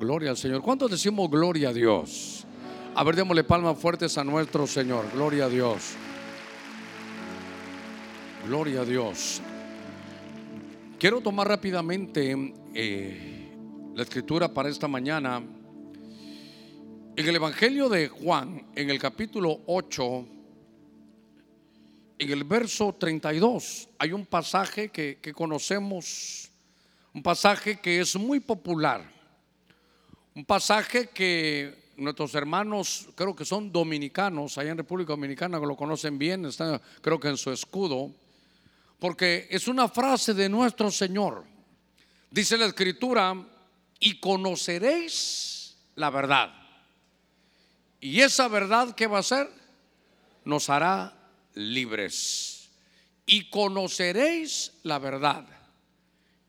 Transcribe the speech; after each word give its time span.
Gloria 0.00 0.30
al 0.30 0.38
Señor. 0.38 0.62
¿Cuántos 0.62 0.90
decimos 0.90 1.30
gloria 1.30 1.68
a 1.68 1.72
Dios? 1.74 2.46
A 2.94 3.04
ver, 3.04 3.16
démosle 3.16 3.44
palmas 3.44 3.78
fuertes 3.78 4.16
a 4.16 4.24
nuestro 4.24 4.66
Señor. 4.66 5.04
Gloria 5.12 5.44
a 5.44 5.48
Dios. 5.50 5.92
Gloria 8.46 8.80
a 8.80 8.84
Dios. 8.86 9.42
Quiero 10.98 11.20
tomar 11.20 11.48
rápidamente 11.48 12.34
eh, 12.74 13.52
la 13.94 14.02
escritura 14.02 14.48
para 14.48 14.70
esta 14.70 14.88
mañana. 14.88 15.42
En 17.14 17.28
el 17.28 17.36
Evangelio 17.36 17.90
de 17.90 18.08
Juan, 18.08 18.68
en 18.74 18.88
el 18.88 18.98
capítulo 18.98 19.60
8, 19.66 20.26
en 22.20 22.30
el 22.30 22.44
verso 22.44 22.96
32, 22.98 23.90
hay 23.98 24.14
un 24.14 24.24
pasaje 24.24 24.88
que, 24.88 25.18
que 25.20 25.34
conocemos, 25.34 26.50
un 27.12 27.22
pasaje 27.22 27.78
que 27.78 28.00
es 28.00 28.16
muy 28.16 28.40
popular 28.40 29.19
un 30.40 30.46
pasaje 30.46 31.10
que 31.10 31.92
nuestros 31.98 32.34
hermanos, 32.34 33.10
creo 33.14 33.36
que 33.36 33.44
son 33.44 33.70
dominicanos, 33.70 34.56
allá 34.56 34.70
en 34.70 34.78
República 34.78 35.12
Dominicana, 35.12 35.58
lo 35.58 35.76
conocen 35.76 36.16
bien, 36.18 36.46
está 36.46 36.80
creo 37.02 37.20
que 37.20 37.28
en 37.28 37.36
su 37.36 37.52
escudo, 37.52 38.10
porque 38.98 39.48
es 39.50 39.68
una 39.68 39.86
frase 39.86 40.32
de 40.32 40.48
nuestro 40.48 40.90
Señor. 40.90 41.44
Dice 42.30 42.56
la 42.56 42.64
escritura, 42.64 43.36
y 43.98 44.18
conoceréis 44.18 45.76
la 45.96 46.08
verdad. 46.08 46.54
Y 48.00 48.22
esa 48.22 48.48
verdad 48.48 48.94
que 48.94 49.06
va 49.06 49.18
a 49.18 49.22
ser, 49.22 49.46
nos 50.46 50.70
hará 50.70 51.12
libres. 51.52 52.70
Y 53.26 53.50
conoceréis 53.50 54.72
la 54.84 54.98
verdad. 54.98 55.46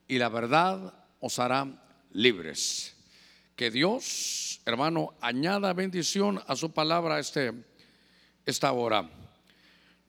Y 0.07 0.17
la 0.17 0.29
verdad 0.29 0.93
os 1.19 1.39
hará 1.39 1.67
libres. 2.13 2.95
Que 3.61 3.69
Dios, 3.69 4.59
hermano, 4.65 5.13
añada 5.21 5.71
bendición 5.73 6.41
a 6.47 6.55
su 6.55 6.71
palabra 6.71 7.19
este, 7.19 7.53
esta 8.43 8.71
hora. 8.71 9.07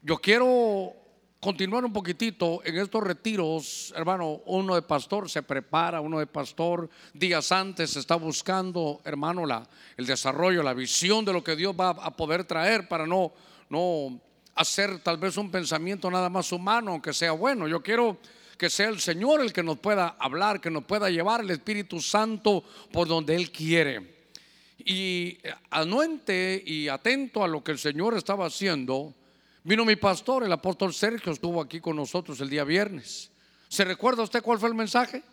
Yo 0.01 0.17
quiero 0.17 0.95
continuar 1.39 1.85
un 1.85 1.93
poquitito 1.93 2.63
en 2.65 2.79
estos 2.79 3.03
retiros, 3.03 3.93
hermano. 3.95 4.41
Uno 4.47 4.75
de 4.75 4.81
pastor 4.81 5.29
se 5.29 5.43
prepara, 5.43 6.01
uno 6.01 6.19
de 6.19 6.27
pastor 6.27 6.89
días 7.13 7.53
antes 7.53 7.95
está 7.95 8.15
buscando, 8.17 9.03
hermano, 9.05 9.45
la, 9.45 9.69
el 9.99 10.07
desarrollo, 10.07 10.63
la 10.63 10.73
visión 10.73 11.23
de 11.23 11.35
lo 11.35 11.45
que 11.45 11.55
Dios 11.55 11.75
va 11.79 11.91
a 11.91 12.17
poder 12.17 12.45
traer 12.45 12.89
para 12.89 13.07
no, 13.07 13.35
no 13.69 14.19
hacer 14.55 15.01
tal 15.01 15.19
vez 15.19 15.37
un 15.37 15.51
pensamiento 15.51 16.11
nada 16.11 16.31
más 16.31 16.53
humano, 16.53 16.93
aunque 16.93 17.13
sea 17.13 17.33
bueno. 17.33 17.69
Yo 17.69 17.83
quiero 17.83 18.17
que 18.63 18.71
sea 18.71 18.91
el 18.91 19.01
Señor 19.01 19.41
el 19.41 19.53
que 19.53 19.65
nos 19.65 19.81
pueda 19.81 20.15
hablar, 20.21 20.61
que 20.61 20.71
nos 20.71 20.85
pueda 20.85 21.11
llevar 21.11 21.41
el 21.41 21.51
Espíritu 21.51 22.01
Santo 22.01 22.63
por 22.93 23.09
donde 23.09 23.35
Él 23.35 23.51
quiere. 23.51 24.29
Y 24.79 25.37
anuente 25.69 26.63
y 26.65 26.87
atento 26.87 27.43
a 27.43 27.49
lo 27.49 27.65
que 27.65 27.73
el 27.73 27.81
Señor 27.81 28.17
estaba 28.17 28.47
haciendo, 28.47 29.17
vino 29.65 29.85
mi 29.85 29.97
pastor, 29.97 30.45
el 30.45 30.53
apóstol 30.53 30.95
Sergio, 30.95 31.33
estuvo 31.33 31.61
aquí 31.61 31.81
con 31.81 31.97
nosotros 31.97 32.41
el 32.41 32.51
día 32.51 32.63
viernes. 32.63 33.33
¿Se 33.67 33.85
recuerda 33.85 34.23
usted 34.23 34.45
cuál 34.45 34.61
fue 34.61 34.69
el 34.69 34.77
mensaje? 34.77 35.25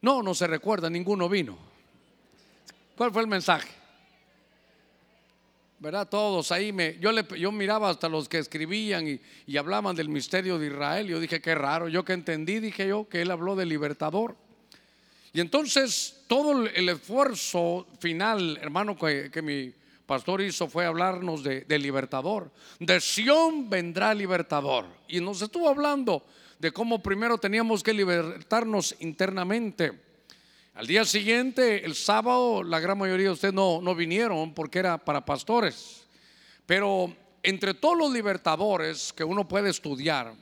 No, 0.00 0.22
no 0.22 0.32
se 0.32 0.46
recuerda, 0.46 0.88
ninguno 0.88 1.28
vino. 1.28 1.58
¿Cuál 2.96 3.10
fue 3.10 3.22
el 3.22 3.26
mensaje? 3.26 3.70
¿Verdad? 5.78 6.08
Todos 6.08 6.52
ahí 6.52 6.72
me, 6.72 6.98
yo, 6.98 7.12
le, 7.12 7.24
yo 7.38 7.52
miraba 7.52 7.90
hasta 7.90 8.08
los 8.08 8.28
que 8.28 8.38
escribían 8.38 9.08
y, 9.08 9.20
y, 9.46 9.56
hablaban 9.56 9.94
del 9.94 10.08
misterio 10.08 10.58
de 10.58 10.68
Israel. 10.68 11.06
Yo 11.06 11.20
dije, 11.20 11.40
qué 11.40 11.54
raro, 11.54 11.88
yo 11.88 12.04
que 12.04 12.14
entendí, 12.14 12.60
dije 12.60 12.88
yo, 12.88 13.08
que 13.08 13.22
él 13.22 13.30
habló 13.30 13.56
del 13.56 13.68
libertador. 13.68 14.36
Y 15.32 15.40
entonces 15.40 16.24
todo 16.26 16.66
el 16.66 16.88
esfuerzo 16.88 17.86
final, 18.00 18.58
hermano, 18.62 18.96
que, 18.96 19.30
que 19.30 19.42
mi 19.42 19.72
pastor 20.06 20.40
hizo 20.40 20.66
fue 20.68 20.86
hablarnos 20.86 21.42
de, 21.42 21.62
de 21.62 21.78
libertador. 21.78 22.50
De 22.78 23.00
Sión 23.00 23.68
vendrá 23.68 24.14
libertador. 24.14 24.86
Y 25.08 25.20
nos 25.20 25.42
estuvo 25.42 25.68
hablando 25.68 26.24
de 26.58 26.72
cómo 26.72 27.02
primero 27.02 27.36
teníamos 27.36 27.82
que 27.82 27.92
libertarnos 27.92 28.96
internamente 29.00 30.05
al 30.76 30.86
día 30.86 31.06
siguiente, 31.06 31.86
el 31.86 31.94
sábado, 31.94 32.62
la 32.62 32.78
gran 32.80 32.98
mayoría 32.98 33.28
de 33.28 33.32
ustedes 33.32 33.54
no, 33.54 33.80
no 33.80 33.94
vinieron 33.94 34.52
porque 34.52 34.78
era 34.78 34.98
para 34.98 35.24
pastores. 35.24 36.04
Pero 36.66 37.16
entre 37.42 37.72
todos 37.72 37.96
los 37.96 38.12
libertadores 38.12 39.10
que 39.14 39.24
uno 39.24 39.48
puede 39.48 39.70
estudiar, 39.70 40.34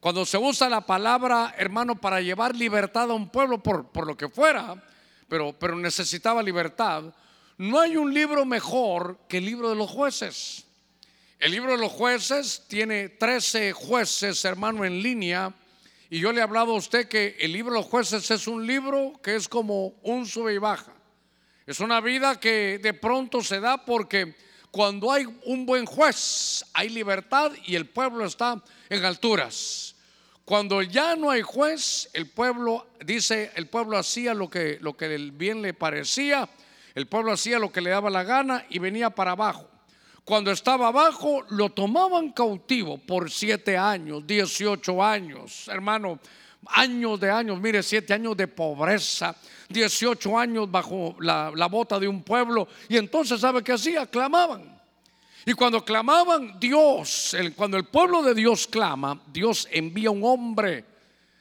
cuando 0.00 0.26
se 0.26 0.36
usa 0.36 0.68
la 0.68 0.80
palabra, 0.80 1.54
hermano, 1.56 1.94
para 1.94 2.20
llevar 2.20 2.56
libertad 2.56 3.08
a 3.08 3.14
un 3.14 3.28
pueblo 3.28 3.62
por, 3.62 3.86
por 3.86 4.04
lo 4.04 4.16
que 4.16 4.28
fuera, 4.28 4.82
pero, 5.28 5.52
pero 5.56 5.76
necesitaba 5.76 6.42
libertad, 6.42 7.04
no 7.56 7.78
hay 7.78 7.96
un 7.96 8.12
libro 8.12 8.44
mejor 8.44 9.16
que 9.28 9.38
el 9.38 9.44
libro 9.44 9.70
de 9.70 9.76
los 9.76 9.88
jueces. 9.88 10.64
El 11.38 11.52
libro 11.52 11.70
de 11.70 11.78
los 11.78 11.92
jueces 11.92 12.64
tiene 12.66 13.10
13 13.10 13.72
jueces, 13.74 14.44
hermano, 14.44 14.84
en 14.84 15.00
línea 15.00 15.54
y 16.10 16.20
yo 16.20 16.32
le 16.32 16.40
he 16.40 16.42
hablado 16.42 16.72
a 16.72 16.76
usted 16.76 17.06
que 17.06 17.36
el 17.40 17.52
libro 17.52 17.72
de 17.72 17.80
los 17.80 17.86
jueces 17.86 18.30
es 18.30 18.48
un 18.48 18.66
libro 18.66 19.12
que 19.22 19.36
es 19.36 19.48
como 19.48 19.94
un 20.02 20.26
sube 20.26 20.54
y 20.54 20.58
baja. 20.58 20.92
Es 21.66 21.80
una 21.80 22.00
vida 22.00 22.40
que 22.40 22.78
de 22.78 22.94
pronto 22.94 23.42
se 23.42 23.60
da 23.60 23.84
porque 23.84 24.34
cuando 24.70 25.12
hay 25.12 25.26
un 25.44 25.66
buen 25.66 25.84
juez 25.84 26.64
hay 26.72 26.88
libertad 26.88 27.52
y 27.66 27.74
el 27.74 27.86
pueblo 27.86 28.24
está 28.24 28.62
en 28.88 29.04
alturas. 29.04 29.94
Cuando 30.46 30.80
ya 30.80 31.14
no 31.14 31.30
hay 31.30 31.42
juez, 31.42 32.08
el 32.14 32.30
pueblo 32.30 32.86
dice, 33.04 33.52
el 33.54 33.66
pueblo 33.66 33.98
hacía 33.98 34.32
lo 34.32 34.48
que 34.48 34.78
lo 34.80 34.96
que 34.96 35.14
bien 35.34 35.60
le 35.60 35.74
parecía, 35.74 36.48
el 36.94 37.06
pueblo 37.06 37.32
hacía 37.32 37.58
lo 37.58 37.70
que 37.70 37.82
le 37.82 37.90
daba 37.90 38.08
la 38.08 38.22
gana 38.22 38.64
y 38.70 38.78
venía 38.78 39.10
para 39.10 39.32
abajo. 39.32 39.68
Cuando 40.28 40.50
estaba 40.50 40.88
abajo, 40.88 41.42
lo 41.48 41.70
tomaban 41.70 42.32
cautivo 42.32 42.98
por 42.98 43.30
siete 43.30 43.78
años, 43.78 44.26
18 44.26 45.02
años, 45.02 45.66
hermano, 45.68 46.18
años 46.66 47.18
de 47.18 47.30
años, 47.30 47.58
mire, 47.58 47.82
siete 47.82 48.12
años 48.12 48.36
de 48.36 48.46
pobreza, 48.46 49.34
18 49.70 50.38
años 50.38 50.70
bajo 50.70 51.16
la, 51.20 51.66
bota 51.70 51.98
de 51.98 52.06
un 52.06 52.22
pueblo. 52.22 52.68
Y 52.90 52.98
entonces, 52.98 53.40
¿sabe 53.40 53.62
qué 53.62 53.72
hacía? 53.72 54.04
Clamaban. 54.04 54.78
Y 55.46 55.54
cuando 55.54 55.82
clamaban, 55.82 56.60
Dios, 56.60 57.34
cuando 57.56 57.78
el 57.78 57.84
pueblo 57.84 58.22
de 58.22 58.34
Dios 58.34 58.66
clama, 58.66 59.18
Dios 59.32 59.66
envía 59.70 60.10
un 60.10 60.22
hombre. 60.24 60.84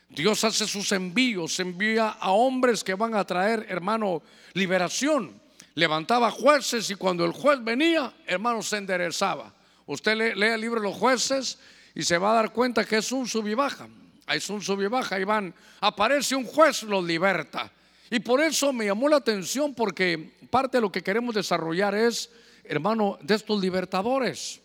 Dios 0.08 0.46
hace 0.46 0.66
sus 0.66 0.94
envíos, 0.94 1.60
envía 1.60 2.08
a 2.08 2.32
hombres 2.32 2.86
que 2.86 2.94
van 2.94 3.16
a 3.16 3.26
traer, 3.26 3.66
hermano, 3.68 4.22
liberación 4.54 5.46
levantaba 5.78 6.32
jueces 6.32 6.90
y 6.90 6.96
cuando 6.96 7.24
el 7.24 7.32
juez 7.32 7.64
venía, 7.64 8.12
hermano, 8.26 8.64
se 8.64 8.78
enderezaba. 8.78 9.54
Usted 9.86 10.36
lee, 10.36 10.46
el 10.48 10.60
libro 10.60 10.82
de 10.82 10.88
los 10.88 10.98
jueces 10.98 11.60
y 11.94 12.02
se 12.02 12.18
va 12.18 12.32
a 12.32 12.36
dar 12.42 12.52
cuenta 12.52 12.84
que 12.84 12.98
es 12.98 13.12
un 13.12 13.28
sub 13.28 13.48
y 13.48 13.54
baja. 13.54 13.88
Es 14.28 14.50
un 14.50 14.60
sub 14.60 14.82
y 14.82 14.88
baja 14.88 15.20
y 15.20 15.24
van, 15.24 15.54
aparece 15.80 16.36
un 16.36 16.46
juez, 16.46 16.82
los 16.82 17.06
liberta. 17.06 17.72
Y 18.10 18.20
por 18.20 18.42
eso 18.42 18.74
me 18.74 18.88
llamó 18.88 19.08
la 19.08 19.18
atención 19.18 19.76
porque 19.76 20.36
parte 20.50 20.78
de 20.78 20.82
lo 20.82 20.92
que 20.92 21.04
queremos 21.04 21.36
desarrollar 21.36 21.94
es, 21.94 22.32
hermano, 22.64 23.20
de 23.22 23.36
estos 23.36 23.62
libertadores. 23.62 24.60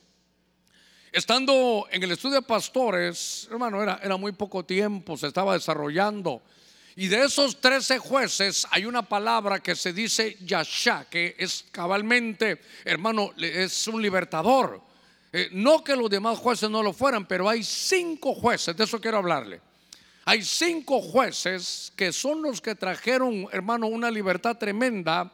Estando 1.12 1.88
en 1.90 2.02
el 2.04 2.12
estudio 2.12 2.36
de 2.36 2.42
pastores, 2.42 3.48
hermano, 3.50 3.82
era, 3.82 4.00
era 4.02 4.16
muy 4.16 4.32
poco 4.32 4.64
tiempo, 4.64 5.18
se 5.18 5.26
estaba 5.26 5.52
desarrollando 5.52 6.40
y 6.94 7.08
de 7.08 7.24
esos 7.24 7.60
13 7.60 7.98
jueces 7.98 8.66
hay 8.70 8.84
una 8.84 9.02
palabra 9.02 9.60
que 9.60 9.74
se 9.74 9.92
dice 9.92 10.36
Yasha, 10.44 11.06
que 11.08 11.34
es 11.38 11.64
cabalmente, 11.70 12.60
hermano, 12.84 13.32
es 13.38 13.88
un 13.88 14.02
libertador. 14.02 14.82
Eh, 15.32 15.48
no 15.52 15.82
que 15.82 15.96
los 15.96 16.10
demás 16.10 16.38
jueces 16.38 16.68
no 16.68 16.82
lo 16.82 16.92
fueran, 16.92 17.26
pero 17.26 17.48
hay 17.48 17.62
cinco 17.62 18.34
jueces, 18.34 18.76
de 18.76 18.84
eso 18.84 19.00
quiero 19.00 19.18
hablarle. 19.18 19.60
Hay 20.26 20.42
cinco 20.42 21.00
jueces 21.00 21.92
que 21.96 22.12
son 22.12 22.42
los 22.42 22.60
que 22.60 22.74
trajeron, 22.74 23.48
hermano, 23.50 23.86
una 23.86 24.10
libertad 24.10 24.56
tremenda. 24.56 25.32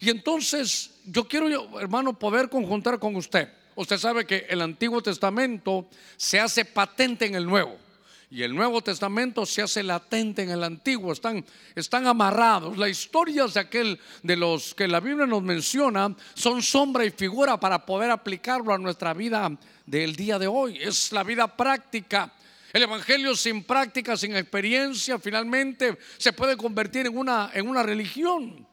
Y 0.00 0.10
entonces 0.10 0.90
yo 1.06 1.26
quiero, 1.26 1.80
hermano, 1.80 2.18
poder 2.18 2.50
conjuntar 2.50 2.98
con 2.98 3.14
usted. 3.14 3.48
Usted 3.76 3.98
sabe 3.98 4.26
que 4.26 4.46
el 4.48 4.60
Antiguo 4.60 5.00
Testamento 5.00 5.88
se 6.16 6.40
hace 6.40 6.64
patente 6.64 7.26
en 7.26 7.36
el 7.36 7.46
Nuevo 7.46 7.85
y 8.28 8.42
el 8.42 8.54
Nuevo 8.54 8.82
Testamento 8.82 9.46
se 9.46 9.62
hace 9.62 9.82
latente 9.82 10.42
en 10.42 10.50
el 10.50 10.64
Antiguo, 10.64 11.12
están, 11.12 11.44
están 11.76 12.08
amarrados. 12.08 12.76
Las 12.76 12.90
historias 12.90 13.54
de 13.54 13.60
aquel 13.60 14.00
de 14.22 14.36
los 14.36 14.74
que 14.74 14.88
la 14.88 14.98
Biblia 14.98 15.26
nos 15.26 15.42
menciona 15.42 16.14
son 16.34 16.60
sombra 16.60 17.04
y 17.04 17.10
figura 17.10 17.58
para 17.58 17.86
poder 17.86 18.10
aplicarlo 18.10 18.74
a 18.74 18.78
nuestra 18.78 19.14
vida 19.14 19.50
del 19.86 20.16
día 20.16 20.40
de 20.40 20.48
hoy. 20.48 20.78
Es 20.80 21.12
la 21.12 21.22
vida 21.22 21.56
práctica. 21.56 22.32
El 22.72 22.82
Evangelio 22.82 23.36
sin 23.36 23.62
práctica, 23.62 24.16
sin 24.16 24.36
experiencia, 24.36 25.20
finalmente 25.20 25.96
se 26.18 26.32
puede 26.32 26.56
convertir 26.56 27.06
en 27.06 27.16
una, 27.16 27.52
en 27.54 27.68
una 27.68 27.84
religión. 27.84 28.66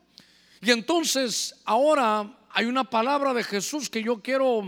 Y 0.62 0.72
entonces 0.72 1.56
ahora 1.64 2.40
hay 2.50 2.66
una 2.66 2.90
palabra 2.90 3.34
de 3.36 3.44
Jesús 3.44 3.88
que 3.88 4.02
yo 4.02 4.20
quiero 4.20 4.64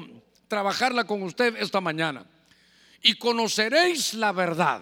trabajarla 0.48 1.06
con 1.06 1.24
usted 1.24 1.56
esta 1.58 1.82
mañana 1.82 2.28
y 3.06 3.14
conoceréis 3.20 4.16
la 4.16 4.32
verdad 4.32 4.82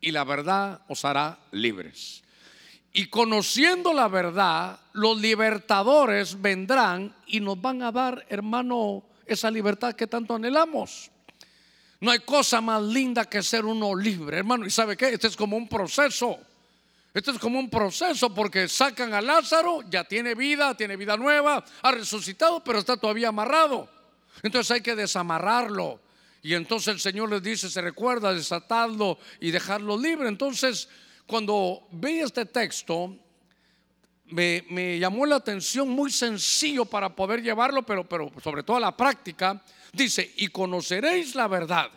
y 0.00 0.12
la 0.12 0.22
verdad 0.22 0.82
os 0.86 1.04
hará 1.04 1.40
libres. 1.50 2.22
y 2.92 3.08
conociendo 3.10 3.92
la 3.92 4.08
verdad, 4.08 4.78
los 4.92 5.20
libertadores 5.20 6.40
vendrán 6.40 7.14
y 7.26 7.40
nos 7.40 7.60
van 7.60 7.82
a 7.82 7.92
dar, 7.92 8.24
hermano, 8.30 9.02
esa 9.26 9.50
libertad 9.50 9.94
que 9.94 10.06
tanto 10.06 10.34
anhelamos. 10.34 11.10
No 12.00 12.10
hay 12.12 12.20
cosa 12.20 12.62
más 12.62 12.80
linda 12.82 13.26
que 13.26 13.42
ser 13.42 13.66
uno 13.66 13.94
libre, 13.94 14.38
hermano. 14.38 14.64
¿Y 14.64 14.70
sabe 14.70 14.96
qué? 14.96 15.08
Este 15.08 15.26
es 15.26 15.36
como 15.36 15.58
un 15.58 15.68
proceso. 15.68 16.38
Este 17.12 17.32
es 17.32 17.38
como 17.38 17.58
un 17.58 17.68
proceso 17.68 18.32
porque 18.32 18.68
sacan 18.68 19.12
a 19.12 19.20
Lázaro, 19.20 19.82
ya 19.90 20.04
tiene 20.04 20.34
vida, 20.34 20.74
tiene 20.74 20.96
vida 20.96 21.18
nueva, 21.18 21.62
ha 21.82 21.90
resucitado, 21.90 22.62
pero 22.62 22.78
está 22.78 22.96
todavía 22.96 23.28
amarrado. 23.28 23.90
Entonces 24.42 24.70
hay 24.70 24.80
que 24.80 24.94
desamarrarlo. 24.94 26.05
Y 26.46 26.54
entonces 26.54 26.94
el 26.94 27.00
Señor 27.00 27.28
les 27.28 27.42
dice, 27.42 27.68
se 27.68 27.80
recuerda, 27.80 28.32
desatarlo 28.32 29.18
y 29.40 29.50
dejarlo 29.50 29.98
libre. 29.98 30.28
Entonces, 30.28 30.88
cuando 31.26 31.88
vi 31.90 32.20
este 32.20 32.46
texto, 32.46 33.16
me, 34.26 34.64
me, 34.70 34.96
llamó 34.96 35.26
la 35.26 35.34
atención 35.34 35.88
muy 35.88 36.08
sencillo 36.12 36.84
para 36.84 37.16
poder 37.16 37.42
llevarlo, 37.42 37.82
pero, 37.82 38.08
pero 38.08 38.30
sobre 38.44 38.62
todo 38.62 38.76
a 38.76 38.80
la 38.80 38.96
práctica. 38.96 39.60
Dice, 39.92 40.34
y 40.36 40.46
conoceréis 40.46 41.34
la 41.34 41.48
verdad, 41.48 41.90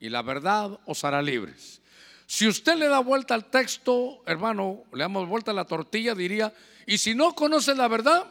y 0.00 0.08
la 0.08 0.22
verdad 0.22 0.80
os 0.86 1.04
hará 1.04 1.20
libres. 1.20 1.82
Si 2.24 2.48
usted 2.48 2.76
le 2.76 2.88
da 2.88 3.00
vuelta 3.00 3.34
al 3.34 3.50
texto, 3.50 4.22
hermano, 4.24 4.84
le 4.94 5.00
damos 5.00 5.28
vuelta 5.28 5.50
a 5.50 5.54
la 5.54 5.66
tortilla, 5.66 6.14
diría, 6.14 6.54
y 6.86 6.96
si 6.96 7.14
no 7.14 7.34
conoce 7.34 7.74
la 7.74 7.88
verdad, 7.88 8.24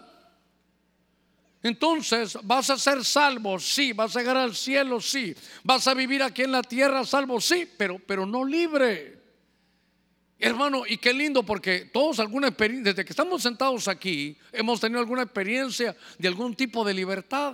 entonces 1.63 2.37
vas 2.43 2.69
a 2.71 2.77
ser 2.77 3.05
salvo, 3.05 3.59
sí, 3.59 3.93
vas 3.93 4.15
a 4.15 4.19
llegar 4.19 4.37
al 4.37 4.55
cielo, 4.55 4.99
sí, 4.99 5.35
vas 5.63 5.87
a 5.87 5.93
vivir 5.93 6.23
aquí 6.23 6.41
en 6.41 6.51
la 6.51 6.63
tierra 6.63 7.05
salvo, 7.05 7.39
sí, 7.39 7.69
pero, 7.77 7.99
pero 7.99 8.25
no 8.25 8.43
libre. 8.43 9.21
Hermano, 10.39 10.83
y 10.87 10.97
qué 10.97 11.13
lindo 11.13 11.43
porque 11.43 11.91
todos 11.93 12.19
alguna 12.19 12.47
experiencia, 12.47 12.91
desde 12.91 13.05
que 13.05 13.13
estamos 13.13 13.43
sentados 13.43 13.87
aquí, 13.87 14.35
hemos 14.51 14.79
tenido 14.79 14.99
alguna 14.99 15.21
experiencia 15.21 15.95
de 16.17 16.27
algún 16.27 16.55
tipo 16.55 16.83
de 16.83 16.95
libertad. 16.95 17.53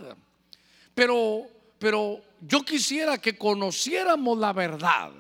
Pero, 0.95 1.45
pero 1.77 2.21
yo 2.39 2.63
quisiera 2.63 3.17
que 3.17 3.37
conociéramos 3.37 4.37
la 4.37 4.53
verdad. 4.53 5.11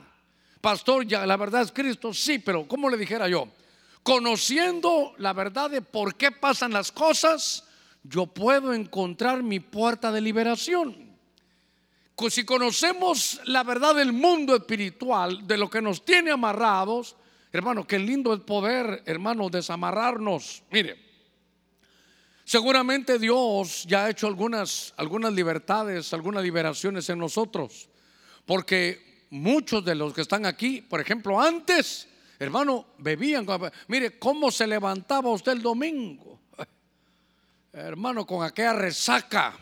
Pastor, 0.61 1.05
ya 1.05 1.25
la 1.25 1.35
verdad 1.35 1.63
es 1.63 1.73
Cristo, 1.73 2.13
sí, 2.13 2.39
pero 2.39 2.65
¿cómo 2.65 2.89
le 2.89 2.95
dijera 2.95 3.27
yo? 3.27 3.49
Conociendo 4.01 5.13
la 5.17 5.33
verdad 5.33 5.69
de 5.69 5.81
por 5.81 6.15
qué 6.15 6.31
pasan 6.31 6.71
las 6.71 6.89
cosas, 6.89 7.66
yo 8.03 8.27
puedo 8.27 8.73
encontrar 8.73 9.43
mi 9.43 9.59
puerta 9.59 10.11
de 10.11 10.21
liberación. 10.21 11.07
Si 12.29 12.45
conocemos 12.45 13.39
la 13.45 13.63
verdad 13.63 13.95
del 13.95 14.11
mundo 14.11 14.55
espiritual, 14.55 15.45
de 15.45 15.57
lo 15.57 15.69
que 15.69 15.81
nos 15.81 16.03
tiene 16.03 16.31
amarrados, 16.31 17.15
Hermano, 17.51 17.87
qué 17.87 17.97
lindo 17.97 18.33
el 18.33 18.41
poder, 18.41 19.03
hermano, 19.05 19.49
desamarrarnos. 19.49 20.63
Mire, 20.69 20.97
seguramente 22.43 23.17
Dios 23.17 23.85
ya 23.87 24.05
ha 24.05 24.09
hecho 24.09 24.27
algunas, 24.27 24.93
algunas 24.97 25.33
libertades, 25.33 26.13
algunas 26.13 26.43
liberaciones 26.43 27.09
en 27.09 27.19
nosotros. 27.19 27.89
Porque 28.45 29.25
muchos 29.29 29.83
de 29.83 29.95
los 29.95 30.13
que 30.13 30.21
están 30.21 30.45
aquí, 30.45 30.81
por 30.81 30.99
ejemplo, 30.99 31.39
antes, 31.39 32.07
hermano, 32.37 32.85
bebían. 32.97 33.47
Mire, 33.87 34.19
¿cómo 34.19 34.51
se 34.51 34.67
levantaba 34.67 35.31
usted 35.31 35.53
el 35.53 35.61
domingo? 35.61 36.39
Hermano, 37.73 38.25
con 38.25 38.43
aquella 38.43 38.73
resaca. 38.73 39.57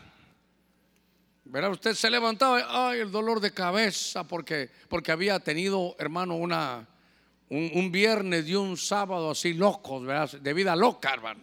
Verá, 1.44 1.68
usted 1.68 1.94
se 1.94 2.10
levantaba, 2.10 2.88
ay, 2.90 3.00
el 3.00 3.10
dolor 3.10 3.40
de 3.40 3.52
cabeza, 3.52 4.24
porque, 4.24 4.70
porque 4.88 5.12
había 5.12 5.38
tenido, 5.38 5.94
hermano, 5.98 6.36
una 6.36 6.86
un, 7.50 7.92
viernes 7.92 8.48
y 8.48 8.54
un 8.54 8.76
sábado 8.76 9.30
así 9.30 9.54
locos, 9.54 10.02
de 10.40 10.54
vida 10.54 10.74
loca, 10.74 11.12
hermano. 11.12 11.40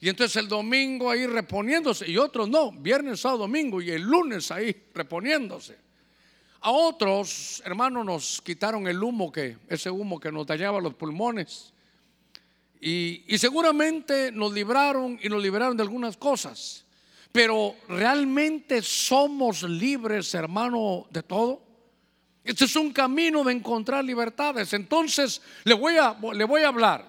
Y 0.00 0.08
entonces 0.08 0.36
el 0.36 0.48
domingo 0.48 1.10
ahí 1.10 1.26
reponiéndose 1.26 2.10
y 2.10 2.18
otros 2.18 2.48
no, 2.48 2.72
viernes, 2.72 3.20
sábado, 3.20 3.40
domingo 3.40 3.80
y 3.80 3.90
el 3.90 4.02
lunes 4.02 4.50
ahí 4.50 4.74
reponiéndose. 4.94 5.76
A 6.60 6.70
otros, 6.70 7.62
hermanos, 7.64 8.04
nos 8.04 8.40
quitaron 8.42 8.86
el 8.86 9.02
humo 9.02 9.30
que, 9.30 9.58
ese 9.68 9.90
humo 9.90 10.18
que 10.18 10.32
nos 10.32 10.46
dañaba 10.46 10.80
los 10.80 10.94
pulmones. 10.94 11.72
Y, 12.86 13.38
seguramente 13.38 14.30
nos 14.30 14.52
libraron 14.52 15.18
y 15.22 15.30
nos 15.30 15.42
liberaron 15.42 15.74
de 15.74 15.82
algunas 15.82 16.18
cosas. 16.18 16.84
Pero 17.32 17.76
realmente 17.88 18.82
somos 18.82 19.62
libres, 19.62 20.34
hermano, 20.34 21.06
de 21.08 21.22
todo. 21.22 21.62
Este 22.44 22.66
es 22.66 22.76
un 22.76 22.92
camino 22.92 23.42
de 23.42 23.54
encontrar 23.54 24.04
libertades. 24.04 24.74
Entonces, 24.74 25.40
le 25.64 25.72
voy 25.72 25.96
a, 25.96 26.14
le 26.34 26.44
voy 26.44 26.60
a 26.60 26.68
hablar 26.68 27.08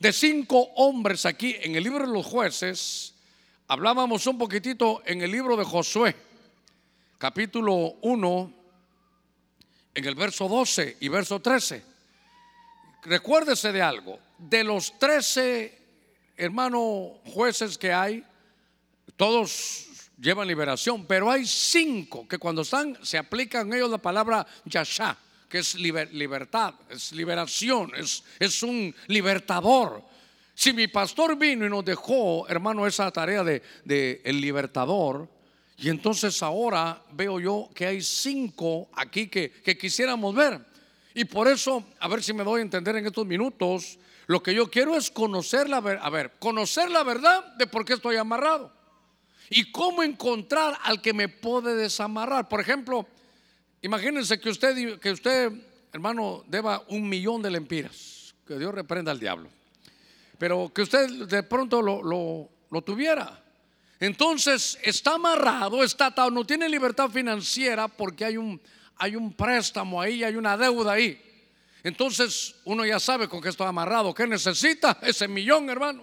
de 0.00 0.12
cinco 0.12 0.58
hombres 0.74 1.24
aquí 1.24 1.54
en 1.62 1.76
el 1.76 1.84
libro 1.84 2.04
de 2.04 2.12
los 2.12 2.26
jueces. 2.26 3.14
Hablábamos 3.68 4.26
un 4.26 4.38
poquitito 4.38 5.02
en 5.06 5.22
el 5.22 5.30
libro 5.30 5.56
de 5.56 5.62
Josué, 5.62 6.16
capítulo 7.16 7.94
1, 8.02 8.52
en 9.94 10.04
el 10.04 10.16
verso 10.16 10.48
12 10.48 10.96
y 10.98 11.06
verso 11.06 11.38
13. 11.38 11.84
Recuérdese 13.04 13.70
de 13.70 13.82
algo, 13.82 14.25
de 14.38 14.64
los 14.64 14.98
13 14.98 15.86
hermanos 16.36 17.12
jueces 17.24 17.78
que 17.78 17.92
hay, 17.92 18.24
todos 19.16 20.10
llevan 20.18 20.48
liberación, 20.48 21.06
pero 21.06 21.30
hay 21.30 21.46
cinco 21.46 22.26
que 22.28 22.38
cuando 22.38 22.62
están 22.62 22.98
se 23.02 23.18
aplican 23.18 23.72
ellos 23.72 23.90
la 23.90 23.98
palabra 23.98 24.46
yasha, 24.64 25.16
que 25.48 25.58
es 25.58 25.74
libertad, 25.74 26.74
es 26.90 27.12
liberación, 27.12 27.92
es, 27.96 28.24
es 28.38 28.62
un 28.62 28.94
libertador. 29.06 30.02
Si 30.54 30.72
mi 30.72 30.88
pastor 30.88 31.36
vino 31.36 31.66
y 31.66 31.70
nos 31.70 31.84
dejó, 31.84 32.48
hermano, 32.48 32.86
esa 32.86 33.10
tarea 33.10 33.44
de, 33.44 33.62
de 33.84 34.22
el 34.24 34.40
libertador, 34.40 35.28
y 35.78 35.90
entonces 35.90 36.42
ahora 36.42 37.02
veo 37.12 37.38
yo 37.38 37.68
que 37.74 37.86
hay 37.86 38.00
cinco 38.00 38.88
aquí 38.94 39.28
que, 39.28 39.50
que 39.50 39.76
quisiéramos 39.76 40.34
ver. 40.34 40.58
Y 41.14 41.26
por 41.26 41.48
eso, 41.48 41.84
a 42.00 42.08
ver 42.08 42.22
si 42.22 42.32
me 42.32 42.44
doy 42.44 42.60
a 42.60 42.62
entender 42.62 42.96
en 42.96 43.06
estos 43.06 43.26
minutos, 43.26 43.98
lo 44.26 44.42
que 44.42 44.54
yo 44.54 44.70
quiero 44.70 44.96
es 44.96 45.10
conocer 45.10 45.68
la 45.68 45.80
verdad, 45.80 46.04
a 46.04 46.10
ver, 46.10 46.32
conocer 46.38 46.90
la 46.90 47.04
verdad 47.04 47.54
de 47.56 47.66
por 47.66 47.84
qué 47.84 47.94
estoy 47.94 48.16
amarrado. 48.16 48.72
¿Y 49.48 49.70
cómo 49.70 50.02
encontrar 50.02 50.76
al 50.82 51.00
que 51.00 51.12
me 51.12 51.28
puede 51.28 51.76
desamarrar? 51.76 52.48
Por 52.48 52.60
ejemplo, 52.60 53.06
imagínense 53.82 54.40
que 54.40 54.50
usted, 54.50 54.98
que 54.98 55.12
usted, 55.12 55.52
hermano, 55.92 56.44
deba 56.48 56.82
un 56.88 57.08
millón 57.08 57.42
de 57.42 57.50
lempiras. 57.50 58.34
Que 58.46 58.58
Dios 58.58 58.74
reprenda 58.74 59.12
al 59.12 59.20
diablo. 59.20 59.48
Pero 60.38 60.72
que 60.74 60.82
usted 60.82 61.08
de 61.26 61.42
pronto 61.42 61.80
lo, 61.80 62.02
lo, 62.70 62.82
tuviera. 62.82 63.42
Entonces 63.98 64.78
está 64.82 65.14
amarrado, 65.14 65.82
está 65.82 66.06
atado, 66.06 66.30
no 66.30 66.44
tiene 66.44 66.68
libertad 66.68 67.08
financiera 67.08 67.88
porque 67.88 68.24
hay 68.24 68.36
un, 68.36 68.60
hay 68.96 69.16
un 69.16 69.32
préstamo 69.32 70.00
ahí, 70.00 70.22
hay 70.22 70.36
una 70.36 70.56
deuda 70.56 70.92
ahí. 70.92 71.20
Entonces 71.86 72.56
uno 72.64 72.84
ya 72.84 72.98
sabe 72.98 73.28
con 73.28 73.40
qué 73.40 73.48
está 73.48 73.68
amarrado. 73.68 74.12
¿Qué 74.12 74.26
necesita? 74.26 74.98
Ese 75.02 75.28
millón, 75.28 75.70
hermano. 75.70 76.02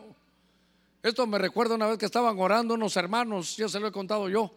Esto 1.02 1.28
me 1.28 1.38
recuerda 1.38 1.76
una 1.76 1.88
vez 1.88 1.98
que 1.98 2.06
estaban 2.06 2.40
orando 2.40 2.76
unos 2.76 2.96
hermanos, 2.96 3.58
ya 3.58 3.68
se 3.68 3.82
lo 3.82 3.88
he 3.90 3.92
contado 3.92 4.30
yo. 4.30 4.50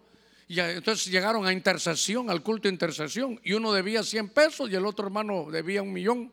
Y 0.47 0.61
entonces 0.61 1.11
llegaron 1.11 1.45
a 1.45 1.53
intercesión, 1.53 2.31
al 2.31 2.45
culto 2.45 2.69
de 2.69 2.75
intercesión, 2.75 3.41
y 3.43 3.55
uno 3.55 3.73
debía 3.73 4.05
100 4.05 4.29
pesos 4.29 4.71
y 4.71 4.77
el 4.77 4.87
otro 4.87 5.05
hermano 5.05 5.51
debía 5.51 5.83
un 5.83 5.93
millón. 5.93 6.33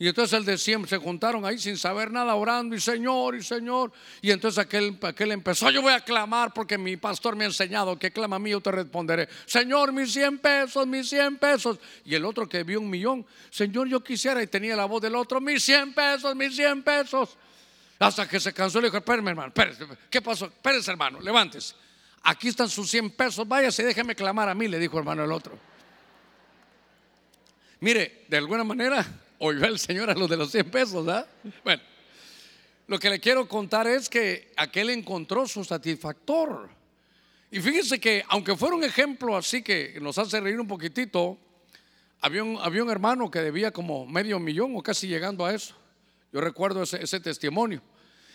Y 0.00 0.08
entonces 0.08 0.38
el 0.38 0.46
de 0.46 0.56
100 0.56 0.88
se 0.88 0.96
juntaron 0.96 1.44
ahí 1.44 1.58
sin 1.58 1.76
saber 1.76 2.10
nada, 2.10 2.34
orando, 2.34 2.74
y 2.74 2.80
Señor, 2.80 3.34
y 3.36 3.42
Señor. 3.42 3.92
Y 4.22 4.30
entonces 4.30 4.56
aquel, 4.56 4.98
aquel 5.02 5.30
empezó, 5.30 5.70
yo 5.70 5.82
voy 5.82 5.92
a 5.92 6.00
clamar 6.00 6.54
porque 6.54 6.78
mi 6.78 6.96
pastor 6.96 7.36
me 7.36 7.44
ha 7.44 7.48
enseñado 7.48 7.98
que 7.98 8.10
clama 8.10 8.36
a 8.36 8.38
mí, 8.38 8.48
yo 8.48 8.62
te 8.62 8.72
responderé. 8.72 9.28
Señor, 9.44 9.92
mis 9.92 10.10
100 10.10 10.38
pesos, 10.38 10.86
mis 10.86 11.06
100 11.06 11.36
pesos. 11.36 11.78
Y 12.06 12.14
el 12.14 12.24
otro 12.24 12.48
que 12.48 12.64
vio 12.64 12.80
un 12.80 12.88
millón, 12.88 13.26
Señor, 13.50 13.88
yo 13.88 14.02
quisiera, 14.02 14.42
y 14.42 14.46
tenía 14.46 14.74
la 14.74 14.86
voz 14.86 15.02
del 15.02 15.14
otro, 15.14 15.38
mis 15.38 15.62
100 15.62 15.92
pesos, 15.92 16.34
mis 16.34 16.56
100 16.56 16.82
pesos. 16.82 17.36
Hasta 17.98 18.26
que 18.26 18.40
se 18.40 18.54
cansó 18.54 18.80
le 18.80 18.86
dijo, 18.86 18.96
espérame 18.96 19.28
hermano, 19.28 19.48
espérese, 19.48 19.84
¿qué 20.08 20.22
pasó? 20.22 20.46
Espérese 20.46 20.90
hermano, 20.90 21.20
levántese. 21.20 21.74
Aquí 22.22 22.48
están 22.48 22.70
sus 22.70 22.88
100 22.88 23.10
pesos, 23.10 23.46
váyase, 23.46 23.84
déjeme 23.84 24.14
clamar 24.14 24.48
a 24.48 24.54
mí, 24.54 24.66
le 24.66 24.78
dijo 24.78 24.98
hermano 24.98 25.24
el 25.24 25.32
otro. 25.32 25.58
Mire, 27.80 28.24
de 28.28 28.38
alguna 28.38 28.64
manera 28.64 29.06
oyó 29.40 29.64
el 29.64 29.78
Señor 29.78 30.10
a 30.10 30.14
los 30.14 30.28
de 30.28 30.36
los 30.36 30.52
100 30.52 30.70
pesos, 30.70 31.08
¿ah? 31.08 31.26
Bueno, 31.64 31.82
lo 32.86 32.98
que 32.98 33.10
le 33.10 33.18
quiero 33.18 33.48
contar 33.48 33.86
es 33.86 34.08
que 34.08 34.52
aquel 34.56 34.90
encontró 34.90 35.46
su 35.48 35.64
satisfactor. 35.64 36.68
Y 37.50 37.60
fíjense 37.60 37.98
que, 37.98 38.22
aunque 38.28 38.54
fuera 38.54 38.76
un 38.76 38.84
ejemplo 38.84 39.36
así 39.36 39.62
que 39.62 39.98
nos 40.00 40.18
hace 40.18 40.40
reír 40.40 40.60
un 40.60 40.68
poquitito, 40.68 41.38
había 42.20 42.44
un, 42.44 42.58
había 42.60 42.82
un 42.82 42.90
hermano 42.90 43.30
que 43.30 43.40
debía 43.40 43.70
como 43.72 44.06
medio 44.06 44.38
millón 44.38 44.76
o 44.76 44.82
casi 44.82 45.08
llegando 45.08 45.44
a 45.44 45.54
eso. 45.54 45.74
Yo 46.32 46.40
recuerdo 46.40 46.82
ese, 46.82 47.20
testimonio. 47.20 47.82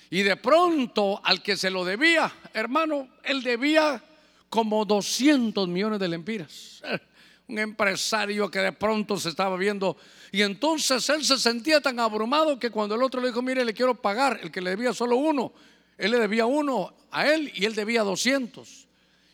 Y 0.10 0.24
de 0.24 0.36
pronto 0.36 1.22
al 1.24 1.42
que 1.42 1.56
se 1.56 1.70
lo 1.70 1.86
debía, 1.86 2.32
hermano, 2.54 3.08
él 3.24 3.42
debía 3.42 4.04
como 4.50 4.86
200 4.86 5.68
millones 5.68 6.00
de 6.00 6.08
lempiras. 6.08 6.82
un 7.48 7.60
empresario 7.60 8.50
que 8.50 8.60
de 8.60 8.72
pronto 8.72 9.18
se 9.18 9.30
estaba 9.30 9.56
viendo. 9.58 9.98
Y 10.32 10.42
entonces 10.42 11.08
él 11.10 11.24
se 11.24 11.38
sentía 11.38 11.82
tan 11.82 12.00
abrumado 12.00 12.58
que 12.58 12.72
cuando 12.72 12.96
el 12.96 13.04
otro 13.04 13.22
le 13.22 13.28
dijo, 13.28 13.42
mire, 13.42 13.64
le 13.64 13.74
quiero 13.74 13.96
pagar, 13.96 14.40
el 14.42 14.52
que 14.52 14.62
le 14.62 14.72
debía 14.72 14.94
solo 14.94 15.18
uno, 15.18 15.54
él 15.98 16.12
le 16.12 16.20
debía 16.20 16.46
uno 16.46 16.94
a 17.12 17.28
él 17.28 17.52
y 17.54 17.66
él 17.66 17.76
debía 17.76 18.04
200. 18.04 18.88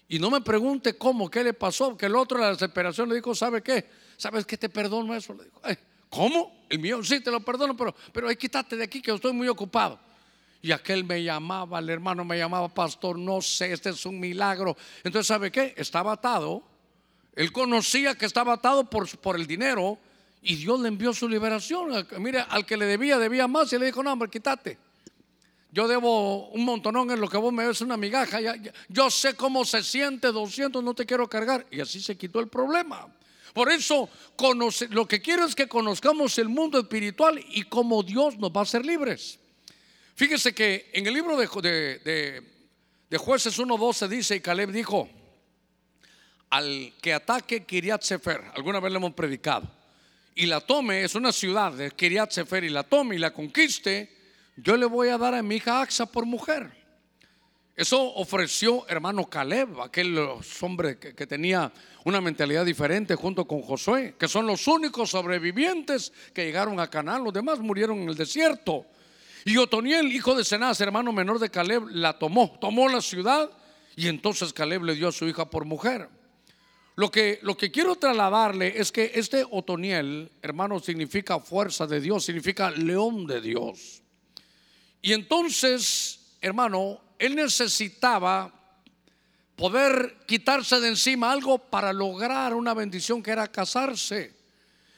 Y 0.10 0.20
no 0.20 0.30
me 0.30 0.42
pregunte 0.42 0.98
cómo, 0.98 1.30
qué 1.30 1.44
le 1.44 1.54
pasó, 1.54 1.96
que 1.96 2.08
el 2.08 2.16
otro 2.16 2.38
en 2.38 2.44
la 2.44 2.50
desesperación 2.52 3.08
le 3.08 3.16
dijo, 3.16 3.34
¿sabe 3.34 3.62
qué? 3.62 3.86
¿Sabes 4.18 4.46
qué 4.46 4.58
te 4.58 4.68
perdono 4.68 5.16
eso? 5.16 5.34
Le 5.34 5.46
dijo, 5.46 5.62
¿cómo? 6.10 6.66
El 6.70 6.80
mío, 6.80 7.02
sí, 7.02 7.22
te 7.22 7.32
lo 7.32 7.40
perdono, 7.40 7.76
pero, 7.78 7.96
pero 8.12 8.28
hay 8.28 8.36
quítate 8.36 8.76
de 8.76 8.84
aquí 8.84 9.02
que 9.02 9.12
estoy 9.12 9.32
muy 9.32 9.48
ocupado. 9.48 9.98
Y 10.62 10.72
aquel 10.72 11.04
me 11.04 11.24
llamaba, 11.24 11.80
el 11.80 11.90
hermano 11.90 12.24
me 12.24 12.38
llamaba, 12.38 12.68
pastor, 12.70 13.18
no 13.18 13.42
sé, 13.42 13.72
este 13.72 13.90
es 13.90 14.06
un 14.06 14.20
milagro. 14.20 14.78
Entonces, 15.04 15.28
¿sabe 15.28 15.52
qué? 15.52 15.74
Estaba 15.76 16.12
atado. 16.12 16.62
Él 17.36 17.52
conocía 17.52 18.16
que 18.16 18.26
estaba 18.26 18.54
atado 18.54 18.90
por, 18.90 19.08
por 19.20 19.36
el 19.36 19.48
dinero 19.48 19.98
y 20.42 20.56
Dios 20.56 20.80
le 20.80 20.88
envió 20.88 21.14
su 21.14 21.30
liberación. 21.30 22.06
Mire, 22.20 22.46
al 22.50 22.66
que 22.66 22.78
le 22.78 22.86
debía, 22.86 23.18
debía 23.18 23.48
más 23.48 23.72
y 23.74 23.78
le 23.78 23.86
dijo, 23.86 24.04
no, 24.04 24.12
hombre, 24.12 24.30
quítate. 24.30 24.78
Yo 25.72 25.88
debo 25.88 26.50
un 26.50 26.66
montonón 26.66 27.12
en 27.12 27.22
lo 27.22 27.30
que 27.30 27.38
vos 27.38 27.54
me 27.54 27.66
ves 27.66 27.80
una 27.80 27.96
migaja. 27.96 28.40
yo 28.90 29.10
sé 29.10 29.36
cómo 29.36 29.64
se 29.64 29.82
siente 29.84 30.28
200, 30.28 30.84
no 30.84 30.94
te 30.94 31.06
quiero 31.06 31.30
cargar. 31.30 31.66
Y 31.72 31.80
así 31.80 32.02
se 32.02 32.18
quitó 32.18 32.40
el 32.42 32.50
problema. 32.50 33.08
Por 33.54 33.72
eso 33.72 34.10
lo 34.90 35.08
que 35.08 35.22
quiero 35.22 35.46
es 35.46 35.56
que 35.56 35.68
conozcamos 35.68 36.38
el 36.38 36.50
mundo 36.50 36.80
espiritual 36.80 37.44
y 37.50 37.64
cómo 37.64 38.04
Dios 38.04 38.38
nos 38.38 38.52
va 38.52 38.62
a 38.62 38.64
hacer 38.64 38.86
libres. 38.86 39.40
Fíjese 40.16 40.54
que 40.54 40.90
en 40.94 41.08
el 41.08 41.14
libro 41.14 41.38
de, 41.38 41.48
de, 42.04 42.44
de 43.10 43.18
jueces 43.18 43.58
1.12 43.58 44.08
dice, 44.08 44.36
y 44.36 44.42
Caleb 44.42 44.72
dijo, 44.72 45.10
al 46.52 46.94
que 47.02 47.14
ataque 47.14 47.64
Kiriat 47.64 48.04
Sefer, 48.04 48.44
alguna 48.56 48.80
vez 48.80 48.92
le 48.92 48.98
hemos 48.98 49.14
predicado, 49.14 49.68
y 50.36 50.46
la 50.46 50.60
tome, 50.60 51.04
es 51.04 51.16
una 51.16 51.32
ciudad 51.32 51.72
de 51.72 51.92
Kiriat 51.92 52.32
Sefer, 52.32 52.64
y 52.66 52.70
la 52.70 52.84
tome 52.84 53.16
y 53.16 53.20
la 53.20 53.32
conquiste, 53.32 54.12
yo 54.58 54.76
le 54.78 54.86
voy 54.86 55.08
a 55.08 55.18
dar 55.18 55.34
a 55.34 55.42
mi 55.42 55.56
hija 55.56 55.82
Axa 55.82 56.06
por 56.06 56.26
mujer. 56.26 56.70
Eso 57.74 58.14
ofreció 58.16 58.86
hermano 58.90 59.26
Caleb, 59.28 59.80
aquel 59.82 60.20
hombre 60.62 61.00
que, 61.00 61.26
tenía 61.26 61.72
una 62.04 62.20
mentalidad 62.20 62.66
diferente 62.66 63.16
junto 63.16 63.46
con 63.46 63.62
Josué, 63.62 64.16
que 64.20 64.28
son 64.28 64.46
los 64.46 64.68
únicos 64.68 65.10
sobrevivientes 65.10 66.12
que 66.34 66.46
llegaron 66.46 66.80
a 66.82 66.90
Canaán, 66.90 67.24
los 67.24 67.34
demás 67.34 67.60
murieron 67.60 68.00
en 68.02 68.10
el 68.10 68.16
desierto. 68.16 68.86
Y 69.46 69.58
Otoniel, 69.58 70.12
hijo 70.12 70.36
de 70.36 70.44
Cenaz, 70.44 70.82
hermano 70.82 71.14
menor 71.14 71.40
de 71.40 71.50
Caleb, 71.50 71.88
la 71.92 72.20
tomó, 72.20 72.58
tomó 72.60 72.90
la 72.90 73.02
ciudad 73.02 73.50
y 73.96 74.10
entonces 74.10 74.52
Caleb 74.54 74.84
le 74.84 74.96
dio 74.96 75.08
a 75.08 75.12
su 75.12 75.26
hija 75.26 75.50
por 75.50 75.64
mujer. 75.66 76.10
Lo 76.96 77.10
que, 77.10 77.40
lo 77.42 77.56
que 77.56 77.72
quiero 77.72 77.96
trasladarle 77.96 78.80
es 78.80 78.92
que 78.92 79.12
este 79.16 79.46
Otoniel, 79.50 80.32
hermano, 80.42 80.80
significa 80.80 81.40
fuerza 81.40 81.88
de 81.88 82.02
Dios, 82.02 82.26
significa 82.26 82.70
león 82.72 83.26
de 83.26 83.42
Dios. 83.42 84.02
Y 85.02 85.14
entonces, 85.14 86.36
hermano, 86.42 87.02
él 87.18 87.36
necesitaba 87.36 88.54
poder 89.56 90.18
quitarse 90.26 90.80
de 90.80 90.90
encima 90.90 91.32
algo 91.32 91.60
para 91.60 91.94
lograr 91.94 92.54
una 92.54 92.74
bendición 92.74 93.24
que 93.24 93.32
era 93.32 93.48
casarse. 93.48 94.34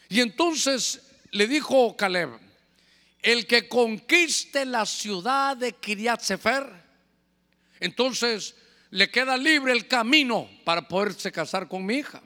Y 0.09 0.19
entonces 0.21 1.01
le 1.31 1.47
dijo 1.47 1.95
Caleb, 1.95 2.29
el 3.21 3.45
que 3.45 3.67
conquiste 3.67 4.65
la 4.65 4.85
ciudad 4.85 5.57
de 5.57 5.73
Kiriat 5.73 6.21
Sefer, 6.21 6.69
entonces 7.79 8.55
le 8.93 9.09
queda 9.09 9.35
libre 9.37 9.73
el 9.73 9.87
camino 9.87 10.47
para 10.63 10.87
poderse 10.87 11.31
casar 11.31 11.67
con 11.67 11.83
mi 11.83 11.95
hija. 11.95 12.21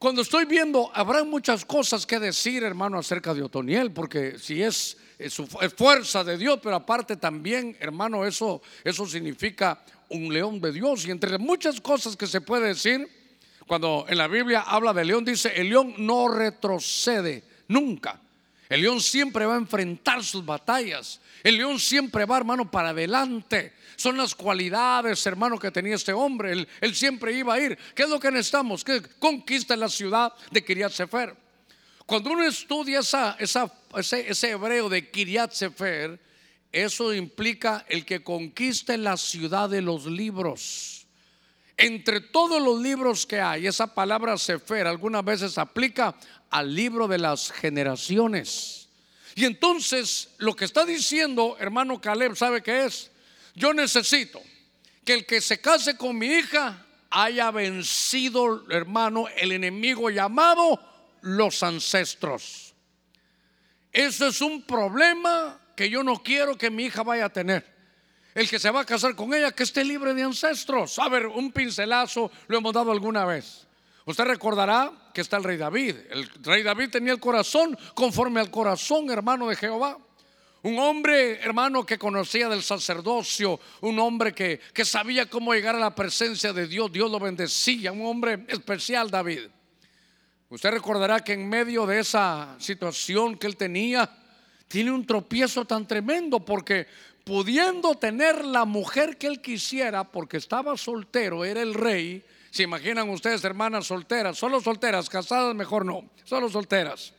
Cuando 0.00 0.22
estoy 0.22 0.46
viendo, 0.46 0.90
habrá 0.92 1.22
muchas 1.22 1.64
cosas 1.64 2.04
que 2.04 2.18
decir, 2.18 2.64
hermano, 2.64 2.98
acerca 2.98 3.32
de 3.32 3.42
Otoniel, 3.42 3.92
porque 3.92 4.36
si 4.36 4.60
es, 4.60 4.96
es, 5.16 5.40
fuerza 5.76 6.24
de 6.24 6.36
Dios, 6.36 6.58
pero 6.60 6.74
aparte 6.74 7.16
también, 7.16 7.76
hermano, 7.78 8.26
eso, 8.26 8.60
eso 8.82 9.06
significa 9.06 9.80
un 10.08 10.32
león 10.32 10.60
de 10.60 10.72
Dios. 10.72 11.06
Y 11.06 11.12
entre 11.12 11.38
muchas 11.38 11.80
cosas 11.80 12.16
que 12.16 12.26
se 12.26 12.40
puede 12.40 12.68
decir, 12.68 13.08
cuando 13.64 14.06
en 14.08 14.18
la 14.18 14.26
Biblia 14.26 14.62
habla 14.62 14.92
de 14.92 15.04
león, 15.04 15.24
dice, 15.24 15.52
el 15.54 15.68
león 15.68 15.94
no 15.98 16.26
retrocede 16.26 17.44
nunca. 17.68 18.20
El 18.68 18.82
león 18.82 19.00
siempre 19.00 19.46
va 19.46 19.54
a 19.54 19.58
enfrentar 19.58 20.24
sus 20.24 20.44
batallas. 20.44 21.20
El 21.42 21.56
león 21.56 21.78
siempre 21.78 22.24
va, 22.24 22.38
hermano, 22.38 22.70
para 22.70 22.88
adelante. 22.88 23.72
Son 23.96 24.16
las 24.16 24.34
cualidades, 24.34 25.24
hermano, 25.26 25.58
que 25.58 25.70
tenía 25.70 25.94
este 25.94 26.12
hombre. 26.12 26.66
Él, 26.80 26.94
siempre 26.94 27.32
iba 27.32 27.54
a 27.54 27.60
ir. 27.60 27.78
¿Qué 27.94 28.02
es 28.02 28.08
lo 28.08 28.18
que 28.18 28.30
necesitamos? 28.30 28.82
Que 28.84 29.00
conquista 29.18 29.76
la 29.76 29.88
ciudad 29.88 30.32
de 30.50 30.64
Kiriat 30.64 30.92
Sefer. 30.92 31.36
Cuando 32.04 32.30
uno 32.30 32.44
estudia 32.44 33.00
esa, 33.00 33.36
esa, 33.38 33.72
ese, 33.96 34.28
ese, 34.28 34.50
hebreo 34.50 34.88
de 34.88 35.10
Kiriat 35.10 35.52
Sefer, 35.52 36.20
eso 36.72 37.14
implica 37.14 37.84
el 37.88 38.04
que 38.04 38.22
conquiste 38.22 38.98
la 38.98 39.16
ciudad 39.16 39.70
de 39.70 39.82
los 39.82 40.06
libros. 40.06 41.06
Entre 41.78 42.20
todos 42.20 42.62
los 42.62 42.80
libros 42.80 43.26
que 43.26 43.38
hay, 43.38 43.66
esa 43.66 43.92
palabra 43.92 44.38
Sefer 44.38 44.86
algunas 44.86 45.22
veces 45.24 45.58
aplica 45.58 46.14
al 46.50 46.74
libro 46.74 47.08
de 47.08 47.18
las 47.18 47.52
generaciones. 47.52 48.88
Y 49.34 49.44
entonces 49.44 50.30
lo 50.38 50.54
que 50.54 50.64
está 50.64 50.84
diciendo 50.84 51.56
hermano 51.58 52.00
Caleb, 52.00 52.36
¿sabe 52.36 52.62
qué 52.62 52.86
es? 52.86 53.10
Yo 53.54 53.74
necesito 53.74 54.40
que 55.04 55.14
el 55.14 55.26
que 55.26 55.40
se 55.40 55.60
case 55.60 55.96
con 55.96 56.18
mi 56.18 56.26
hija 56.26 56.86
haya 57.10 57.50
vencido, 57.50 58.64
hermano, 58.70 59.26
el 59.36 59.52
enemigo 59.52 60.10
llamado 60.10 60.80
los 61.22 61.62
ancestros. 61.62 62.74
Eso 63.92 64.26
es 64.26 64.40
un 64.40 64.62
problema 64.62 65.60
que 65.74 65.88
yo 65.88 66.02
no 66.02 66.22
quiero 66.22 66.58
que 66.58 66.70
mi 66.70 66.84
hija 66.84 67.02
vaya 67.02 67.26
a 67.26 67.32
tener. 67.32 67.64
El 68.34 68.48
que 68.50 68.58
se 68.58 68.70
va 68.70 68.80
a 68.80 68.84
casar 68.84 69.14
con 69.14 69.32
ella, 69.32 69.52
que 69.52 69.62
esté 69.62 69.82
libre 69.82 70.12
de 70.12 70.22
ancestros. 70.22 70.98
A 70.98 71.08
ver, 71.08 71.26
un 71.26 71.52
pincelazo 71.52 72.30
lo 72.48 72.58
hemos 72.58 72.72
dado 72.74 72.92
alguna 72.92 73.24
vez. 73.24 73.65
Usted 74.06 74.24
recordará 74.24 74.92
que 75.12 75.20
está 75.20 75.36
el 75.36 75.42
rey 75.42 75.56
David. 75.56 75.96
El 76.10 76.28
rey 76.44 76.62
David 76.62 76.90
tenía 76.90 77.12
el 77.12 77.18
corazón 77.18 77.76
conforme 77.92 78.38
al 78.38 78.52
corazón, 78.52 79.10
hermano 79.10 79.48
de 79.48 79.56
Jehová. 79.56 79.98
Un 80.62 80.78
hombre, 80.78 81.40
hermano, 81.42 81.84
que 81.84 81.98
conocía 81.98 82.48
del 82.48 82.62
sacerdocio, 82.62 83.58
un 83.80 83.98
hombre 83.98 84.32
que, 84.32 84.60
que 84.72 84.84
sabía 84.84 85.26
cómo 85.26 85.52
llegar 85.54 85.74
a 85.74 85.80
la 85.80 85.94
presencia 85.94 86.52
de 86.52 86.68
Dios, 86.68 86.92
Dios 86.92 87.10
lo 87.10 87.18
bendecía, 87.18 87.90
un 87.90 88.06
hombre 88.06 88.46
especial, 88.48 89.10
David. 89.10 89.40
Usted 90.50 90.70
recordará 90.70 91.20
que 91.20 91.32
en 91.32 91.48
medio 91.48 91.84
de 91.84 91.98
esa 91.98 92.54
situación 92.60 93.36
que 93.36 93.48
él 93.48 93.56
tenía, 93.56 94.08
tiene 94.68 94.92
un 94.92 95.04
tropiezo 95.04 95.64
tan 95.64 95.86
tremendo 95.86 96.44
porque 96.44 96.86
pudiendo 97.24 97.96
tener 97.96 98.44
la 98.44 98.64
mujer 98.64 99.16
que 99.16 99.26
él 99.26 99.40
quisiera, 99.40 100.04
porque 100.04 100.36
estaba 100.36 100.76
soltero, 100.76 101.44
era 101.44 101.60
el 101.60 101.74
rey, 101.74 102.24
¿Se 102.56 102.62
imaginan 102.62 103.10
ustedes, 103.10 103.44
hermanas 103.44 103.86
solteras? 103.86 104.38
Solo 104.38 104.62
solteras, 104.62 105.10
casadas 105.10 105.54
mejor 105.54 105.84
no, 105.84 106.08
solo 106.24 106.48
solteras. 106.48 107.12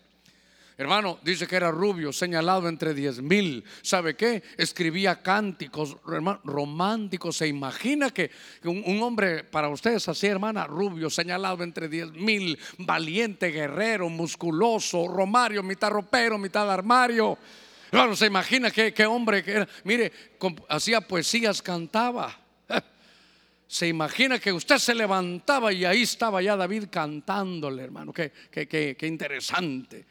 Hermano, 0.76 1.20
dice 1.22 1.46
que 1.46 1.56
era 1.56 1.70
rubio, 1.70 2.12
señalado 2.12 2.68
entre 2.68 2.96
diez 2.96 3.22
mil. 3.22 3.64
¿Sabe 3.84 4.16
qué? 4.16 4.42
Escribía 4.58 5.22
cánticos 5.22 5.98
románticos. 6.44 7.38
Se 7.38 7.48
imagina 7.48 8.10
que 8.10 8.32
un, 8.64 9.00
hombre 9.04 9.44
para 9.44 9.70
ustedes 9.70 10.08
así, 10.08 10.26
hermana, 10.26 10.66
rubio, 10.66 11.08
señalado 11.12 11.64
entre 11.64 11.88
diez 11.88 12.12
mil, 12.14 12.58
valiente, 12.80 13.50
guerrero, 13.52 14.10
musculoso, 14.10 15.08
romario, 15.08 15.62
mitad 15.62 15.92
ropero, 15.92 16.40
mitad 16.40 16.72
armario. 16.72 17.38
Hermano, 17.92 18.16
se 18.16 18.26
imagina 18.26 18.72
qué, 18.72 18.92
qué 18.92 19.06
hombre 19.06 19.44
que 19.44 19.52
era. 19.52 19.68
Mire, 19.84 20.12
hacía 20.68 21.00
poesías, 21.00 21.62
cantaba 21.62 22.47
se 23.68 23.88
imagina 23.88 24.40
que 24.40 24.54
usted 24.54 24.78
se 24.78 24.96
levantaba 24.96 25.74
y 25.74 25.84
ahí 25.84 26.04
estaba 26.04 26.42
ya 26.42 26.56
David 26.56 26.86
cantándole, 26.90 27.84
hermano. 27.84 28.14
Qué, 28.14 28.32
qué, 28.50 28.98
interesante. 29.02 30.06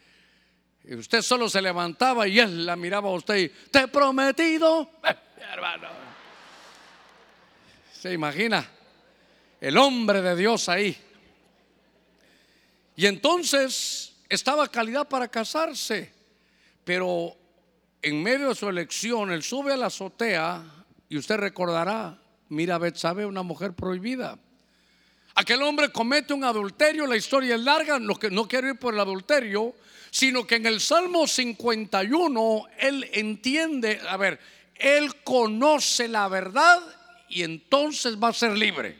Y 0.83 0.93
usted 0.93 1.23
solo 1.23 1.49
se 1.49 1.61
levantaba 1.61 2.27
y 2.27 2.39
él 2.39 2.65
la 2.65 2.75
miraba 2.75 3.09
a 3.09 3.13
usted 3.13 3.35
y 3.35 3.49
te 3.49 3.79
he 3.79 3.87
prometido, 3.87 4.91
hermano. 5.51 5.87
Se 7.91 8.13
imagina 8.13 8.69
el 9.59 9.75
hombre 9.77 10.21
de 10.21 10.35
Dios 10.35 10.69
ahí. 10.69 10.95
Y 12.95 13.07
entonces 13.07 14.17
estaba 14.29 14.67
calidad 14.69 15.07
para 15.07 15.27
casarse, 15.29 16.13
pero 16.83 17.35
en 18.03 18.21
medio 18.21 18.49
de 18.49 18.55
su 18.55 18.69
elección, 18.69 19.31
él 19.31 19.41
sube 19.41 19.73
a 19.73 19.77
la 19.77 19.87
azotea 19.87 20.63
y 21.09 21.17
usted 21.17 21.37
recordará 21.37 22.19
Mira 22.49 22.77
Betsabe, 22.77 23.25
una 23.25 23.43
mujer 23.43 23.73
prohibida. 23.73 24.37
Aquel 25.35 25.61
hombre 25.61 25.91
comete 25.91 26.33
un 26.33 26.43
adulterio, 26.43 27.05
la 27.05 27.15
historia 27.15 27.55
es 27.55 27.61
larga, 27.61 27.99
no, 27.99 28.17
no 28.31 28.47
quiero 28.47 28.69
ir 28.69 28.75
por 28.79 28.93
el 28.93 28.99
adulterio, 28.99 29.75
sino 30.09 30.47
que 30.47 30.55
en 30.55 30.65
el 30.65 30.81
Salmo 30.81 31.27
51 31.27 32.63
él 32.79 33.09
entiende, 33.13 33.99
a 34.09 34.17
ver, 34.17 34.39
él 34.75 35.15
conoce 35.23 36.07
la 36.07 36.27
verdad 36.27 36.81
y 37.29 37.43
entonces 37.43 38.17
va 38.17 38.29
a 38.29 38.33
ser 38.33 38.57
libre. 38.57 38.97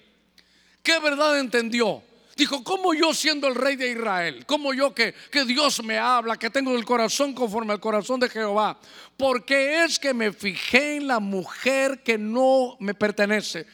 ¿Qué 0.83 0.99
verdad 0.99 1.39
entendió? 1.39 2.03
Dijo, 2.37 2.63
¿cómo 2.63 2.93
yo 2.93 3.15
siendo 3.15 3.47
el 3.47 3.55
rey 3.55 3.75
de 3.75 3.89
Israel? 3.89 4.45
¿Cómo 4.45 4.71
yo 4.71 4.93
que, 4.93 5.15
que 5.31 5.43
Dios 5.43 5.83
me 5.83 5.97
habla, 5.97 6.37
que 6.37 6.51
tengo 6.51 6.75
el 6.75 6.85
corazón 6.85 7.33
conforme 7.33 7.73
al 7.73 7.79
corazón 7.79 8.19
de 8.19 8.29
Jehová? 8.29 8.79
Porque 9.17 9.83
es 9.83 9.97
que 9.97 10.13
me 10.13 10.31
fijé 10.31 10.97
en 10.97 11.07
la 11.07 11.19
mujer 11.19 12.03
que 12.03 12.19
no 12.19 12.77
me 12.79 12.93
pertenece. 12.93 13.65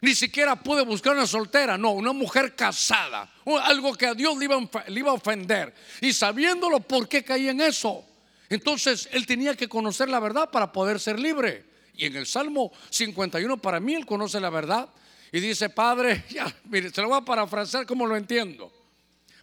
Ni 0.00 0.14
siquiera 0.14 0.56
pude 0.56 0.82
buscar 0.82 1.14
una 1.14 1.26
soltera, 1.26 1.76
no, 1.76 1.90
una 1.90 2.14
mujer 2.14 2.56
casada. 2.56 3.30
Algo 3.64 3.94
que 3.94 4.06
a 4.06 4.14
Dios 4.14 4.34
le 4.38 4.46
iba, 4.46 4.58
le 4.88 4.98
iba 4.98 5.10
a 5.10 5.14
ofender. 5.14 5.74
Y 6.00 6.14
sabiéndolo, 6.14 6.80
¿por 6.80 7.06
qué 7.08 7.22
caí 7.22 7.50
en 7.50 7.60
eso? 7.60 8.02
Entonces 8.48 9.10
él 9.12 9.26
tenía 9.26 9.54
que 9.54 9.68
conocer 9.68 10.08
la 10.08 10.20
verdad 10.20 10.50
para 10.50 10.72
poder 10.72 11.00
ser 11.00 11.20
libre. 11.20 11.66
Y 11.94 12.06
en 12.06 12.16
el 12.16 12.26
Salmo 12.26 12.72
51, 12.88 13.58
para 13.58 13.78
mí, 13.78 13.94
él 13.94 14.06
conoce 14.06 14.40
la 14.40 14.48
verdad 14.48 14.88
y 15.32 15.40
dice, 15.40 15.70
Padre, 15.70 16.24
ya, 16.30 16.52
mire, 16.64 16.90
se 16.90 17.02
lo 17.02 17.08
voy 17.08 17.18
a 17.18 17.24
parafrasear 17.24 17.86
como 17.86 18.06
lo 18.06 18.16
entiendo. 18.16 18.72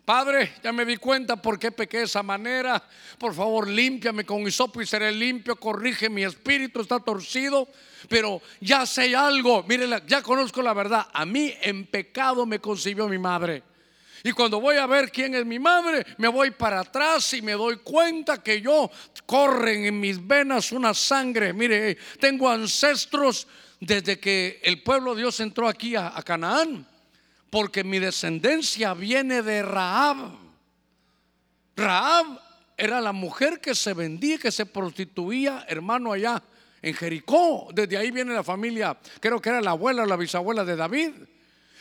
Padre, 0.05 0.55
ya 0.61 0.73
me 0.73 0.83
di 0.83 0.97
cuenta 0.97 1.37
por 1.37 1.57
qué 1.57 1.71
pequé 1.71 1.99
de 1.99 2.03
esa 2.03 2.21
manera. 2.21 2.83
Por 3.17 3.33
favor, 3.33 3.69
límpiame 3.69 4.25
con 4.25 4.45
hisopo 4.45 4.81
y 4.81 4.85
seré 4.85 5.13
limpio. 5.13 5.55
Corrige 5.55 6.09
mi 6.09 6.23
espíritu, 6.23 6.81
está 6.81 6.99
torcido. 6.99 7.69
Pero 8.09 8.41
ya 8.59 8.85
sé 8.85 9.15
algo. 9.15 9.63
Mire, 9.63 9.87
ya 10.05 10.21
conozco 10.21 10.61
la 10.61 10.73
verdad. 10.73 11.07
A 11.13 11.25
mí 11.25 11.53
en 11.61 11.85
pecado 11.85 12.45
me 12.45 12.59
concibió 12.59 13.07
mi 13.07 13.17
madre. 13.17 13.63
Y 14.25 14.31
cuando 14.31 14.59
voy 14.59 14.75
a 14.75 14.87
ver 14.87 15.09
quién 15.09 15.35
es 15.35 15.45
mi 15.45 15.59
madre, 15.59 16.05
me 16.17 16.27
voy 16.27 16.51
para 16.51 16.81
atrás 16.81 17.33
y 17.33 17.41
me 17.41 17.53
doy 17.53 17.77
cuenta 17.77 18.41
que 18.41 18.61
yo 18.61 18.89
corren 19.25 19.85
en 19.85 19.99
mis 19.99 20.25
venas 20.25 20.73
una 20.73 20.93
sangre. 20.93 21.53
Mire, 21.53 21.97
tengo 22.19 22.49
ancestros 22.49 23.47
desde 23.85 24.19
que 24.19 24.61
el 24.63 24.81
pueblo 24.81 25.13
de 25.13 25.21
Dios 25.21 25.39
entró 25.39 25.67
aquí 25.67 25.95
a, 25.95 26.11
Canaán, 26.23 26.87
porque 27.49 27.83
mi 27.83 27.99
descendencia 27.99 28.93
viene 28.93 29.41
de 29.41 29.61
Raab. 29.61 30.37
Raab 31.75 32.39
era 32.77 33.01
la 33.01 33.11
mujer 33.11 33.59
que 33.59 33.75
se 33.75 33.93
vendía, 33.93 34.37
que 34.37 34.51
se 34.51 34.65
prostituía, 34.65 35.65
hermano, 35.67 36.13
allá 36.13 36.41
en 36.81 36.93
Jericó. 36.93 37.69
Desde 37.73 37.97
ahí 37.97 38.11
viene 38.11 38.33
la 38.33 38.43
familia, 38.43 38.97
creo 39.19 39.41
que 39.41 39.49
era 39.49 39.61
la 39.61 39.71
abuela 39.71 40.03
o 40.03 40.05
la 40.05 40.15
bisabuela 40.15 40.63
de 40.63 40.75
David. 40.75 41.11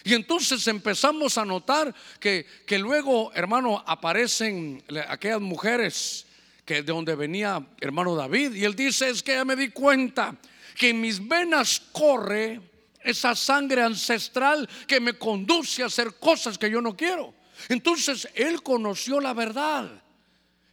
Y 0.04 0.14
entonces 0.14 0.66
empezamos 0.66 1.38
a 1.38 1.44
notar 1.44 1.94
que, 2.18 2.44
que 2.66 2.78
luego, 2.78 3.32
hermano, 3.34 3.82
aparecen 3.86 4.82
aquellas 5.08 5.40
mujeres 5.40 6.26
que 6.64 6.82
de 6.82 6.92
donde 6.92 7.14
venía 7.14 7.64
hermano 7.80 8.16
David. 8.16 8.54
Y 8.54 8.64
él 8.64 8.74
dice, 8.74 9.10
es 9.10 9.22
que 9.22 9.34
ya 9.34 9.44
me 9.44 9.54
di 9.54 9.68
cuenta 9.70 10.36
que 10.76 10.90
en 10.90 11.00
mis 11.00 11.26
venas 11.26 11.80
corre 11.92 12.60
esa 13.02 13.34
sangre 13.34 13.82
ancestral 13.82 14.68
que 14.86 15.00
me 15.00 15.14
conduce 15.14 15.82
a 15.82 15.86
hacer 15.86 16.14
cosas 16.14 16.58
que 16.58 16.70
yo 16.70 16.80
no 16.80 16.96
quiero. 16.96 17.34
Entonces 17.68 18.28
él 18.34 18.62
conoció 18.62 19.20
la 19.20 19.34
verdad. 19.34 19.90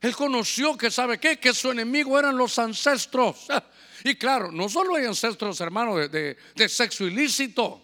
Él 0.01 0.15
conoció 0.15 0.77
que 0.77 0.89
sabe 0.89 1.19
qué, 1.19 1.37
que 1.37 1.53
su 1.53 1.71
enemigo 1.71 2.17
eran 2.17 2.37
los 2.37 2.57
ancestros. 2.59 3.47
Y 4.01 4.15
claro, 4.15 4.49
no 4.49 4.69
solo 4.69 4.95
hay 4.95 5.03
ancestros, 5.03 5.59
hermano, 5.59 5.97
de, 5.97 6.37
de 6.55 6.69
sexo 6.69 7.05
ilícito. 7.05 7.81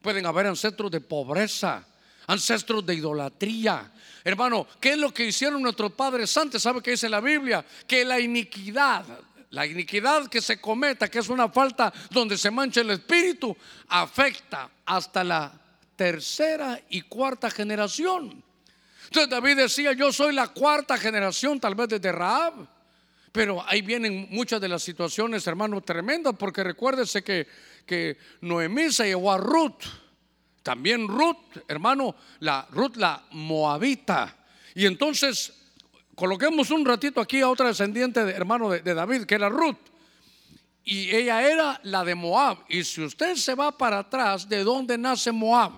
Pueden 0.00 0.24
haber 0.24 0.46
ancestros 0.46 0.92
de 0.92 1.00
pobreza, 1.00 1.84
ancestros 2.28 2.86
de 2.86 2.94
idolatría. 2.94 3.92
Hermano, 4.22 4.68
¿qué 4.80 4.92
es 4.92 4.98
lo 4.98 5.12
que 5.12 5.24
hicieron 5.24 5.60
nuestros 5.60 5.90
padres 5.90 6.36
antes? 6.36 6.62
¿Sabe 6.62 6.80
qué 6.82 6.92
dice 6.92 7.08
la 7.08 7.20
Biblia? 7.20 7.66
Que 7.84 8.04
la 8.04 8.20
iniquidad, 8.20 9.04
la 9.50 9.66
iniquidad 9.66 10.28
que 10.28 10.40
se 10.40 10.60
cometa, 10.60 11.08
que 11.08 11.20
es 11.20 11.28
una 11.28 11.48
falta 11.48 11.92
donde 12.10 12.36
se 12.36 12.50
mancha 12.50 12.80
el 12.80 12.90
espíritu, 12.90 13.56
afecta 13.88 14.70
hasta 14.84 15.24
la 15.24 15.52
tercera 15.94 16.80
y 16.90 17.02
cuarta 17.02 17.50
generación. 17.50 18.42
Entonces 19.04 19.30
David 19.30 19.56
decía, 19.56 19.92
yo 19.92 20.12
soy 20.12 20.34
la 20.34 20.48
cuarta 20.48 20.98
generación 20.98 21.60
tal 21.60 21.74
vez 21.74 21.88
desde 21.88 22.12
Raab. 22.12 22.76
Pero 23.30 23.62
ahí 23.68 23.82
vienen 23.82 24.28
muchas 24.30 24.60
de 24.62 24.68
las 24.68 24.82
situaciones, 24.82 25.46
hermano, 25.46 25.82
tremendas, 25.82 26.34
porque 26.38 26.64
recuérdese 26.64 27.22
que 27.22 27.46
que 27.86 28.18
Noemí 28.42 28.92
se 28.92 29.06
llevó 29.06 29.32
a 29.32 29.38
Ruth. 29.38 29.84
También 30.62 31.06
Ruth, 31.06 31.62
hermano, 31.68 32.16
la 32.40 32.66
Ruth 32.70 32.96
la 32.96 33.24
moabita. 33.30 34.36
Y 34.74 34.84
entonces 34.84 35.54
coloquemos 36.16 36.72
un 36.72 36.84
ratito 36.84 37.20
aquí 37.20 37.40
a 37.40 37.48
otra 37.48 37.68
descendiente 37.68 38.24
de, 38.24 38.32
hermano 38.32 38.70
de, 38.70 38.94
David, 38.94 39.24
que 39.24 39.36
era 39.36 39.48
Ruth. 39.48 39.78
Y 40.82 41.14
ella 41.14 41.48
era 41.48 41.80
la 41.84 42.04
de 42.04 42.14
Moab. 42.16 42.58
Y 42.68 42.82
si 42.82 43.02
usted 43.02 43.36
se 43.36 43.54
va 43.54 43.76
para 43.76 44.00
atrás, 44.00 44.48
¿de 44.48 44.64
dónde 44.64 44.98
nace 44.98 45.30
Moab? 45.30 45.72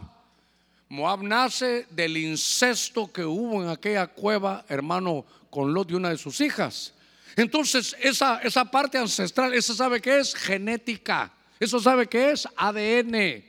Moab 0.88 1.22
nace 1.22 1.86
del 1.90 2.16
incesto 2.16 3.12
que 3.12 3.24
hubo 3.24 3.62
en 3.62 3.68
aquella 3.68 4.06
cueva, 4.06 4.64
hermano, 4.68 5.26
con 5.50 5.74
Lot 5.74 5.88
de 5.88 5.96
una 5.96 6.10
de 6.10 6.18
sus 6.18 6.40
hijas. 6.40 6.94
Entonces, 7.36 7.96
esa, 8.00 8.38
esa 8.38 8.64
parte 8.64 8.96
ancestral, 8.96 9.54
esa 9.54 9.74
sabe 9.74 10.00
que 10.00 10.18
es 10.18 10.34
genética. 10.34 11.32
Eso 11.60 11.80
sabe 11.80 12.06
qué 12.06 12.30
es 12.30 12.48
ADN. 12.56 13.44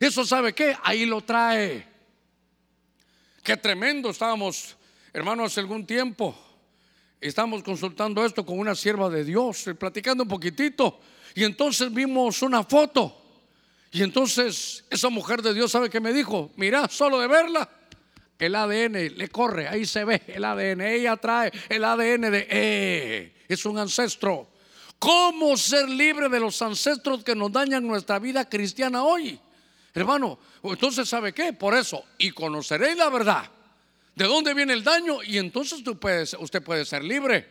Eso 0.00 0.24
sabe 0.24 0.54
qué, 0.54 0.76
ahí 0.82 1.04
lo 1.04 1.20
trae. 1.20 1.86
Qué 3.42 3.56
tremendo 3.56 4.10
estábamos, 4.10 4.76
hermanos, 5.12 5.52
hace 5.52 5.60
algún 5.60 5.86
tiempo. 5.86 6.36
Estamos 7.20 7.62
consultando 7.62 8.24
esto 8.24 8.46
con 8.46 8.58
una 8.58 8.74
sierva 8.74 9.10
de 9.10 9.24
Dios, 9.24 9.66
eh, 9.66 9.74
platicando 9.74 10.22
un 10.22 10.28
poquitito. 10.28 11.00
Y 11.34 11.44
entonces 11.44 11.92
vimos 11.92 12.42
una 12.42 12.62
foto. 12.62 13.16
Y 13.90 14.02
entonces 14.02 14.84
esa 14.90 15.08
mujer 15.08 15.42
de 15.42 15.54
Dios 15.54 15.72
sabe 15.72 15.90
que 15.90 16.00
me 16.00 16.12
dijo, 16.12 16.50
mira, 16.56 16.88
solo 16.88 17.18
de 17.18 17.26
verla, 17.26 17.68
el 18.38 18.54
ADN 18.54 19.16
le 19.16 19.28
corre, 19.28 19.66
ahí 19.66 19.84
se 19.84 20.04
ve 20.04 20.22
el 20.28 20.44
ADN, 20.44 20.82
ella 20.82 21.16
trae 21.16 21.50
el 21.68 21.84
ADN 21.84 22.30
de, 22.30 22.46
eh, 22.50 23.44
es 23.48 23.64
un 23.64 23.78
ancestro. 23.78 24.48
¿Cómo 24.98 25.56
ser 25.56 25.88
libre 25.88 26.28
de 26.28 26.40
los 26.40 26.60
ancestros 26.60 27.24
que 27.24 27.34
nos 27.34 27.50
dañan 27.50 27.86
nuestra 27.86 28.18
vida 28.18 28.48
cristiana 28.48 29.02
hoy? 29.02 29.40
Hermano, 29.94 30.38
entonces 30.62 31.08
¿sabe 31.08 31.32
qué? 31.32 31.52
Por 31.52 31.74
eso, 31.74 32.04
y 32.18 32.30
conoceréis 32.30 32.96
la 32.96 33.08
verdad. 33.08 33.50
¿De 34.18 34.24
dónde 34.24 34.52
viene 34.52 34.72
el 34.72 34.82
daño? 34.82 35.22
Y 35.22 35.38
entonces 35.38 35.84
tú 35.84 35.96
puedes, 35.96 36.34
usted 36.40 36.60
puede 36.60 36.84
ser 36.84 37.04
libre. 37.04 37.48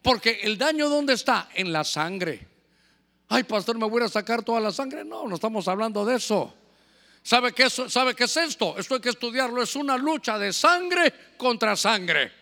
Porque 0.00 0.40
el 0.42 0.56
daño 0.56 0.88
¿dónde 0.88 1.12
está? 1.12 1.50
En 1.52 1.70
la 1.70 1.84
sangre. 1.84 2.48
Ay, 3.28 3.42
pastor, 3.42 3.76
me 3.76 3.86
voy 3.86 4.02
a 4.02 4.08
sacar 4.08 4.42
toda 4.42 4.58
la 4.58 4.72
sangre. 4.72 5.04
No, 5.04 5.28
no 5.28 5.34
estamos 5.34 5.68
hablando 5.68 6.06
de 6.06 6.16
eso. 6.16 6.54
¿Sabe 7.22 7.52
qué, 7.52 7.68
¿Sabe 7.68 8.14
qué 8.14 8.24
es 8.24 8.34
esto? 8.38 8.78
Esto 8.78 8.94
hay 8.94 9.02
que 9.02 9.10
estudiarlo. 9.10 9.62
Es 9.62 9.76
una 9.76 9.98
lucha 9.98 10.38
de 10.38 10.50
sangre 10.54 11.12
contra 11.36 11.76
sangre. 11.76 12.32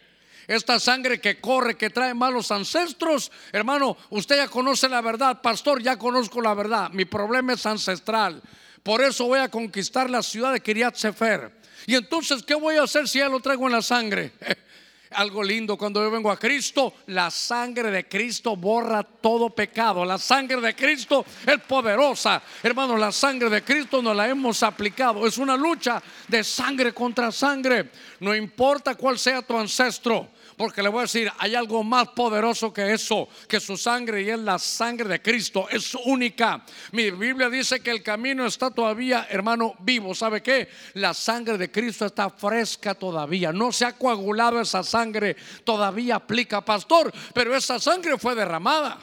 Esta 0.46 0.78
sangre 0.78 1.20
que 1.20 1.40
corre, 1.40 1.76
que 1.76 1.90
trae 1.90 2.14
malos 2.14 2.52
ancestros, 2.52 3.32
hermano, 3.50 3.96
usted 4.10 4.36
ya 4.36 4.46
conoce 4.46 4.88
la 4.88 5.00
verdad, 5.00 5.42
pastor, 5.42 5.82
ya 5.82 5.98
conozco 5.98 6.40
la 6.40 6.54
verdad. 6.54 6.90
Mi 6.92 7.04
problema 7.04 7.54
es 7.54 7.66
ancestral. 7.66 8.40
Por 8.84 9.02
eso 9.02 9.24
voy 9.24 9.40
a 9.40 9.50
conquistar 9.50 10.08
la 10.08 10.22
ciudad 10.22 10.52
de 10.52 10.60
Kiriat 10.60 10.94
Sefer. 10.94 11.65
Y 11.86 11.94
entonces, 11.94 12.42
¿qué 12.42 12.54
voy 12.54 12.76
a 12.76 12.82
hacer 12.82 13.08
si 13.08 13.20
ya 13.20 13.28
lo 13.28 13.40
traigo 13.40 13.66
en 13.66 13.72
la 13.72 13.82
sangre? 13.82 14.32
Algo 15.10 15.42
lindo 15.42 15.78
cuando 15.78 16.02
yo 16.02 16.10
vengo 16.10 16.30
a 16.30 16.38
Cristo, 16.38 16.92
la 17.06 17.30
sangre 17.30 17.90
de 17.92 18.08
Cristo 18.08 18.56
borra 18.56 19.04
todo 19.04 19.50
pecado. 19.50 20.04
La 20.04 20.18
sangre 20.18 20.60
de 20.60 20.74
Cristo 20.74 21.24
es 21.46 21.60
poderosa. 21.60 22.42
Hermano, 22.62 22.96
la 22.96 23.12
sangre 23.12 23.48
de 23.48 23.62
Cristo 23.62 24.02
nos 24.02 24.16
la 24.16 24.28
hemos 24.28 24.62
aplicado. 24.64 25.24
Es 25.26 25.38
una 25.38 25.56
lucha 25.56 26.02
de 26.26 26.42
sangre 26.42 26.92
contra 26.92 27.30
sangre. 27.30 27.90
No 28.18 28.34
importa 28.34 28.96
cuál 28.96 29.16
sea 29.18 29.42
tu 29.42 29.56
ancestro. 29.56 30.28
Porque 30.56 30.82
le 30.82 30.88
voy 30.88 31.00
a 31.00 31.02
decir, 31.02 31.30
hay 31.38 31.54
algo 31.54 31.84
más 31.84 32.08
poderoso 32.08 32.72
que 32.72 32.94
eso, 32.94 33.28
que 33.46 33.60
su 33.60 33.76
sangre 33.76 34.22
y 34.22 34.30
es 34.30 34.38
la 34.38 34.58
sangre 34.58 35.06
de 35.06 35.20
Cristo, 35.20 35.68
es 35.70 35.94
única. 35.94 36.64
Mi 36.92 37.10
Biblia 37.10 37.50
dice 37.50 37.80
que 37.80 37.90
el 37.90 38.02
camino 38.02 38.46
está 38.46 38.70
todavía, 38.70 39.26
hermano, 39.28 39.74
vivo. 39.80 40.14
¿Sabe 40.14 40.42
qué? 40.42 40.68
La 40.94 41.12
sangre 41.12 41.58
de 41.58 41.70
Cristo 41.70 42.06
está 42.06 42.30
fresca 42.30 42.94
todavía. 42.94 43.52
No 43.52 43.70
se 43.70 43.84
ha 43.84 43.92
coagulado 43.92 44.58
esa 44.58 44.82
sangre, 44.82 45.36
todavía 45.62 46.16
aplica, 46.16 46.64
pastor, 46.64 47.12
pero 47.34 47.54
esa 47.54 47.78
sangre 47.78 48.16
fue 48.16 48.34
derramada. 48.34 48.98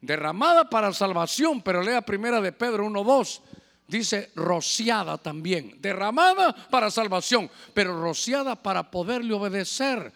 Derramada 0.00 0.68
para 0.68 0.92
salvación, 0.92 1.62
pero 1.62 1.80
lea 1.80 2.02
primera 2.02 2.40
de 2.40 2.50
Pedro 2.50 2.86
1.2 2.86 3.40
dice 3.88 4.32
rociada 4.34 5.16
también, 5.16 5.76
derramada 5.80 6.52
para 6.70 6.90
salvación, 6.90 7.48
pero 7.72 8.00
rociada 8.00 8.56
para 8.56 8.90
poderle 8.90 9.32
obedecer. 9.32 10.12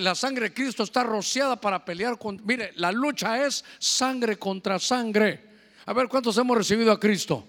La 0.00 0.14
sangre 0.14 0.48
de 0.48 0.54
Cristo 0.54 0.82
está 0.82 1.02
rociada 1.02 1.60
para 1.60 1.84
pelear 1.84 2.18
con... 2.18 2.40
Mire, 2.44 2.72
la 2.76 2.92
lucha 2.92 3.44
es 3.46 3.64
sangre 3.78 4.38
contra 4.38 4.78
sangre. 4.78 5.42
A 5.86 5.92
ver, 5.92 6.08
¿cuántos 6.08 6.36
hemos 6.38 6.56
recibido 6.56 6.92
a 6.92 7.00
Cristo? 7.00 7.48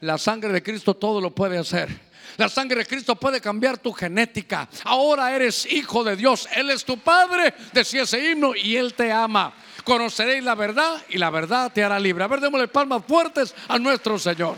La 0.00 0.18
sangre 0.18 0.52
de 0.52 0.62
Cristo 0.62 0.94
todo 0.94 1.20
lo 1.20 1.34
puede 1.34 1.58
hacer. 1.58 1.88
La 2.36 2.48
sangre 2.48 2.78
de 2.78 2.86
Cristo 2.86 3.16
puede 3.16 3.40
cambiar 3.40 3.78
tu 3.78 3.92
genética. 3.92 4.68
Ahora 4.84 5.34
eres 5.34 5.70
hijo 5.70 6.02
de 6.02 6.16
Dios. 6.16 6.48
Él 6.54 6.70
es 6.70 6.84
tu 6.84 6.98
Padre, 6.98 7.54
decía 7.72 8.02
ese 8.02 8.30
himno, 8.30 8.54
y 8.54 8.76
Él 8.76 8.94
te 8.94 9.12
ama. 9.12 9.52
Conoceréis 9.84 10.42
la 10.42 10.54
verdad 10.54 11.02
y 11.10 11.18
la 11.18 11.30
verdad 11.30 11.70
te 11.72 11.84
hará 11.84 11.98
libre. 11.98 12.24
A 12.24 12.28
ver, 12.28 12.40
démosle 12.40 12.68
palmas 12.68 13.02
fuertes 13.06 13.54
a 13.68 13.78
nuestro 13.78 14.18
Señor. 14.18 14.56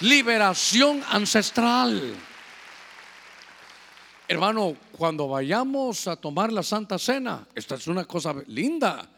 Liberación 0.00 1.02
ancestral. 1.10 2.14
Hermano, 4.28 4.76
cuando 4.96 5.28
vayamos 5.28 6.06
a 6.06 6.16
tomar 6.16 6.52
la 6.52 6.62
Santa 6.62 6.98
Cena, 6.98 7.46
esta 7.54 7.74
es 7.74 7.86
una 7.86 8.04
cosa 8.04 8.34
linda, 8.46 9.08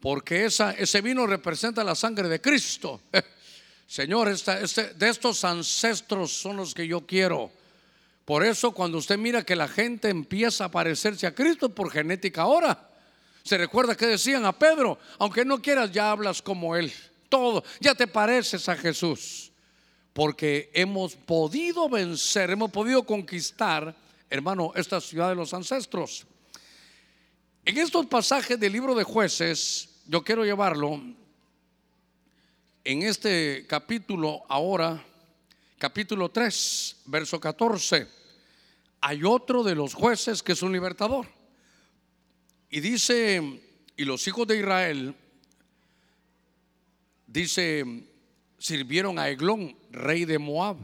porque 0.00 0.44
esa, 0.44 0.72
ese 0.72 1.00
vino 1.00 1.26
representa 1.26 1.84
la 1.84 1.94
sangre 1.94 2.28
de 2.28 2.40
Cristo. 2.40 3.00
Señor, 3.86 4.28
este, 4.28 4.94
de 4.94 5.08
estos 5.08 5.44
ancestros 5.44 6.32
son 6.32 6.56
los 6.56 6.74
que 6.74 6.86
yo 6.86 7.06
quiero. 7.06 7.50
Por 8.24 8.44
eso 8.44 8.72
cuando 8.72 8.98
usted 8.98 9.18
mira 9.18 9.44
que 9.44 9.56
la 9.56 9.68
gente 9.68 10.08
empieza 10.08 10.66
a 10.66 10.70
parecerse 10.70 11.26
a 11.26 11.34
Cristo 11.34 11.68
por 11.68 11.90
genética 11.90 12.42
ahora, 12.42 12.88
se 13.42 13.58
recuerda 13.58 13.96
que 13.96 14.06
decían 14.06 14.44
a 14.44 14.56
Pedro, 14.56 14.98
aunque 15.18 15.44
no 15.44 15.60
quieras 15.60 15.90
ya 15.92 16.10
hablas 16.10 16.40
como 16.40 16.76
Él, 16.76 16.92
todo, 17.28 17.64
ya 17.80 17.94
te 17.94 18.06
pareces 18.06 18.68
a 18.68 18.76
Jesús, 18.76 19.50
porque 20.12 20.70
hemos 20.74 21.16
podido 21.16 21.88
vencer, 21.88 22.50
hemos 22.50 22.70
podido 22.70 23.02
conquistar 23.02 23.94
hermano, 24.32 24.72
esta 24.74 24.98
ciudad 24.98 25.28
de 25.28 25.34
los 25.34 25.52
ancestros. 25.52 26.26
En 27.66 27.76
estos 27.76 28.06
pasajes 28.06 28.58
del 28.58 28.72
libro 28.72 28.94
de 28.94 29.04
jueces, 29.04 30.00
yo 30.06 30.24
quiero 30.24 30.42
llevarlo 30.42 30.98
en 32.82 33.02
este 33.02 33.66
capítulo 33.68 34.42
ahora, 34.48 35.04
capítulo 35.78 36.30
3, 36.30 37.02
verso 37.04 37.38
14. 37.38 38.08
Hay 39.02 39.22
otro 39.22 39.62
de 39.62 39.74
los 39.74 39.92
jueces 39.92 40.42
que 40.42 40.52
es 40.52 40.62
un 40.62 40.72
libertador. 40.72 41.28
Y 42.70 42.80
dice, 42.80 43.60
y 43.98 44.04
los 44.06 44.26
hijos 44.26 44.46
de 44.46 44.56
Israel, 44.56 45.14
dice, 47.26 47.84
sirvieron 48.56 49.18
a 49.18 49.28
Eglón, 49.28 49.76
rey 49.90 50.24
de 50.24 50.38
Moab. 50.38 50.78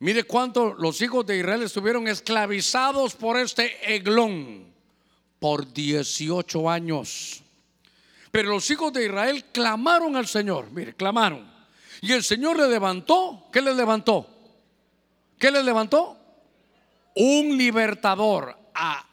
Mire 0.00 0.24
cuánto 0.24 0.72
los 0.74 1.02
hijos 1.02 1.26
de 1.26 1.36
Israel 1.36 1.62
estuvieron 1.62 2.08
esclavizados 2.08 3.14
por 3.14 3.38
este 3.38 3.94
Eglón 3.94 4.64
por 5.38 5.70
18 5.70 6.70
años. 6.70 7.42
Pero 8.30 8.48
los 8.48 8.70
hijos 8.70 8.94
de 8.94 9.04
Israel 9.04 9.44
clamaron 9.52 10.16
al 10.16 10.26
Señor, 10.26 10.70
mire, 10.70 10.94
clamaron. 10.94 11.50
Y 12.00 12.12
el 12.12 12.24
Señor 12.24 12.56
le 12.56 12.66
levantó, 12.68 13.48
¿qué 13.52 13.60
le 13.60 13.74
levantó? 13.74 14.26
¿Qué 15.38 15.50
le 15.50 15.62
levantó? 15.62 16.16
Un 17.16 17.58
libertador, 17.58 18.56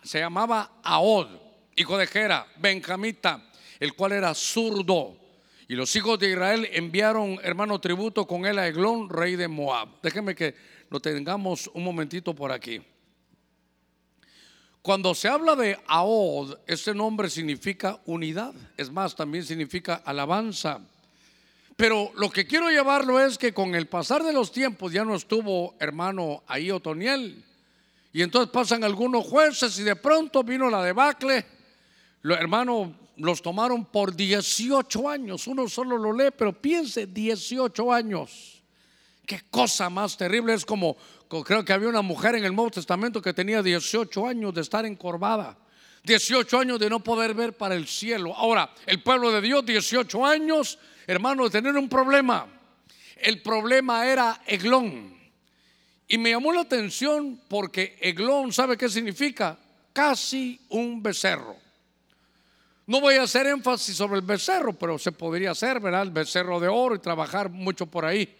se 0.03 0.19
llamaba 0.19 0.79
Ahod, 0.83 1.27
hijo 1.75 1.97
de 1.97 2.07
Gera, 2.07 2.47
benjamita, 2.57 3.43
el 3.81 3.93
cual 3.93 4.13
era 4.13 4.33
zurdo. 4.33 5.17
Y 5.67 5.75
los 5.75 5.93
hijos 5.97 6.17
de 6.17 6.31
Israel 6.31 6.69
enviaron, 6.71 7.39
hermano, 7.43 7.81
tributo 7.81 8.25
con 8.25 8.45
él 8.45 8.57
a 8.57 8.67
Eglón, 8.67 9.09
rey 9.09 9.35
de 9.35 9.49
Moab. 9.49 9.89
Déjeme 10.01 10.33
que 10.33 10.55
lo 10.89 10.99
tengamos 10.99 11.69
un 11.73 11.83
momentito 11.83 12.33
por 12.33 12.51
aquí. 12.51 12.81
Cuando 14.81 15.13
se 15.13 15.27
habla 15.27 15.55
de 15.55 15.77
Aod, 15.87 16.59
ese 16.65 16.93
nombre 16.93 17.29
significa 17.29 17.99
unidad, 18.05 18.53
es 18.77 18.89
más, 18.89 19.15
también 19.15 19.43
significa 19.43 19.95
alabanza. 19.95 20.79
Pero 21.75 22.11
lo 22.15 22.29
que 22.29 22.47
quiero 22.47 22.69
llevarlo 22.69 23.19
es 23.19 23.37
que 23.37 23.53
con 23.53 23.75
el 23.75 23.87
pasar 23.87 24.23
de 24.23 24.33
los 24.33 24.51
tiempos 24.51 24.91
ya 24.91 25.03
no 25.03 25.13
estuvo 25.13 25.75
hermano 25.79 26.43
ahí 26.47 26.71
Otoniel. 26.71 27.43
Y 28.13 28.21
entonces 28.21 28.49
pasan 28.49 28.83
algunos 28.83 29.25
jueces 29.27 29.77
y 29.77 29.83
de 29.83 29.95
pronto 29.95 30.41
vino 30.43 30.69
la 30.69 30.81
debacle. 30.81 31.45
Los 32.21 32.39
hermanos 32.39 32.89
los 33.17 33.41
tomaron 33.41 33.85
por 33.85 34.15
18 34.15 35.09
años. 35.09 35.45
Uno 35.47 35.67
solo 35.67 35.97
lo 35.97 36.13
lee, 36.13 36.31
pero 36.35 36.53
piense, 36.53 37.05
18 37.05 37.93
años. 37.93 38.56
Qué 39.27 39.41
cosa 39.51 39.89
más 39.89 40.15
terrible. 40.15 40.53
Es 40.53 40.65
como, 40.65 40.95
creo 41.45 41.65
que 41.65 41.73
había 41.73 41.89
una 41.89 42.01
mujer 42.01 42.35
en 42.35 42.45
el 42.45 42.55
Nuevo 42.55 42.71
Testamento 42.71 43.21
que 43.21 43.33
tenía 43.33 43.61
18 43.61 44.25
años 44.25 44.53
de 44.53 44.61
estar 44.61 44.85
encorvada. 44.85 45.57
18 46.03 46.59
años 46.59 46.79
de 46.79 46.89
no 46.89 47.01
poder 47.01 47.33
ver 47.33 47.57
para 47.57 47.75
el 47.75 47.87
cielo. 47.87 48.33
Ahora, 48.33 48.73
el 48.85 49.03
pueblo 49.03 49.29
de 49.33 49.41
Dios, 49.41 49.65
18 49.65 50.25
años, 50.25 50.79
hermano, 51.05 51.43
de 51.43 51.49
tener 51.49 51.75
un 51.75 51.89
problema. 51.89 52.47
El 53.17 53.41
problema 53.41 54.07
era 54.07 54.41
Eglón. 54.47 55.13
Y 56.07 56.17
me 56.17 56.29
llamó 56.29 56.53
la 56.53 56.61
atención 56.61 57.41
porque 57.49 57.97
Eglón, 57.99 58.53
¿sabe 58.53 58.77
qué 58.77 58.87
significa? 58.87 59.59
Casi 59.91 60.57
un 60.69 61.03
becerro. 61.03 61.57
No 62.85 63.01
voy 63.01 63.15
a 63.15 63.23
hacer 63.23 63.45
énfasis 63.47 63.97
sobre 63.97 64.19
el 64.19 64.25
becerro, 64.25 64.71
pero 64.71 64.97
se 64.97 65.11
podría 65.11 65.51
hacer, 65.51 65.81
¿verdad? 65.81 66.03
El 66.03 66.11
becerro 66.11 66.61
de 66.61 66.69
oro 66.69 66.95
y 66.95 66.99
trabajar 66.99 67.49
mucho 67.49 67.87
por 67.87 68.05
ahí. 68.05 68.33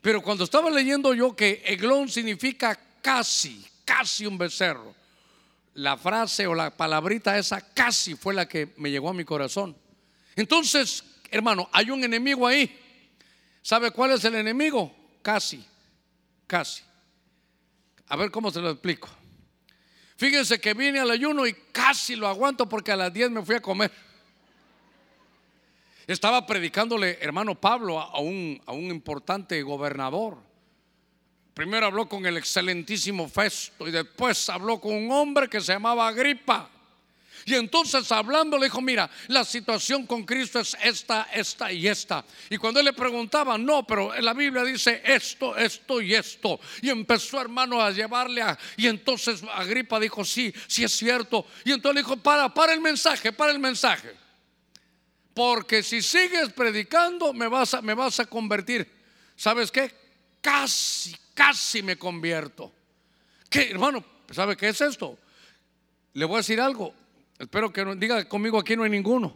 Pero 0.00 0.22
cuando 0.22 0.44
estaba 0.44 0.70
leyendo 0.70 1.12
yo 1.14 1.36
que 1.36 1.62
Eglón 1.66 2.08
significa 2.08 2.78
casi, 3.02 3.64
casi 3.84 4.26
un 4.26 4.38
becerro, 4.38 4.94
la 5.74 5.96
frase 5.96 6.46
o 6.46 6.54
la 6.54 6.70
palabrita 6.76 7.38
esa 7.38 7.60
casi 7.60 8.14
fue 8.14 8.34
la 8.34 8.48
que 8.48 8.72
me 8.76 8.90
llegó 8.90 9.10
a 9.10 9.14
mi 9.14 9.24
corazón. 9.24 9.76
Entonces, 10.36 11.04
hermano, 11.30 11.68
hay 11.72 11.90
un 11.90 12.02
enemigo 12.02 12.46
ahí. 12.46 12.78
¿Sabe 13.62 13.90
cuál 13.90 14.12
es 14.12 14.24
el 14.24 14.34
enemigo? 14.34 14.94
Casi, 15.22 15.64
casi. 16.46 16.82
A 18.08 18.16
ver 18.16 18.30
cómo 18.30 18.50
se 18.50 18.60
lo 18.60 18.70
explico. 18.70 19.08
Fíjense 20.16 20.60
que 20.60 20.74
vine 20.74 20.98
al 20.98 21.10
ayuno 21.10 21.46
y 21.46 21.54
casi 21.72 22.16
lo 22.16 22.26
aguanto 22.26 22.68
porque 22.68 22.92
a 22.92 22.96
las 22.96 23.12
10 23.12 23.30
me 23.30 23.44
fui 23.44 23.54
a 23.54 23.60
comer. 23.60 23.90
Estaba 26.10 26.44
predicándole, 26.44 27.18
hermano 27.20 27.54
Pablo, 27.54 28.00
a 28.00 28.18
un, 28.18 28.60
a 28.66 28.72
un 28.72 28.86
importante 28.86 29.62
gobernador. 29.62 30.38
Primero 31.54 31.86
habló 31.86 32.08
con 32.08 32.26
el 32.26 32.36
excelentísimo 32.36 33.28
Festo 33.28 33.86
y 33.86 33.92
después 33.92 34.48
habló 34.48 34.80
con 34.80 34.92
un 34.92 35.12
hombre 35.12 35.48
que 35.48 35.60
se 35.60 35.72
llamaba 35.72 36.08
Agripa. 36.08 36.68
Y 37.44 37.54
entonces 37.54 38.10
hablando 38.10 38.58
le 38.58 38.64
dijo, 38.64 38.80
mira, 38.80 39.08
la 39.28 39.44
situación 39.44 40.04
con 40.04 40.24
Cristo 40.24 40.58
es 40.58 40.76
esta, 40.82 41.28
esta 41.32 41.70
y 41.70 41.86
esta. 41.86 42.24
Y 42.48 42.56
cuando 42.56 42.80
él 42.80 42.86
le 42.86 42.92
preguntaba, 42.92 43.56
no, 43.56 43.86
pero 43.86 44.12
la 44.20 44.34
Biblia 44.34 44.64
dice 44.64 45.00
esto, 45.04 45.56
esto 45.56 46.00
y 46.00 46.16
esto. 46.16 46.58
Y 46.82 46.88
empezó 46.88 47.40
hermano 47.40 47.80
a 47.80 47.92
llevarle 47.92 48.42
a... 48.42 48.58
Y 48.76 48.88
entonces 48.88 49.44
Agripa 49.54 50.00
dijo, 50.00 50.24
sí, 50.24 50.52
sí 50.66 50.82
es 50.82 50.90
cierto. 50.90 51.46
Y 51.64 51.70
entonces 51.70 51.94
le 51.94 52.00
dijo, 52.00 52.16
para, 52.16 52.52
para 52.52 52.72
el 52.74 52.80
mensaje, 52.80 53.32
para 53.32 53.52
el 53.52 53.60
mensaje. 53.60 54.19
Porque 55.34 55.82
si 55.82 56.02
sigues 56.02 56.52
predicando, 56.52 57.32
me 57.32 57.48
vas 57.48 57.74
a, 57.74 57.82
me 57.82 57.94
vas 57.94 58.20
a 58.20 58.26
convertir. 58.26 58.90
¿Sabes 59.36 59.70
qué? 59.70 59.90
Casi, 60.40 61.16
casi 61.34 61.82
me 61.82 61.96
convierto. 61.96 62.72
¿Qué, 63.48 63.70
hermano? 63.70 64.04
¿Sabe 64.30 64.56
qué 64.56 64.68
es 64.68 64.80
esto? 64.80 65.18
Le 66.14 66.24
voy 66.24 66.36
a 66.36 66.38
decir 66.38 66.60
algo. 66.60 66.94
Espero 67.38 67.72
que 67.72 67.84
no 67.84 67.94
diga 67.94 68.28
conmigo 68.28 68.58
aquí 68.58 68.76
no 68.76 68.84
hay 68.84 68.90
ninguno. 68.90 69.34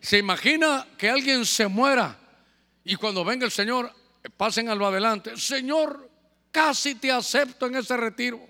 Se 0.00 0.18
imagina 0.18 0.86
que 0.98 1.08
alguien 1.08 1.44
se 1.44 1.66
muera 1.68 2.18
y 2.84 2.96
cuando 2.96 3.24
venga 3.24 3.44
el 3.44 3.52
Señor, 3.52 3.92
pasen 4.36 4.68
a 4.68 4.74
lo 4.74 4.86
adelante. 4.86 5.36
Señor, 5.36 6.10
casi 6.50 6.96
te 6.96 7.12
acepto 7.12 7.66
en 7.66 7.76
ese 7.76 7.96
retiro. 7.96 8.40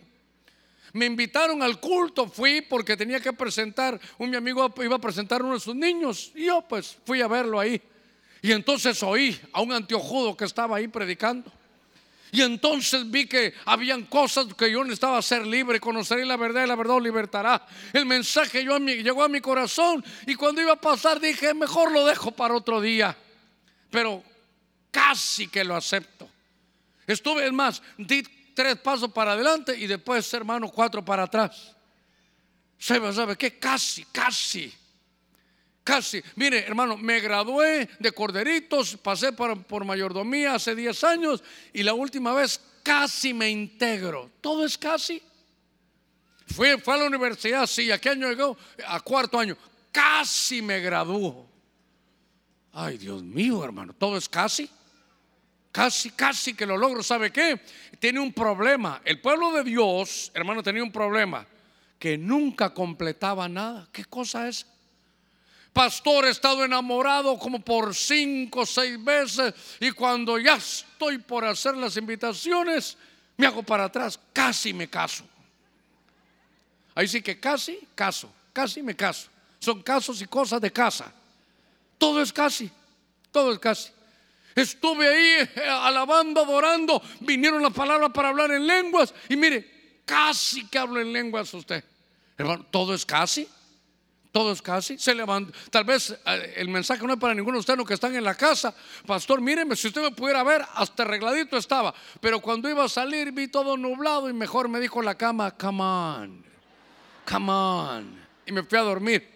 Me 0.92 1.06
invitaron 1.06 1.62
al 1.62 1.78
culto, 1.78 2.28
fui 2.28 2.60
porque 2.62 2.96
tenía 2.96 3.20
que 3.20 3.32
presentar, 3.32 4.00
un 4.18 4.30
mi 4.30 4.36
amigo 4.36 4.72
iba 4.82 4.96
a 4.96 5.00
presentar 5.00 5.42
uno 5.42 5.54
de 5.54 5.60
sus 5.60 5.74
niños 5.74 6.32
y 6.34 6.46
yo 6.46 6.62
pues 6.62 6.98
fui 7.04 7.20
a 7.20 7.28
verlo 7.28 7.60
ahí. 7.60 7.80
Y 8.42 8.52
entonces 8.52 9.02
oí 9.02 9.38
a 9.52 9.60
un 9.60 9.72
antiojudo 9.72 10.36
que 10.36 10.44
estaba 10.44 10.76
ahí 10.76 10.88
predicando. 10.88 11.52
Y 12.32 12.42
entonces 12.42 13.10
vi 13.10 13.26
que 13.26 13.54
habían 13.64 14.04
cosas 14.04 14.46
que 14.54 14.70
yo 14.70 14.82
necesitaba 14.84 15.20
ser 15.20 15.46
libre, 15.46 15.80
conoceré 15.80 16.24
la 16.24 16.36
verdad 16.36 16.64
y 16.64 16.68
la 16.68 16.76
verdad 16.76 17.00
libertará. 17.00 17.66
El 17.92 18.06
mensaje 18.06 18.64
yo 18.64 18.78
llegó 18.78 19.24
a 19.24 19.28
mi 19.28 19.40
corazón 19.40 20.04
y 20.26 20.36
cuando 20.36 20.60
iba 20.60 20.72
a 20.72 20.80
pasar 20.80 21.20
dije, 21.20 21.54
mejor 21.54 21.90
lo 21.90 22.06
dejo 22.06 22.30
para 22.30 22.54
otro 22.54 22.80
día. 22.80 23.16
Pero 23.90 24.22
casi 24.90 25.48
que 25.48 25.64
lo 25.64 25.74
acepto. 25.74 26.28
Estuve, 27.06 27.46
es 27.46 27.52
más, 27.52 27.82
di 27.98 28.22
tres 28.54 28.76
pasos 28.78 29.12
para 29.12 29.32
adelante 29.32 29.76
y 29.76 29.86
después, 29.86 30.32
hermano, 30.34 30.70
cuatro 30.70 31.04
para 31.04 31.24
atrás. 31.24 31.76
¿Sabe, 32.78 33.12
sabe 33.12 33.36
qué? 33.36 33.58
Casi, 33.58 34.04
casi. 34.06 34.72
Casi. 35.84 36.22
Mire, 36.36 36.64
hermano, 36.66 36.96
me 36.96 37.20
gradué 37.20 37.88
de 37.98 38.12
corderitos, 38.12 38.96
pasé 38.96 39.32
por, 39.32 39.62
por 39.64 39.84
mayordomía 39.84 40.54
hace 40.54 40.74
10 40.74 41.04
años 41.04 41.42
y 41.72 41.82
la 41.82 41.94
última 41.94 42.32
vez 42.32 42.60
casi 42.82 43.34
me 43.34 43.50
integro. 43.50 44.30
Todo 44.40 44.64
es 44.64 44.78
casi. 44.78 45.22
Fui, 46.46 46.68
fue 46.82 46.94
a 46.94 46.98
la 46.98 47.06
universidad, 47.06 47.66
sí. 47.66 47.90
¿A 47.90 47.98
qué 47.98 48.10
año 48.10 48.28
llegó? 48.28 48.56
A 48.86 49.00
cuarto 49.00 49.38
año. 49.38 49.56
Casi 49.92 50.62
me 50.62 50.80
graduó. 50.80 51.48
Ay, 52.72 52.98
Dios 52.98 53.22
mío, 53.22 53.64
hermano. 53.64 53.92
Todo 53.92 54.16
es 54.16 54.28
casi. 54.28 54.70
Casi, 55.72 56.10
casi 56.10 56.54
que 56.54 56.66
lo 56.66 56.76
logro. 56.76 57.02
¿Sabe 57.02 57.30
qué? 57.30 57.60
Tiene 57.98 58.20
un 58.20 58.32
problema. 58.32 59.00
El 59.04 59.20
pueblo 59.20 59.52
de 59.52 59.64
Dios, 59.64 60.30
hermano, 60.34 60.62
tenía 60.62 60.82
un 60.82 60.92
problema. 60.92 61.46
Que 61.98 62.16
nunca 62.16 62.72
completaba 62.72 63.48
nada. 63.48 63.88
¿Qué 63.92 64.04
cosa 64.04 64.48
es? 64.48 64.66
Pastor, 65.72 66.26
he 66.26 66.30
estado 66.30 66.64
enamorado 66.64 67.38
como 67.38 67.60
por 67.60 67.94
cinco 67.94 68.60
o 68.60 68.66
seis 68.66 69.02
veces. 69.02 69.54
Y 69.78 69.92
cuando 69.92 70.38
ya 70.38 70.56
estoy 70.56 71.18
por 71.18 71.44
hacer 71.44 71.76
las 71.76 71.96
invitaciones, 71.96 72.96
me 73.36 73.46
hago 73.46 73.62
para 73.62 73.84
atrás. 73.84 74.18
Casi 74.32 74.72
me 74.72 74.88
caso. 74.88 75.24
Ahí 76.94 77.06
sí 77.06 77.22
que 77.22 77.38
casi 77.38 77.78
caso, 77.94 78.32
casi 78.52 78.82
me 78.82 78.96
caso. 78.96 79.28
Son 79.60 79.82
casos 79.82 80.20
y 80.20 80.26
cosas 80.26 80.60
de 80.60 80.72
casa. 80.72 81.12
Todo 81.98 82.20
es 82.20 82.32
casi, 82.32 82.70
todo 83.30 83.52
es 83.52 83.58
casi. 83.58 83.92
Estuve 84.54 85.08
ahí 85.08 85.48
eh, 85.54 85.68
alabando, 85.68 86.42
adorando, 86.42 87.02
vinieron 87.20 87.62
las 87.62 87.72
palabras 87.72 88.10
para 88.12 88.28
hablar 88.28 88.50
en 88.50 88.66
lenguas 88.66 89.14
y 89.28 89.36
mire, 89.36 90.02
casi 90.04 90.66
que 90.66 90.78
hablo 90.78 91.00
en 91.00 91.12
lenguas 91.12 91.52
usted. 91.54 91.84
Hermano, 92.36 92.66
todo 92.70 92.94
es 92.94 93.04
casi. 93.06 93.48
Todo 94.32 94.52
es 94.52 94.62
casi. 94.62 94.98
Se 94.98 95.14
levanta. 95.14 95.52
Tal 95.70 95.84
vez 95.84 96.16
eh, 96.24 96.54
el 96.56 96.68
mensaje 96.68 97.04
no 97.04 97.12
es 97.12 97.18
para 97.18 97.34
ninguno 97.34 97.56
de 97.56 97.60
ustedes 97.60 97.84
que 97.84 97.94
están 97.94 98.14
en 98.14 98.24
la 98.24 98.34
casa. 98.34 98.74
Pastor, 99.06 99.40
míreme, 99.40 99.74
si 99.74 99.88
usted 99.88 100.02
me 100.02 100.12
pudiera 100.12 100.42
ver, 100.42 100.64
hasta 100.74 101.02
arregladito 101.02 101.56
estaba. 101.56 101.92
Pero 102.20 102.40
cuando 102.40 102.68
iba 102.68 102.84
a 102.84 102.88
salir 102.88 103.32
vi 103.32 103.48
todo 103.48 103.76
nublado 103.76 104.28
y 104.30 104.32
mejor 104.32 104.68
me 104.68 104.78
dijo 104.78 105.02
la 105.02 105.16
cama, 105.16 105.50
come 105.56 105.82
on, 105.82 106.44
come 107.28 107.50
on. 107.50 108.20
Y 108.46 108.52
me 108.52 108.62
fui 108.62 108.78
a 108.78 108.82
dormir. 108.82 109.28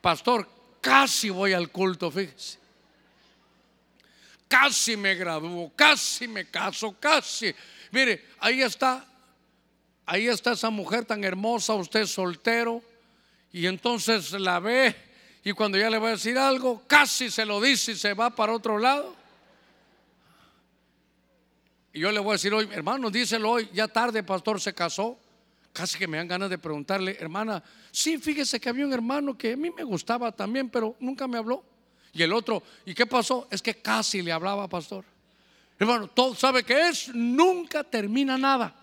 Pastor, 0.00 0.48
casi 0.80 1.30
voy 1.30 1.54
al 1.54 1.70
culto, 1.70 2.10
fíjese. 2.10 2.63
Casi 4.54 4.96
me 4.96 5.16
gradúo, 5.16 5.72
casi 5.74 6.28
me 6.28 6.48
caso, 6.48 6.94
casi. 7.00 7.52
Mire, 7.90 8.26
ahí 8.38 8.62
está, 8.62 9.04
ahí 10.06 10.28
está 10.28 10.52
esa 10.52 10.70
mujer 10.70 11.04
tan 11.04 11.24
hermosa, 11.24 11.74
usted 11.74 12.06
soltero 12.06 12.80
y 13.50 13.66
entonces 13.66 14.30
la 14.30 14.60
ve 14.60 14.94
y 15.42 15.50
cuando 15.54 15.76
ya 15.76 15.90
le 15.90 15.98
va 15.98 16.06
a 16.06 16.10
decir 16.12 16.38
algo, 16.38 16.84
casi 16.86 17.32
se 17.32 17.44
lo 17.44 17.60
dice 17.60 17.92
y 17.92 17.96
se 17.96 18.14
va 18.14 18.30
para 18.30 18.52
otro 18.52 18.78
lado. 18.78 19.16
Y 21.92 21.98
yo 21.98 22.12
le 22.12 22.20
voy 22.20 22.30
a 22.30 22.32
decir 22.34 22.54
hoy, 22.54 22.68
hermano, 22.70 23.10
díselo 23.10 23.50
hoy, 23.50 23.68
ya 23.72 23.88
tarde, 23.88 24.22
pastor, 24.22 24.60
se 24.60 24.72
casó. 24.72 25.18
Casi 25.72 25.98
que 25.98 26.06
me 26.06 26.16
dan 26.16 26.28
ganas 26.28 26.48
de 26.48 26.58
preguntarle, 26.58 27.16
hermana, 27.18 27.60
sí, 27.90 28.18
fíjese 28.18 28.60
que 28.60 28.68
había 28.68 28.86
un 28.86 28.92
hermano 28.92 29.36
que 29.36 29.54
a 29.54 29.56
mí 29.56 29.72
me 29.76 29.82
gustaba 29.82 30.30
también, 30.30 30.70
pero 30.70 30.94
nunca 31.00 31.26
me 31.26 31.38
habló. 31.38 31.73
Y 32.14 32.22
el 32.22 32.32
otro, 32.32 32.62
¿y 32.86 32.94
qué 32.94 33.06
pasó? 33.06 33.48
Es 33.50 33.60
que 33.60 33.74
casi 33.74 34.22
le 34.22 34.32
hablaba, 34.32 34.68
pastor. 34.68 35.04
Hermano, 35.78 36.06
todo 36.08 36.34
sabe 36.34 36.62
que 36.62 36.88
es, 36.88 37.08
nunca 37.08 37.82
termina 37.82 38.38
nada. 38.38 38.74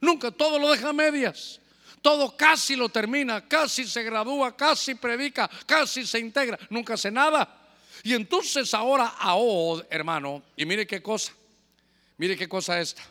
Nunca, 0.00 0.30
todo 0.30 0.58
lo 0.58 0.70
deja 0.70 0.90
a 0.90 0.92
medias. 0.92 1.60
Todo 2.02 2.36
casi 2.36 2.76
lo 2.76 2.88
termina, 2.88 3.48
casi 3.48 3.84
se 3.84 4.02
gradúa, 4.02 4.56
casi 4.56 4.94
predica, 4.94 5.50
casi 5.66 6.06
se 6.06 6.18
integra, 6.18 6.58
nunca 6.70 6.94
hace 6.94 7.10
nada. 7.10 7.56
Y 8.04 8.14
entonces 8.14 8.72
ahora 8.74 9.14
Ahod, 9.18 9.84
hermano, 9.90 10.42
y 10.56 10.64
mire 10.64 10.86
qué 10.86 11.02
cosa, 11.02 11.32
mire 12.16 12.36
qué 12.36 12.48
cosa 12.48 12.80
esta. 12.80 13.02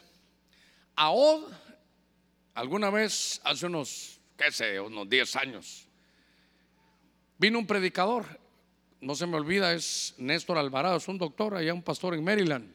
Ahod, 0.96 1.52
alguna 2.54 2.90
vez, 2.90 3.42
hace 3.44 3.66
unos, 3.66 4.20
qué 4.38 4.52
sé, 4.52 4.80
unos 4.80 5.10
10 5.10 5.36
años, 5.36 5.86
vino 7.38 7.60
un 7.60 7.68
predicador, 7.68 8.26
no 9.02 9.16
se 9.16 9.28
me 9.28 9.38
olvida, 9.38 9.74
es 9.74 10.16
Néstor 10.18 10.58
Alvarado, 10.58 10.98
es 10.98 11.08
un 11.08 11.18
doctor, 11.18 11.56
allá 11.56 11.74
un 11.74 11.84
pastor 11.84 12.14
en 12.14 12.24
Maryland. 12.24 12.74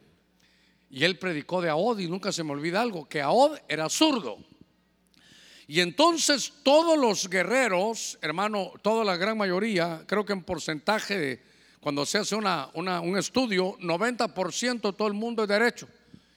Y 0.89 1.03
él 1.03 1.17
predicó 1.17 1.61
de 1.61 1.69
Ahod 1.69 1.99
y 1.99 2.07
nunca 2.07 2.31
se 2.31 2.43
me 2.43 2.51
olvida 2.51 2.81
algo, 2.81 3.07
que 3.07 3.21
Ahod 3.21 3.57
era 3.67 3.89
zurdo. 3.89 4.37
Y 5.67 5.79
entonces 5.79 6.53
todos 6.63 6.97
los 6.97 7.29
guerreros, 7.29 8.17
hermano, 8.21 8.73
toda 8.81 9.03
la 9.03 9.17
gran 9.17 9.37
mayoría, 9.37 10.03
creo 10.05 10.25
que 10.25 10.33
en 10.33 10.43
porcentaje 10.43 11.17
de, 11.17 11.43
cuando 11.79 12.05
se 12.05 12.17
hace 12.17 12.35
una, 12.35 12.69
un 12.73 13.17
estudio, 13.17 13.77
90% 13.79 14.95
todo 14.95 15.07
el 15.07 15.13
mundo 15.13 15.43
es 15.43 15.49
derecho 15.49 15.87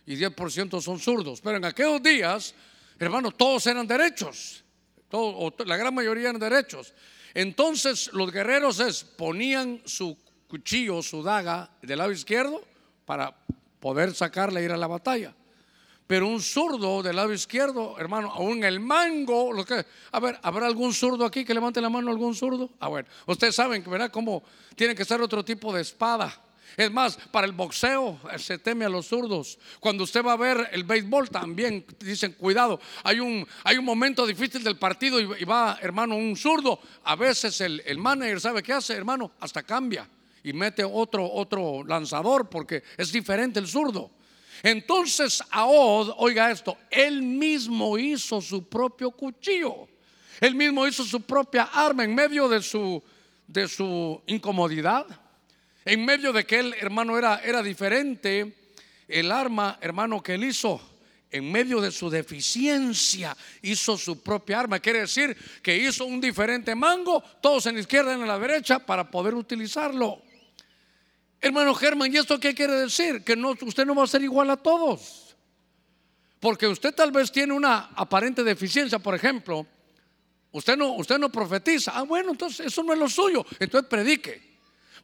y 0.07 0.17
10% 0.17 0.81
son 0.81 0.99
zurdos. 0.99 1.41
Pero 1.41 1.57
en 1.57 1.65
aquellos 1.65 2.03
días, 2.03 2.55
hermano, 2.99 3.33
todos 3.33 3.67
eran 3.67 3.87
derechos. 3.87 4.65
Todo, 5.09 5.55
la 5.65 5.77
gran 5.77 5.95
mayoría 5.95 6.31
eran 6.31 6.41
derechos. 6.41 6.95
Entonces 7.37 8.09
los 8.15 8.33
guerreros 8.33 9.05
ponían 9.19 9.83
su 9.85 10.17
cuchillo, 10.49 11.03
su 11.03 11.23
daga 11.23 11.69
del 11.83 11.99
lado 11.99 12.11
izquierdo 12.11 12.63
para 13.05 13.37
poder 13.79 14.15
sacarle 14.15 14.61
e 14.61 14.65
ir 14.65 14.73
a 14.73 14.79
la 14.79 14.87
batalla. 14.87 15.35
Pero 16.07 16.29
un 16.29 16.41
zurdo 16.41 17.03
del 17.03 17.17
lado 17.17 17.35
izquierdo, 17.35 17.97
hermano, 17.99 18.33
aún 18.33 18.65
el 18.65 18.81
mango, 18.81 19.53
lo 19.53 19.67
que, 19.67 19.85
a 20.13 20.19
ver, 20.19 20.39
¿habrá 20.43 20.67
algún 20.67 20.95
zurdo 20.95 21.27
aquí 21.27 21.45
que 21.45 21.53
levante 21.53 21.79
la 21.83 21.91
mano 21.91 22.11
algún 22.11 22.35
zurdo? 22.35 22.71
Ah, 22.81 22.89
bueno, 22.89 23.07
ustedes 23.27 23.55
saben 23.55 23.83
que 23.83 23.91
verá 23.91 24.09
cómo 24.09 24.43
tiene 24.75 24.95
que 24.95 25.05
ser 25.05 25.21
otro 25.21 25.45
tipo 25.45 25.75
de 25.75 25.83
espada. 25.83 26.43
Es 26.77 26.91
más, 26.91 27.17
para 27.31 27.47
el 27.47 27.53
boxeo 27.53 28.19
eh, 28.33 28.39
se 28.39 28.59
teme 28.59 28.85
a 28.85 28.89
los 28.89 29.07
zurdos. 29.07 29.59
Cuando 29.81 30.05
usted 30.05 30.25
va 30.25 30.33
a 30.33 30.37
ver 30.37 30.69
el 30.73 30.85
béisbol 30.85 31.31
también 31.31 31.85
dicen, 31.99 32.33
cuidado, 32.33 32.81
hay 33.03 33.21
un, 33.21 33.47
hay 33.65 33.79
un 33.79 33.85
momento 33.85 34.27
difícil 34.27 34.63
del 34.63 34.77
partido 34.77 35.21
y, 35.21 35.45
va, 35.45 35.79
hermano, 35.81 36.17
un 36.17 36.37
zurdo. 36.37 36.81
A 37.05 37.17
veces 37.17 37.61
el, 37.61 37.83
el 37.87 37.99
manager 37.99 38.41
sabe 38.41 38.63
qué 38.63 38.73
hace, 38.73 38.95
hermano, 38.95 39.33
hasta 39.41 39.63
cambia 39.63 40.09
y 40.43 40.53
mete 40.53 40.85
otro, 40.85 41.29
otro 41.31 41.83
lanzador 41.85 42.49
porque 42.49 42.83
es 42.97 43.11
diferente 43.11 43.59
el 43.59 43.67
zurdo. 43.67 44.13
Entonces 44.63 45.43
Ahod, 45.51 46.15
oiga 46.19 46.51
esto, 46.51 46.79
él 46.91 47.21
mismo 47.23 47.99
hizo 47.99 48.41
su 48.41 48.69
propio 48.69 49.11
cuchillo. 49.11 49.89
Él 50.41 50.55
mismo 50.55 50.87
hizo 50.87 51.05
su 51.05 51.21
propia 51.23 51.65
arma 51.65 52.05
en 52.05 52.15
medio 52.15 52.49
de 52.49 52.63
su, 52.63 53.03
de 53.47 53.67
su 53.69 54.23
incomodidad. 54.27 55.07
En 55.87 56.05
medio 56.05 56.33
de 56.33 56.45
que 56.45 56.59
él, 56.59 56.75
hermano, 56.81 57.17
era, 57.17 57.41
era 57.45 57.63
diferente. 57.63 58.73
El 59.07 59.31
arma, 59.31 59.79
hermano, 59.81 60.21
que 60.21 60.35
él 60.35 60.43
hizo 60.43 60.81
en 61.31 61.51
medio 61.51 61.81
de 61.81 61.93
su 61.93 62.11
deficiencia 62.11 63.37
hizo 63.63 63.97
su 63.97 64.21
propia 64.21 64.59
arma. 64.59 64.81
Quiere 64.81 65.01
decir 65.01 65.37
que 65.63 65.77
hizo 65.77 66.05
un 66.05 66.21
diferente 66.21 66.75
mango, 66.75 67.23
todos 67.41 67.67
en 67.67 67.77
la 67.77 67.83
izquierda 67.83 68.13
y 68.17 68.21
en 68.21 68.27
la 68.27 68.37
derecha, 68.37 68.81
para 68.81 69.09
poder 69.09 69.35
utilizarlo. 69.35 70.23
Hermano 71.41 71.73
Germán, 71.73 72.13
¿y 72.13 72.17
esto 72.17 72.41
qué 72.41 72.53
quiere 72.53 72.75
decir? 72.75 73.23
Que 73.23 73.37
no, 73.37 73.55
usted 73.61 73.87
no 73.87 73.95
va 73.95 74.03
a 74.03 74.09
ser 74.09 74.23
igual 74.23 74.51
a 74.51 74.57
todos. 74.57 75.37
Porque 76.41 76.67
usted 76.67 76.93
tal 76.97 77.13
vez 77.13 77.31
tiene 77.31 77.53
una 77.53 77.91
aparente 77.95 78.43
deficiencia, 78.43 78.99
por 78.99 79.15
ejemplo. 79.15 79.65
Usted 80.51 80.77
no, 80.77 80.95
usted 80.95 81.17
no 81.17 81.31
profetiza. 81.31 81.93
Ah, 81.95 82.03
bueno, 82.03 82.33
entonces 82.33 82.67
eso 82.67 82.83
no 82.83 82.93
es 82.93 82.99
lo 82.99 83.09
suyo. 83.09 83.47
Entonces 83.61 83.89
predique. 83.89 84.56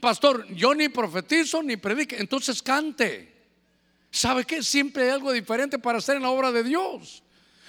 Pastor, 0.02 0.48
yo 0.48 0.74
ni 0.74 0.88
profetizo 0.88 1.62
ni 1.62 1.76
predique. 1.76 2.16
Entonces 2.18 2.60
cante. 2.60 3.32
¿Sabe 4.10 4.44
qué? 4.44 4.60
Siempre 4.60 5.04
hay 5.04 5.10
algo 5.10 5.30
diferente 5.30 5.78
para 5.78 5.98
hacer 5.98 6.16
en 6.16 6.22
la 6.22 6.30
obra 6.30 6.50
de 6.50 6.64
Dios. 6.64 7.22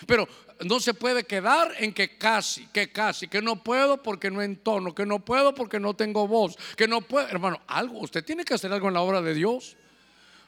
Pero 0.07 0.27
no 0.61 0.79
se 0.79 0.95
puede 0.95 1.25
quedar 1.25 1.75
en 1.77 1.93
que 1.93 2.17
casi, 2.17 2.65
que 2.73 2.91
casi, 2.91 3.27
que 3.27 3.39
no 3.39 3.61
puedo 3.63 4.01
porque 4.01 4.31
no 4.31 4.41
entono, 4.41 4.95
que 4.95 5.05
no 5.05 5.19
puedo 5.19 5.53
porque 5.53 5.79
no 5.79 5.93
tengo 5.93 6.27
voz, 6.27 6.57
que 6.75 6.87
no 6.87 7.01
puedo. 7.01 7.27
Hermano, 7.27 7.61
algo, 7.67 7.99
usted 7.99 8.25
tiene 8.25 8.43
que 8.43 8.55
hacer 8.55 8.73
algo 8.73 8.87
en 8.87 8.95
la 8.95 9.01
obra 9.01 9.21
de 9.21 9.35
Dios. 9.35 9.77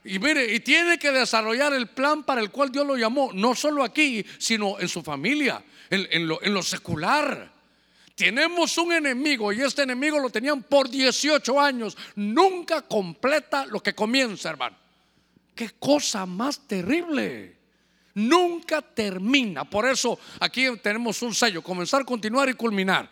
Y 0.03 0.17
mire, 0.17 0.51
y 0.55 0.61
tiene 0.61 0.97
que 0.97 1.11
desarrollar 1.11 1.71
el 1.75 1.89
plan 1.89 2.23
para 2.23 2.41
el 2.41 2.49
cual 2.49 2.71
Dios 2.71 2.87
lo 2.87 2.97
llamó, 2.97 3.29
no 3.31 3.53
solo 3.53 3.83
aquí, 3.83 4.25
sino 4.39 4.79
en 4.79 4.87
su 4.89 5.03
familia, 5.03 5.63
en, 5.91 6.07
en 6.09 6.53
lo 6.53 6.63
secular. 6.63 7.54
Tenemos 8.15 8.77
un 8.77 8.93
enemigo 8.93 9.51
y 9.51 9.61
este 9.61 9.83
enemigo 9.83 10.19
lo 10.19 10.29
tenían 10.29 10.63
por 10.63 10.89
18 10.89 11.59
años. 11.59 11.97
Nunca 12.15 12.81
completa 12.81 13.65
lo 13.65 13.81
que 13.81 13.93
comienza, 13.93 14.49
hermano. 14.49 14.77
Qué 15.53 15.71
cosa 15.79 16.25
más 16.25 16.59
terrible 16.67 17.55
nunca 18.15 18.81
termina. 18.81 19.63
Por 19.69 19.85
eso 19.85 20.17
aquí 20.39 20.65
tenemos 20.81 21.21
un 21.21 21.35
sello, 21.35 21.61
comenzar, 21.61 22.03
continuar 22.03 22.49
y 22.49 22.53
culminar. 22.53 23.09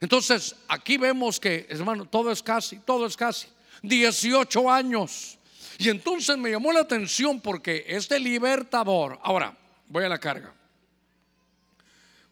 Entonces, 0.00 0.54
aquí 0.68 0.98
vemos 0.98 1.40
que, 1.40 1.66
hermano, 1.70 2.04
todo 2.04 2.30
es 2.30 2.42
casi, 2.42 2.78
todo 2.80 3.06
es 3.06 3.16
casi. 3.16 3.46
18 3.82 4.70
años. 4.70 5.38
Y 5.78 5.88
entonces 5.88 6.36
me 6.36 6.50
llamó 6.50 6.72
la 6.72 6.80
atención 6.80 7.40
porque 7.40 7.84
este 7.88 8.18
libertador, 8.18 9.18
ahora, 9.22 9.56
voy 9.88 10.04
a 10.04 10.08
la 10.08 10.18
carga. 10.18 10.52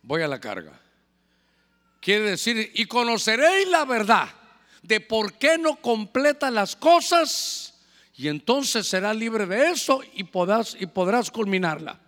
Voy 0.03 0.23
a 0.23 0.29
la 0.29 0.40
carga. 0.40 0.80
Quiere 2.01 2.31
decir, 2.31 2.73
y 2.75 2.87
conoceréis 2.87 3.69
la 3.69 3.85
verdad 3.85 4.29
de 4.83 5.01
por 5.01 5.35
qué 5.35 5.59
no 5.59 5.77
completa 5.77 6.51
las 6.51 6.75
cosas 6.75 7.71
y 8.21 8.29
entonces 8.29 8.87
será 8.87 9.15
libre 9.15 9.47
de 9.47 9.71
eso 9.71 10.03
y 10.13 10.25
podrás, 10.25 10.77
y 10.79 10.85
podrás 10.85 11.31
culminarla. 11.31 11.99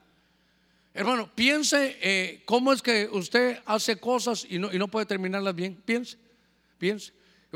Hermano, 0.92 1.31
piense 1.35 1.96
eh, 2.02 2.42
cómo 2.44 2.70
es 2.72 2.83
que 2.83 3.09
usted 3.11 3.61
hace 3.64 3.96
cosas 3.96 4.46
y 4.46 4.59
no, 4.59 4.70
y 4.70 4.78
no 4.78 4.88
puede 4.88 5.07
terminarlas 5.07 5.55
bien. 5.55 5.74
Piense, 5.74 6.18
piense. 6.76 7.14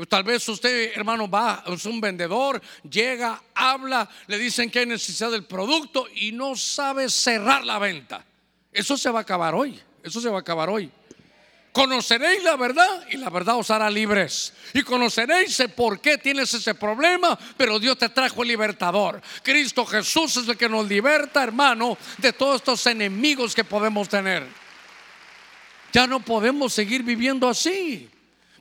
Tal 0.09 0.23
vez 0.23 0.49
usted, 0.49 0.91
hermano, 0.95 1.29
va, 1.29 1.63
es 1.67 1.85
un 1.85 2.01
vendedor, 2.01 2.59
llega, 2.89 3.43
habla, 3.53 4.09
le 4.25 4.39
dicen 4.39 4.71
que 4.71 4.79
hay 4.79 4.85
necesidad 4.87 5.29
del 5.29 5.45
producto 5.45 6.07
y 6.15 6.31
no 6.31 6.55
sabe 6.55 7.09
cerrar 7.09 7.63
la 7.63 7.77
venta. 7.77 8.25
Eso 8.71 8.97
se 8.97 9.11
va 9.11 9.19
a 9.19 9.21
acabar 9.21 9.53
hoy. 9.53 9.79
Eso 10.01 10.19
se 10.19 10.29
va 10.29 10.37
a 10.37 10.41
acabar 10.41 10.69
hoy. 10.69 10.91
Conoceréis 11.77 12.43
la 12.43 12.55
verdad 12.55 13.05
y 13.11 13.17
la 13.17 13.29
verdad 13.29 13.55
os 13.57 13.69
hará 13.69 13.87
libres. 13.87 14.51
Y 14.73 14.81
conoceréis 14.81 15.61
por 15.75 16.01
qué 16.01 16.17
tienes 16.17 16.51
ese 16.51 16.73
problema, 16.73 17.37
pero 17.55 17.77
Dios 17.77 17.99
te 17.99 18.09
trajo 18.09 18.41
el 18.41 18.47
libertador. 18.47 19.21
Cristo 19.43 19.85
Jesús 19.85 20.37
es 20.37 20.47
el 20.47 20.57
que 20.57 20.67
nos 20.67 20.87
liberta, 20.89 21.43
hermano, 21.43 21.95
de 22.17 22.33
todos 22.33 22.55
estos 22.55 22.83
enemigos 22.87 23.53
que 23.53 23.63
podemos 23.63 24.09
tener. 24.09 24.47
Ya 25.93 26.07
no 26.07 26.19
podemos 26.19 26.73
seguir 26.73 27.03
viviendo 27.03 27.47
así. 27.47 28.09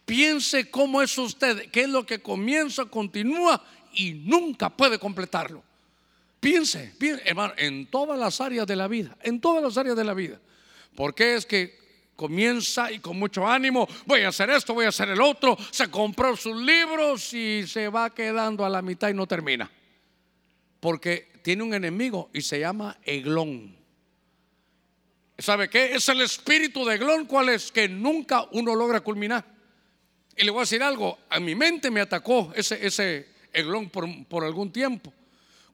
Piense 0.04 0.70
cómo 0.70 1.00
es 1.00 1.16
usted, 1.16 1.70
qué 1.70 1.84
es 1.84 1.88
lo 1.88 2.04
que 2.04 2.20
comienza, 2.20 2.84
continúa 2.84 3.64
y 3.94 4.12
nunca 4.12 4.68
puede 4.68 4.98
completarlo. 4.98 5.62
Piense, 6.38 6.92
piense, 6.98 7.22
hermano, 7.24 7.54
en 7.56 7.86
todas 7.86 8.18
las 8.18 8.42
áreas 8.42 8.66
de 8.66 8.76
la 8.76 8.88
vida, 8.88 9.16
en 9.22 9.40
todas 9.40 9.62
las 9.62 9.78
áreas 9.78 9.96
de 9.96 10.04
la 10.04 10.12
vida. 10.12 10.38
Porque 10.94 11.34
es 11.34 11.46
que 11.46 11.85
comienza 12.16 12.90
y 12.90 12.98
con 12.98 13.18
mucho 13.18 13.46
ánimo, 13.46 13.86
voy 14.06 14.22
a 14.22 14.28
hacer 14.28 14.50
esto, 14.50 14.74
voy 14.74 14.86
a 14.86 14.88
hacer 14.88 15.10
el 15.10 15.20
otro, 15.20 15.56
se 15.70 15.88
compró 15.88 16.36
sus 16.36 16.56
libros 16.56 17.32
y 17.34 17.66
se 17.66 17.88
va 17.88 18.12
quedando 18.12 18.64
a 18.64 18.70
la 18.70 18.82
mitad 18.82 19.10
y 19.10 19.14
no 19.14 19.26
termina. 19.26 19.70
Porque 20.80 21.30
tiene 21.42 21.62
un 21.62 21.74
enemigo 21.74 22.30
y 22.32 22.40
se 22.40 22.58
llama 22.58 22.98
Eglón. 23.04 23.76
¿Sabe 25.38 25.68
qué? 25.68 25.94
Es 25.94 26.08
el 26.08 26.22
espíritu 26.22 26.84
de 26.84 26.94
Eglón, 26.94 27.26
cuál 27.26 27.50
es 27.50 27.70
que 27.70 27.88
nunca 27.88 28.46
uno 28.52 28.74
logra 28.74 29.00
culminar. 29.00 29.44
Y 30.34 30.44
le 30.44 30.50
voy 30.50 30.60
a 30.60 30.62
decir 30.62 30.82
algo, 30.82 31.18
a 31.28 31.38
mi 31.38 31.54
mente 31.54 31.90
me 31.90 32.00
atacó 32.00 32.52
ese, 32.54 32.84
ese 32.84 33.28
Eglón 33.52 33.90
por, 33.90 34.06
por 34.26 34.44
algún 34.44 34.72
tiempo. 34.72 35.12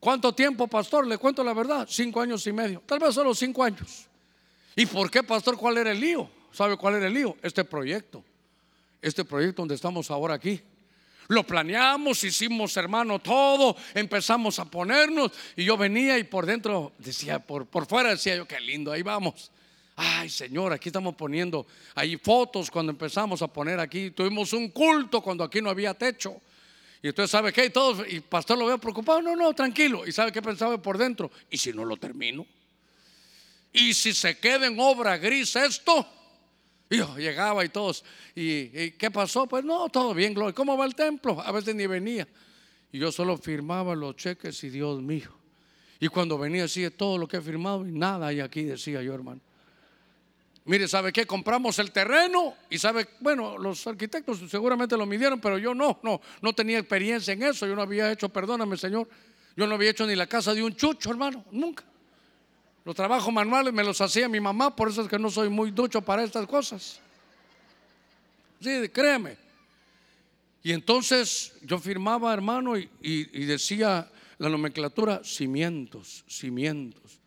¿Cuánto 0.00 0.34
tiempo, 0.34 0.66
pastor? 0.66 1.06
Le 1.06 1.16
cuento 1.16 1.44
la 1.44 1.54
verdad, 1.54 1.86
cinco 1.88 2.20
años 2.20 2.44
y 2.48 2.52
medio, 2.52 2.82
tal 2.84 2.98
vez 2.98 3.14
solo 3.14 3.34
cinco 3.34 3.62
años. 3.62 4.08
¿Y 4.76 4.86
por 4.86 5.10
qué, 5.10 5.22
pastor? 5.22 5.56
¿Cuál 5.56 5.78
era 5.78 5.92
el 5.92 6.00
lío? 6.00 6.28
¿Sabe 6.52 6.76
cuál 6.76 6.96
era 6.96 7.06
el 7.06 7.14
lío? 7.14 7.36
Este 7.42 7.64
proyecto, 7.64 8.24
este 9.00 9.24
proyecto 9.24 9.62
donde 9.62 9.74
estamos 9.74 10.10
ahora 10.10 10.34
aquí. 10.34 10.60
Lo 11.28 11.44
planeamos, 11.44 12.24
hicimos 12.24 12.76
hermano 12.76 13.18
todo, 13.18 13.76
empezamos 13.94 14.58
a 14.58 14.64
ponernos 14.64 15.30
y 15.56 15.64
yo 15.64 15.76
venía 15.76 16.18
y 16.18 16.24
por 16.24 16.44
dentro 16.44 16.92
decía, 16.98 17.38
por, 17.38 17.66
por 17.66 17.86
fuera 17.86 18.10
decía 18.10 18.36
yo, 18.36 18.46
qué 18.46 18.60
lindo, 18.60 18.92
ahí 18.92 19.02
vamos. 19.02 19.50
Ay 19.96 20.28
Señor, 20.28 20.72
aquí 20.72 20.88
estamos 20.88 21.14
poniendo 21.14 21.66
ahí 21.94 22.16
fotos 22.16 22.70
cuando 22.70 22.90
empezamos 22.92 23.40
a 23.40 23.46
poner 23.46 23.78
aquí. 23.78 24.10
Tuvimos 24.10 24.52
un 24.52 24.68
culto 24.68 25.22
cuando 25.22 25.44
aquí 25.44 25.62
no 25.62 25.70
había 25.70 25.94
techo. 25.94 26.40
Y 27.02 27.08
entonces 27.08 27.30
sabe 27.30 27.52
qué, 27.52 27.66
y 27.66 27.70
todos, 27.70 28.06
y 28.08 28.20
pastor 28.20 28.58
lo 28.58 28.66
veo 28.66 28.78
preocupado, 28.78 29.20
no, 29.22 29.34
no, 29.34 29.52
tranquilo. 29.54 30.06
Y 30.06 30.12
sabe 30.12 30.30
qué 30.30 30.40
pensaba 30.40 30.80
por 30.80 30.96
dentro, 30.96 31.30
y 31.50 31.58
si 31.58 31.72
no 31.72 31.84
lo 31.84 31.96
termino. 31.96 32.46
Y 33.72 33.94
si 33.94 34.12
se 34.12 34.38
queda 34.38 34.66
en 34.66 34.78
obra 34.78 35.16
gris 35.16 35.56
esto, 35.56 36.06
yo 36.90 37.16
llegaba 37.16 37.64
y 37.64 37.70
todos, 37.70 38.04
¿y, 38.34 38.90
qué 38.92 39.10
pasó? 39.10 39.46
Pues 39.46 39.64
no, 39.64 39.88
todo 39.88 40.12
bien, 40.12 40.34
gloria. 40.34 40.54
¿Cómo 40.54 40.76
va 40.76 40.84
el 40.84 40.94
templo? 40.94 41.40
A 41.40 41.50
veces 41.52 41.74
ni 41.74 41.86
venía. 41.86 42.28
Y 42.92 42.98
yo 42.98 43.10
solo 43.10 43.38
firmaba 43.38 43.94
los 43.94 44.16
cheques 44.16 44.62
y 44.64 44.68
Dios 44.68 45.00
mío. 45.00 45.30
Y 45.98 46.08
cuando 46.08 46.36
venía 46.36 46.64
así 46.64 46.88
todo 46.90 47.16
lo 47.16 47.26
que 47.26 47.38
he 47.38 47.40
firmado 47.40 47.86
y 47.86 47.92
nada 47.92 48.26
hay 48.26 48.40
aquí, 48.40 48.64
decía 48.64 49.02
yo, 49.02 49.14
hermano. 49.14 49.40
Mire, 50.64 50.86
¿sabe 50.86 51.12
qué? 51.12 51.26
Compramos 51.26 51.78
el 51.78 51.90
terreno 51.90 52.54
y 52.70 52.78
sabe, 52.78 53.08
bueno, 53.20 53.58
los 53.58 53.84
arquitectos 53.86 54.38
seguramente 54.48 54.96
lo 54.96 55.06
midieron, 55.06 55.40
pero 55.40 55.58
yo 55.58 55.74
no, 55.74 55.98
no, 56.02 56.20
no 56.40 56.52
tenía 56.52 56.78
experiencia 56.78 57.32
en 57.32 57.42
eso. 57.42 57.66
Yo 57.66 57.74
no 57.74 57.82
había 57.82 58.12
hecho, 58.12 58.28
perdóname, 58.28 58.76
Señor, 58.76 59.08
yo 59.56 59.66
no 59.66 59.74
había 59.74 59.90
hecho 59.90 60.06
ni 60.06 60.14
la 60.14 60.26
casa 60.26 60.54
de 60.54 60.62
un 60.62 60.76
chucho, 60.76 61.10
hermano, 61.10 61.44
nunca. 61.50 61.84
Los 62.84 62.96
trabajos 62.96 63.32
manuales 63.32 63.72
me 63.72 63.84
los 63.84 64.00
hacía 64.00 64.28
mi 64.28 64.40
mamá, 64.40 64.74
por 64.74 64.88
eso 64.88 65.02
es 65.02 65.08
que 65.08 65.18
no 65.18 65.30
soy 65.30 65.48
muy 65.48 65.70
ducho 65.70 66.02
para 66.02 66.24
estas 66.24 66.46
cosas. 66.46 67.00
Sí, 68.60 68.88
créeme. 68.88 69.36
Y 70.64 70.72
entonces 70.72 71.54
yo 71.62 71.78
firmaba, 71.78 72.32
hermano, 72.32 72.76
y, 72.76 72.86
decía 73.44 74.10
la 74.38 74.48
nomenclatura 74.48 75.22
cimientos, 75.24 76.24
cimientos. 76.28 77.20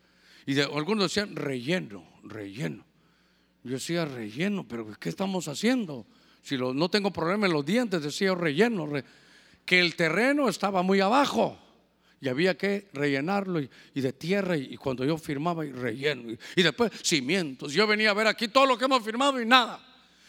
Y 0.44 0.54
de, 0.54 0.62
algunos 0.62 1.04
decían 1.04 1.34
relleno, 1.34 2.04
relleno. 2.22 2.84
Yo 3.64 3.72
decía 3.72 4.04
relleno, 4.04 4.66
pero 4.68 4.86
¿qué 4.98 5.08
estamos 5.08 5.48
haciendo? 5.48 6.06
Si 6.42 6.56
no 6.56 6.88
tengo 6.88 7.12
problema 7.12 7.46
en 7.46 7.52
los 7.52 7.64
dientes, 7.64 8.02
decía 8.02 8.34
relleno, 8.34 8.88
que 9.64 9.80
el 9.80 9.96
terreno 9.96 10.48
estaba 10.48 10.82
muy 10.82 11.00
abajo 11.00 11.58
y 12.26 12.28
había 12.28 12.58
que 12.58 12.88
rellenarlo 12.92 13.60
y, 13.60 13.70
de 13.94 14.12
tierra 14.12 14.56
y, 14.56 14.76
cuando 14.76 15.04
yo 15.04 15.16
firmaba 15.16 15.64
y 15.64 15.70
relleno 15.70 16.36
y, 16.56 16.62
después 16.62 16.90
cimientos. 17.00 17.72
Yo 17.72 17.86
venía 17.86 18.10
a 18.10 18.14
ver 18.14 18.26
aquí 18.26 18.48
todo 18.48 18.66
lo 18.66 18.76
que 18.76 18.86
hemos 18.86 19.04
firmado 19.04 19.40
y 19.40 19.46
nada. 19.46 19.80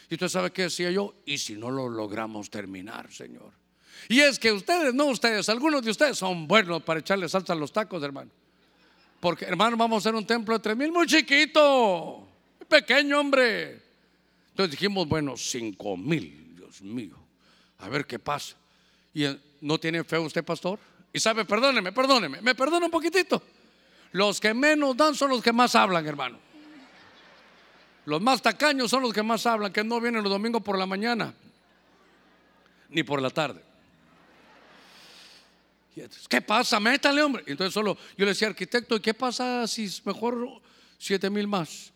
Y 0.08 0.14
usted 0.14 0.28
sabe 0.28 0.52
qué 0.52 0.62
decía 0.62 0.92
yo, 0.92 1.12
y 1.26 1.38
si 1.38 1.54
no 1.54 1.72
lo 1.72 1.88
logramos 1.88 2.50
terminar, 2.50 3.12
Señor. 3.12 3.50
Y 4.08 4.20
es 4.20 4.38
que 4.38 4.52
ustedes, 4.52 4.94
no 4.94 5.06
ustedes, 5.06 5.48
algunos 5.48 5.82
de 5.82 5.90
ustedes 5.90 6.16
son 6.16 6.46
buenos 6.46 6.84
para 6.84 7.00
echarle 7.00 7.28
salsa 7.28 7.52
a 7.52 7.56
los 7.56 7.72
tacos, 7.72 8.00
hermano. 8.00 8.30
Porque, 9.18 9.46
hermano, 9.46 9.76
vamos 9.76 9.96
a 9.96 10.08
hacer 10.08 10.14
un 10.16 10.24
templo 10.24 10.54
de 10.54 10.60
tres 10.60 10.76
mil 10.76 10.92
muy 10.92 11.08
chiquito, 11.08 12.28
pequeño, 12.68 13.18
hombre. 13.18 13.82
Entonces 14.50 14.70
dijimos, 14.70 15.08
bueno, 15.08 15.36
cinco 15.36 15.96
mil, 15.96 16.54
Dios 16.54 16.80
mío, 16.80 17.18
a 17.78 17.88
ver 17.88 18.06
qué 18.06 18.20
pasa. 18.20 18.54
¿Y 19.12 19.24
no 19.60 19.80
tiene 19.80 20.04
fe 20.04 20.16
usted, 20.16 20.44
pastor? 20.44 20.78
Y 21.12 21.20
sabe, 21.20 21.44
perdóneme, 21.44 21.92
perdóneme, 21.92 22.40
me 22.42 22.54
perdona 22.54 22.86
un 22.86 22.92
poquitito. 22.92 23.42
Los 24.12 24.40
que 24.40 24.54
menos 24.54 24.96
dan 24.96 25.14
son 25.14 25.30
los 25.30 25.42
que 25.42 25.52
más 25.52 25.74
hablan, 25.74 26.06
hermano. 26.06 26.38
Los 28.04 28.22
más 28.22 28.40
tacaños 28.40 28.90
son 28.90 29.02
los 29.02 29.12
que 29.12 29.22
más 29.22 29.44
hablan, 29.46 29.72
que 29.72 29.84
no 29.84 30.00
vienen 30.00 30.22
los 30.22 30.32
domingos 30.32 30.62
por 30.62 30.78
la 30.78 30.86
mañana, 30.86 31.34
ni 32.88 33.02
por 33.02 33.20
la 33.20 33.30
tarde. 33.30 33.62
¿Qué 36.28 36.40
pasa? 36.40 36.78
Métale, 36.78 37.22
hombre. 37.22 37.42
Entonces 37.46 37.74
solo 37.74 37.96
yo 38.16 38.24
le 38.24 38.32
decía, 38.32 38.48
arquitecto, 38.48 38.96
¿y 38.96 39.00
qué 39.00 39.14
pasa 39.14 39.66
si 39.66 39.84
es 39.84 40.04
mejor 40.06 40.60
siete 40.98 41.28
mil 41.28 41.46
más? 41.46 41.92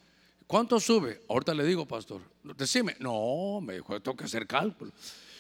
¿Cuánto 0.46 0.79
sube? 0.81 1.22
Ahorita 1.29 1.55
le 1.55 1.64
digo, 1.64 1.87
pastor. 1.87 2.20
Decime. 2.42 2.96
No, 2.98 3.61
me 3.62 3.75
dijo, 3.75 3.98
tengo 4.01 4.16
que 4.16 4.25
hacer 4.25 4.46
cálculo. 4.46 4.92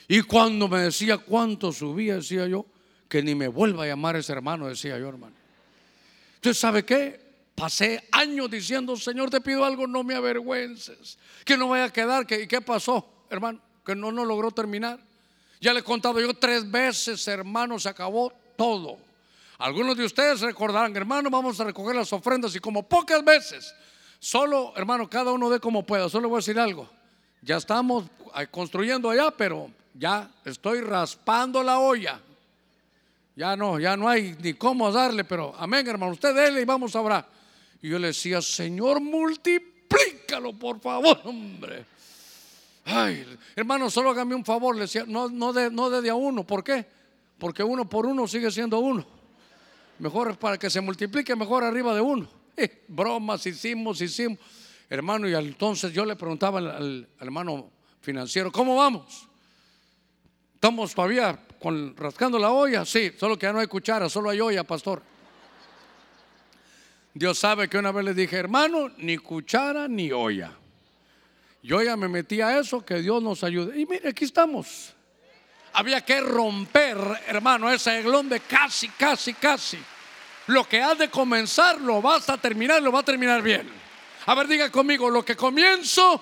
Y 0.08 0.22
cuando 0.22 0.68
me 0.68 0.80
decía 0.80 1.18
cuánto 1.18 1.72
subía, 1.72 2.16
decía 2.16 2.46
yo, 2.46 2.64
que 3.12 3.22
ni 3.22 3.34
me 3.34 3.46
vuelva 3.46 3.84
a 3.84 3.88
llamar 3.88 4.16
ese 4.16 4.32
hermano, 4.32 4.68
decía 4.68 4.98
yo, 4.98 5.06
hermano. 5.06 5.34
Entonces, 6.36 6.58
¿sabe 6.58 6.82
qué? 6.82 7.20
Pasé 7.54 8.08
años 8.10 8.50
diciendo, 8.50 8.96
Señor, 8.96 9.28
te 9.28 9.42
pido 9.42 9.66
algo, 9.66 9.86
no 9.86 10.02
me 10.02 10.14
avergüences. 10.14 11.18
Que 11.44 11.58
no 11.58 11.68
vaya 11.68 11.84
a 11.84 11.92
quedar. 11.92 12.26
¿Y 12.32 12.46
qué 12.46 12.62
pasó, 12.62 13.26
hermano? 13.28 13.60
Que 13.84 13.94
no, 13.94 14.10
no 14.12 14.24
logró 14.24 14.50
terminar. 14.50 14.98
Ya 15.60 15.74
le 15.74 15.80
he 15.80 15.82
contado 15.82 16.20
yo 16.20 16.32
tres 16.32 16.70
veces, 16.70 17.28
hermano, 17.28 17.78
se 17.78 17.90
acabó 17.90 18.32
todo. 18.56 18.96
Algunos 19.58 19.94
de 19.94 20.06
ustedes 20.06 20.40
recordarán, 20.40 20.96
hermano, 20.96 21.28
vamos 21.28 21.60
a 21.60 21.64
recoger 21.64 21.94
las 21.94 22.10
ofrendas 22.14 22.56
y 22.56 22.60
como 22.60 22.82
pocas 22.82 23.22
veces, 23.22 23.74
solo, 24.20 24.72
hermano, 24.74 25.10
cada 25.10 25.32
uno 25.32 25.50
de 25.50 25.60
como 25.60 25.84
pueda. 25.84 26.08
Solo 26.08 26.30
voy 26.30 26.36
a 26.36 26.38
decir 26.38 26.58
algo. 26.58 26.88
Ya 27.42 27.58
estamos 27.58 28.06
construyendo 28.50 29.10
allá, 29.10 29.30
pero 29.32 29.70
ya 29.92 30.30
estoy 30.46 30.80
raspando 30.80 31.62
la 31.62 31.78
olla. 31.78 32.18
Ya 33.34 33.56
no, 33.56 33.80
ya 33.80 33.96
no 33.96 34.08
hay 34.08 34.36
ni 34.40 34.54
cómo 34.54 34.92
darle, 34.92 35.24
pero 35.24 35.54
amén, 35.56 35.86
hermano, 35.86 36.12
usted 36.12 36.34
déle 36.34 36.60
y 36.60 36.64
vamos 36.64 36.94
a 36.94 37.00
orar. 37.00 37.26
Y 37.80 37.88
yo 37.88 37.98
le 37.98 38.08
decía, 38.08 38.42
Señor, 38.42 39.00
multiplícalo, 39.00 40.52
por 40.52 40.80
favor, 40.80 41.18
hombre. 41.24 41.84
Ay, 42.84 43.24
hermano, 43.56 43.88
solo 43.90 44.10
hágame 44.10 44.34
un 44.34 44.44
favor, 44.44 44.74
le 44.74 44.82
decía, 44.82 45.04
no, 45.06 45.28
no, 45.28 45.52
de, 45.52 45.70
no 45.70 45.88
de, 45.88 46.10
a 46.10 46.14
uno, 46.14 46.44
¿por 46.44 46.62
qué? 46.62 46.84
Porque 47.38 47.62
uno 47.62 47.88
por 47.88 48.06
uno 48.06 48.28
sigue 48.28 48.50
siendo 48.50 48.78
uno. 48.80 49.04
Mejor 49.98 50.36
para 50.36 50.58
que 50.58 50.68
se 50.68 50.80
multiplique, 50.80 51.34
mejor 51.34 51.64
arriba 51.64 51.94
de 51.94 52.00
uno. 52.00 52.28
Eh, 52.56 52.84
bromas 52.88 53.46
hicimos, 53.46 54.00
hicimos. 54.00 54.38
Hermano, 54.90 55.26
y 55.26 55.34
entonces 55.34 55.92
yo 55.92 56.04
le 56.04 56.16
preguntaba 56.16 56.58
al, 56.58 56.68
al 56.68 57.08
hermano 57.18 57.70
financiero, 58.02 58.52
¿cómo 58.52 58.76
vamos? 58.76 59.26
Estamos 60.54 60.94
todavía 60.94 61.38
con, 61.62 61.96
rascando 61.96 62.38
la 62.38 62.50
olla, 62.50 62.84
sí, 62.84 63.12
solo 63.18 63.38
que 63.38 63.46
ya 63.46 63.52
no 63.52 63.60
hay 63.60 63.68
cuchara, 63.68 64.08
solo 64.08 64.28
hay 64.30 64.40
olla, 64.40 64.64
pastor. 64.64 65.02
Dios 67.14 67.38
sabe 67.38 67.68
que 67.68 67.78
una 67.78 67.92
vez 67.92 68.04
le 68.04 68.14
dije, 68.14 68.36
hermano, 68.36 68.90
ni 68.98 69.18
cuchara 69.18 69.86
ni 69.86 70.10
olla. 70.12 70.52
Yo 71.62 71.80
ya 71.82 71.96
me 71.96 72.08
metí 72.08 72.40
a 72.40 72.58
eso, 72.58 72.84
que 72.84 72.96
Dios 72.96 73.22
nos 73.22 73.44
ayude. 73.44 73.78
Y 73.78 73.86
mire, 73.86 74.08
aquí 74.08 74.24
estamos. 74.24 74.94
Había 75.74 76.00
que 76.00 76.20
romper, 76.20 76.98
hermano, 77.26 77.70
ese 77.70 78.00
eglón 78.00 78.28
de 78.28 78.40
casi, 78.40 78.88
casi, 78.88 79.34
casi. 79.34 79.78
Lo 80.48 80.64
que 80.64 80.82
has 80.82 80.98
de 80.98 81.08
comenzar 81.08 81.80
lo 81.80 82.02
vas 82.02 82.28
a 82.28 82.36
terminar, 82.36 82.82
lo 82.82 82.90
va 82.90 83.00
a 83.00 83.04
terminar 83.04 83.42
bien. 83.42 83.68
A 84.26 84.34
ver, 84.34 84.48
diga 84.48 84.70
conmigo, 84.70 85.08
lo 85.08 85.24
que 85.24 85.36
comienzo, 85.36 86.20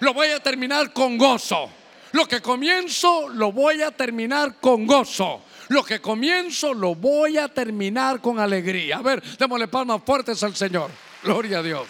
lo 0.00 0.12
voy 0.12 0.28
a 0.28 0.40
terminar 0.40 0.92
con 0.92 1.16
gozo. 1.16 1.70
Lo 2.12 2.26
que 2.26 2.40
comienzo 2.40 3.28
lo 3.28 3.52
voy 3.52 3.82
a 3.82 3.90
terminar 3.90 4.56
con 4.60 4.86
gozo. 4.86 5.42
Lo 5.68 5.84
que 5.84 6.00
comienzo 6.00 6.72
lo 6.72 6.94
voy 6.94 7.36
a 7.36 7.48
terminar 7.48 8.20
con 8.20 8.38
alegría. 8.38 8.98
A 8.98 9.02
ver, 9.02 9.22
démosle 9.36 9.68
palmas 9.68 10.02
fuertes 10.04 10.42
al 10.42 10.56
Señor. 10.56 10.90
Gloria 11.22 11.58
a 11.58 11.62
Dios. 11.62 11.86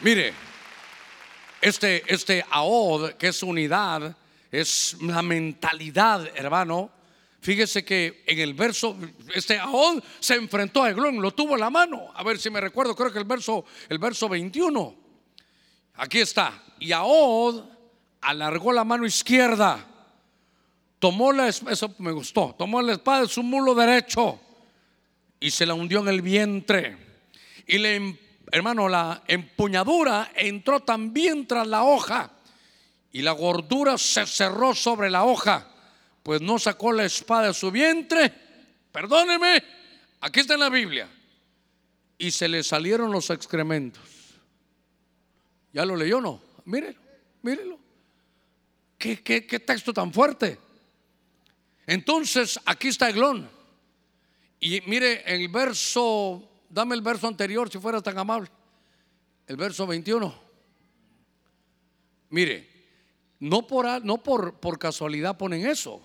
Mire, 0.00 0.32
este, 1.60 2.02
este 2.06 2.44
AOD, 2.50 3.12
que 3.12 3.28
es 3.28 3.42
unidad, 3.42 4.16
es 4.50 4.96
la 5.00 5.22
mentalidad, 5.22 6.26
hermano. 6.34 6.90
Fíjese 7.40 7.84
que 7.84 8.24
en 8.26 8.40
el 8.40 8.54
verso, 8.54 8.96
este 9.32 9.58
Ahod 9.58 10.02
se 10.18 10.34
enfrentó 10.34 10.82
a 10.82 10.90
Eglón, 10.90 11.22
lo 11.22 11.32
tuvo 11.32 11.54
en 11.54 11.60
la 11.60 11.70
mano. 11.70 12.10
A 12.14 12.24
ver 12.24 12.38
si 12.38 12.50
me 12.50 12.60
recuerdo, 12.60 12.96
creo 12.96 13.12
que 13.12 13.18
el 13.18 13.24
verso, 13.24 13.64
el 13.88 13.98
verso 13.98 14.28
21. 14.28 15.05
Aquí 15.96 16.20
está. 16.20 16.62
Y 16.78 16.92
Ahod 16.92 17.64
alargó 18.20 18.72
la 18.72 18.84
mano 18.84 19.06
izquierda, 19.06 19.84
tomó 20.98 21.32
la 21.32 21.48
eso 21.48 21.94
me 21.98 22.10
gustó, 22.10 22.54
tomó 22.58 22.82
la 22.82 22.94
espada 22.94 23.22
de 23.22 23.28
su 23.28 23.42
mulo 23.42 23.74
derecho 23.74 24.40
y 25.38 25.50
se 25.50 25.64
la 25.64 25.74
hundió 25.74 26.00
en 26.00 26.08
el 26.08 26.22
vientre. 26.22 26.96
Y 27.66 27.78
le, 27.78 28.18
hermano, 28.50 28.88
la 28.88 29.22
empuñadura 29.26 30.32
entró 30.34 30.80
también 30.80 31.46
tras 31.46 31.66
la 31.66 31.84
hoja 31.84 32.30
y 33.12 33.22
la 33.22 33.32
gordura 33.32 33.96
se 33.96 34.26
cerró 34.26 34.74
sobre 34.74 35.08
la 35.08 35.24
hoja, 35.24 35.66
pues 36.22 36.40
no 36.40 36.58
sacó 36.58 36.92
la 36.92 37.04
espada 37.04 37.48
de 37.48 37.54
su 37.54 37.70
vientre. 37.70 38.32
Perdóneme, 38.92 39.62
aquí 40.20 40.40
está 40.40 40.54
en 40.54 40.60
la 40.60 40.68
Biblia. 40.68 41.08
Y 42.18 42.30
se 42.30 42.48
le 42.48 42.62
salieron 42.62 43.12
los 43.12 43.30
excrementos. 43.30 44.15
¿Ya 45.76 45.84
lo 45.84 45.94
leyó 45.94 46.22
no? 46.22 46.40
Mírelo, 46.64 46.98
mírelo. 47.42 47.78
¿Qué, 48.96 49.22
qué, 49.22 49.46
qué 49.46 49.60
texto 49.60 49.92
tan 49.92 50.10
fuerte? 50.10 50.58
Entonces, 51.86 52.58
aquí 52.64 52.88
está 52.88 53.10
Eglón. 53.10 53.46
Y 54.58 54.80
mire, 54.86 55.22
el 55.26 55.46
verso, 55.48 56.62
dame 56.70 56.94
el 56.94 57.02
verso 57.02 57.28
anterior 57.28 57.70
si 57.70 57.78
fuera 57.78 58.00
tan 58.00 58.16
amable. 58.16 58.48
El 59.46 59.58
verso 59.58 59.86
21. 59.86 60.34
Mire, 62.30 62.70
no 63.40 63.66
por, 63.66 64.02
no 64.02 64.16
por, 64.22 64.54
por 64.54 64.78
casualidad 64.78 65.36
ponen 65.36 65.66
eso, 65.66 66.02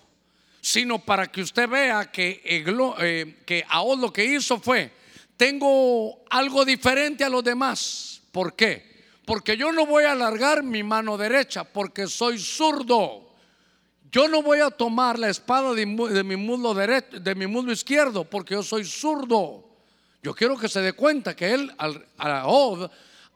sino 0.60 0.98
para 0.98 1.32
que 1.32 1.40
usted 1.40 1.66
vea 1.66 2.12
que, 2.12 2.42
eh, 2.44 3.42
que 3.46 3.64
lo 3.70 4.12
que 4.12 4.22
hizo 4.26 4.60
fue, 4.60 4.92
tengo 5.38 6.22
algo 6.28 6.62
diferente 6.66 7.24
a 7.24 7.30
los 7.30 7.42
demás. 7.42 8.20
¿Por 8.32 8.54
qué? 8.54 8.91
Porque 9.24 9.56
yo 9.56 9.72
no 9.72 9.86
voy 9.86 10.04
a 10.04 10.12
alargar 10.12 10.62
mi 10.62 10.82
mano 10.82 11.16
derecha, 11.16 11.64
porque 11.64 12.06
soy 12.06 12.38
zurdo. 12.38 13.30
Yo 14.10 14.28
no 14.28 14.42
voy 14.42 14.60
a 14.60 14.70
tomar 14.70 15.18
la 15.18 15.30
espada 15.30 15.72
de, 15.74 15.86
mi 15.86 16.36
muslo 16.36 16.74
derecho, 16.74 17.18
de 17.18 17.34
mi 17.34 17.46
muslo 17.46 17.72
izquierdo, 17.72 18.24
porque 18.24 18.54
yo 18.54 18.62
soy 18.62 18.84
zurdo. 18.84 19.64
Yo 20.22 20.34
quiero 20.34 20.56
que 20.58 20.68
se 20.68 20.80
dé 20.80 20.92
cuenta 20.92 21.34
que 21.34 21.52
él, 21.52 21.74
Ahod, 22.18 22.90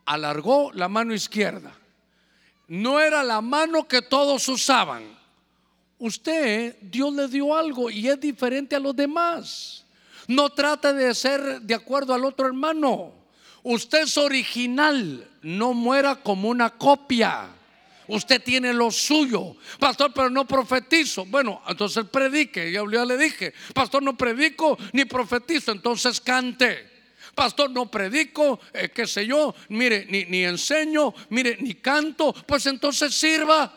alargó 0.04 0.70
la 0.72 0.88
mano 0.88 1.14
izquierda 1.14 1.72
no 2.68 3.00
era 3.00 3.22
la 3.22 3.40
mano 3.40 3.86
que 3.86 4.02
todos 4.02 4.48
usaban. 4.48 5.16
Usted, 5.98 6.76
Dios 6.80 7.12
le 7.14 7.28
dio 7.28 7.56
algo 7.56 7.90
y 7.90 8.08
es 8.08 8.20
diferente 8.20 8.76
a 8.76 8.80
los 8.80 8.94
demás. 8.94 9.84
No 10.26 10.50
trate 10.50 10.92
de 10.92 11.14
ser 11.14 11.60
de 11.60 11.74
acuerdo 11.74 12.12
al 12.12 12.24
otro 12.24 12.46
hermano. 12.46 13.12
Usted 13.62 14.02
es 14.02 14.16
original, 14.18 15.28
no 15.46 15.74
muera 15.74 16.16
como 16.16 16.48
una 16.48 16.70
copia. 16.70 17.48
Usted 18.08 18.42
tiene 18.42 18.72
lo 18.72 18.90
suyo. 18.90 19.56
Pastor, 19.78 20.12
pero 20.12 20.28
no 20.28 20.44
profetizo. 20.44 21.24
Bueno, 21.26 21.62
entonces 21.68 22.04
predique. 22.10 22.72
Ya 22.72 22.82
le 22.82 23.16
dije, 23.16 23.54
pastor, 23.72 24.02
no 24.02 24.16
predico 24.16 24.76
ni 24.92 25.04
profetizo. 25.04 25.70
Entonces 25.70 26.20
cante 26.20 26.96
pastor, 27.34 27.70
no 27.70 27.90
predico, 27.90 28.58
eh, 28.72 28.88
qué 28.88 29.06
sé 29.06 29.26
yo, 29.26 29.54
mire, 29.68 30.06
ni, 30.08 30.24
ni 30.24 30.42
enseño, 30.42 31.12
mire, 31.28 31.58
ni 31.60 31.74
canto, 31.74 32.32
pues 32.32 32.64
entonces 32.64 33.14
sirva. 33.14 33.70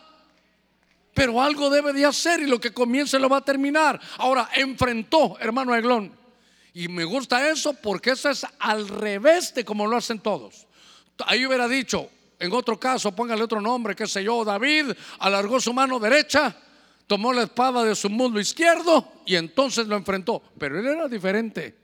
Pero 1.14 1.42
algo 1.42 1.70
debe 1.70 1.92
de 1.92 2.06
hacer 2.06 2.40
y 2.40 2.46
lo 2.46 2.58
que 2.58 2.72
comience 2.72 3.20
lo 3.20 3.28
va 3.28 3.38
a 3.38 3.46
terminar. 3.46 4.00
Ahora, 4.18 4.50
enfrentó, 4.56 5.38
hermano 5.42 5.76
Eglón. 5.76 6.18
Y 6.74 6.88
me 6.88 7.04
gusta 7.04 7.50
eso 7.50 7.74
porque 7.74 8.12
eso 8.12 8.30
es 8.30 8.46
al 8.60 8.88
revés 8.88 9.54
de 9.54 9.66
como 9.66 9.88
lo 9.88 9.98
hacen 9.98 10.20
todos. 10.20 10.69
Ahí 11.26 11.46
hubiera 11.46 11.68
dicho, 11.68 12.10
en 12.40 12.54
otro 12.54 12.80
caso, 12.80 13.12
póngale 13.14 13.44
otro 13.44 13.60
nombre, 13.60 13.96
qué 13.96 14.08
sé 14.08 14.24
yo, 14.24 14.46
David 14.46 14.92
alargó 15.20 15.60
su 15.60 15.74
mano 15.74 16.00
derecha, 16.00 16.56
tomó 17.06 17.34
la 17.34 17.44
espada 17.44 17.84
de 17.84 17.96
su 17.96 18.10
muslo 18.10 18.40
izquierdo 18.40 19.12
y 19.26 19.36
entonces 19.36 19.88
lo 19.88 19.98
enfrentó. 19.98 20.42
Pero 20.58 20.80
él 20.80 20.88
era 20.88 21.08
diferente. 21.08 21.76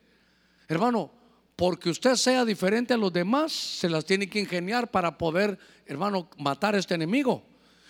Hermano, 0.67 1.11
porque 1.55 1.89
usted 1.89 2.15
sea 2.15 2.45
diferente 2.45 2.93
a 2.93 2.97
los 2.97 3.11
demás, 3.11 3.51
se 3.51 3.89
las 3.89 4.05
tiene 4.05 4.29
que 4.29 4.39
ingeniar 4.39 4.89
para 4.89 5.17
poder, 5.17 5.57
hermano, 5.85 6.29
matar 6.37 6.75
a 6.75 6.79
este 6.79 6.95
enemigo. 6.95 7.43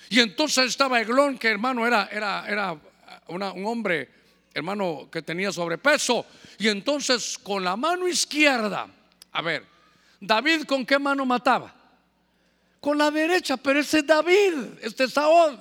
Y 0.09 0.19
entonces 0.19 0.65
estaba 0.65 1.01
Eglón, 1.01 1.37
que 1.37 1.49
hermano 1.49 1.85
era, 1.85 2.09
era, 2.11 2.45
era 2.47 2.79
un 3.27 3.65
hombre, 3.65 4.09
hermano, 4.53 5.07
que 5.11 5.21
tenía 5.21 5.51
sobrepeso. 5.51 6.25
Y 6.57 6.67
entonces 6.67 7.37
con 7.37 7.63
la 7.63 7.75
mano 7.75 8.07
izquierda, 8.07 8.87
a 9.31 9.41
ver, 9.41 9.74
David 10.19 10.63
con 10.63 10.85
qué 10.85 10.97
mano 10.99 11.25
mataba? 11.25 11.73
Con 12.79 12.97
la 12.97 13.09
derecha, 13.09 13.57
pero 13.57 13.79
ese 13.79 13.99
es 13.99 14.07
David, 14.07 14.53
este 14.81 15.05
es 15.05 15.13
Saúl. 15.13 15.59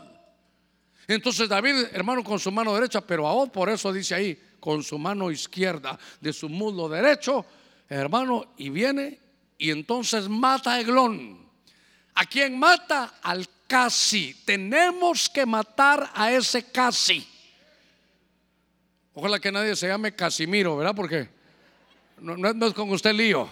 Entonces 1.06 1.48
David, 1.48 1.86
hermano, 1.92 2.24
con 2.24 2.38
su 2.38 2.50
mano 2.50 2.74
derecha, 2.74 3.00
pero 3.00 3.26
Ahod 3.26 3.50
por 3.50 3.68
eso 3.68 3.92
dice 3.92 4.14
ahí, 4.14 4.38
con 4.60 4.82
su 4.82 4.98
mano 4.98 5.30
izquierda 5.30 5.98
de 6.20 6.32
su 6.32 6.48
muslo 6.48 6.88
derecho, 6.88 7.44
hermano, 7.88 8.54
y 8.56 8.70
viene 8.70 9.20
y 9.58 9.70
entonces 9.70 10.28
mata 10.28 10.74
a 10.74 10.80
Eglón. 10.80 11.44
¿A 12.14 12.24
quién 12.24 12.58
mata? 12.58 13.14
Al 13.22 13.48
casi. 13.66 14.34
Tenemos 14.44 15.28
que 15.28 15.44
matar 15.44 16.10
a 16.14 16.32
ese 16.32 16.70
casi. 16.70 17.26
Ojalá 19.14 19.38
que 19.38 19.52
nadie 19.52 19.76
se 19.76 19.88
llame 19.88 20.14
Casimiro, 20.14 20.76
¿verdad? 20.76 20.94
Porque 20.94 21.28
no, 22.20 22.36
no 22.36 22.66
es 22.66 22.74
con 22.74 22.90
usted 22.90 23.12
lío. 23.12 23.48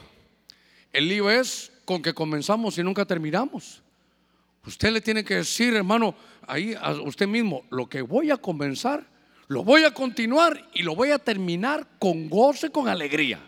El 0.93 1.09
lío 1.09 1.31
es 1.31 1.73
con 1.85 2.03
que 2.03 2.15
comenzamos 2.15 2.77
y 2.79 2.83
nunca 2.83 3.05
terminamos. 3.05 3.83
Usted 4.67 4.93
le 4.93 5.01
tiene 5.01 5.25
que 5.25 5.37
decir, 5.37 5.75
hermano, 5.75 6.15
ahí 6.47 6.75
a 6.81 6.93
usted 6.93 7.27
mismo, 7.27 7.65
lo 7.71 7.89
que 7.89 8.03
voy 8.03 8.31
a 8.31 8.37
comenzar, 8.37 9.05
lo 9.49 9.65
voy 9.65 9.85
a 9.85 9.93
continuar 9.93 10.69
y 10.73 10.83
lo 10.83 10.95
voy 10.95 11.11
a 11.11 11.19
terminar 11.19 11.87
con 11.99 12.29
gozo 12.29 12.67
y 12.67 12.71
con 12.71 12.89
alegría. 12.89 13.41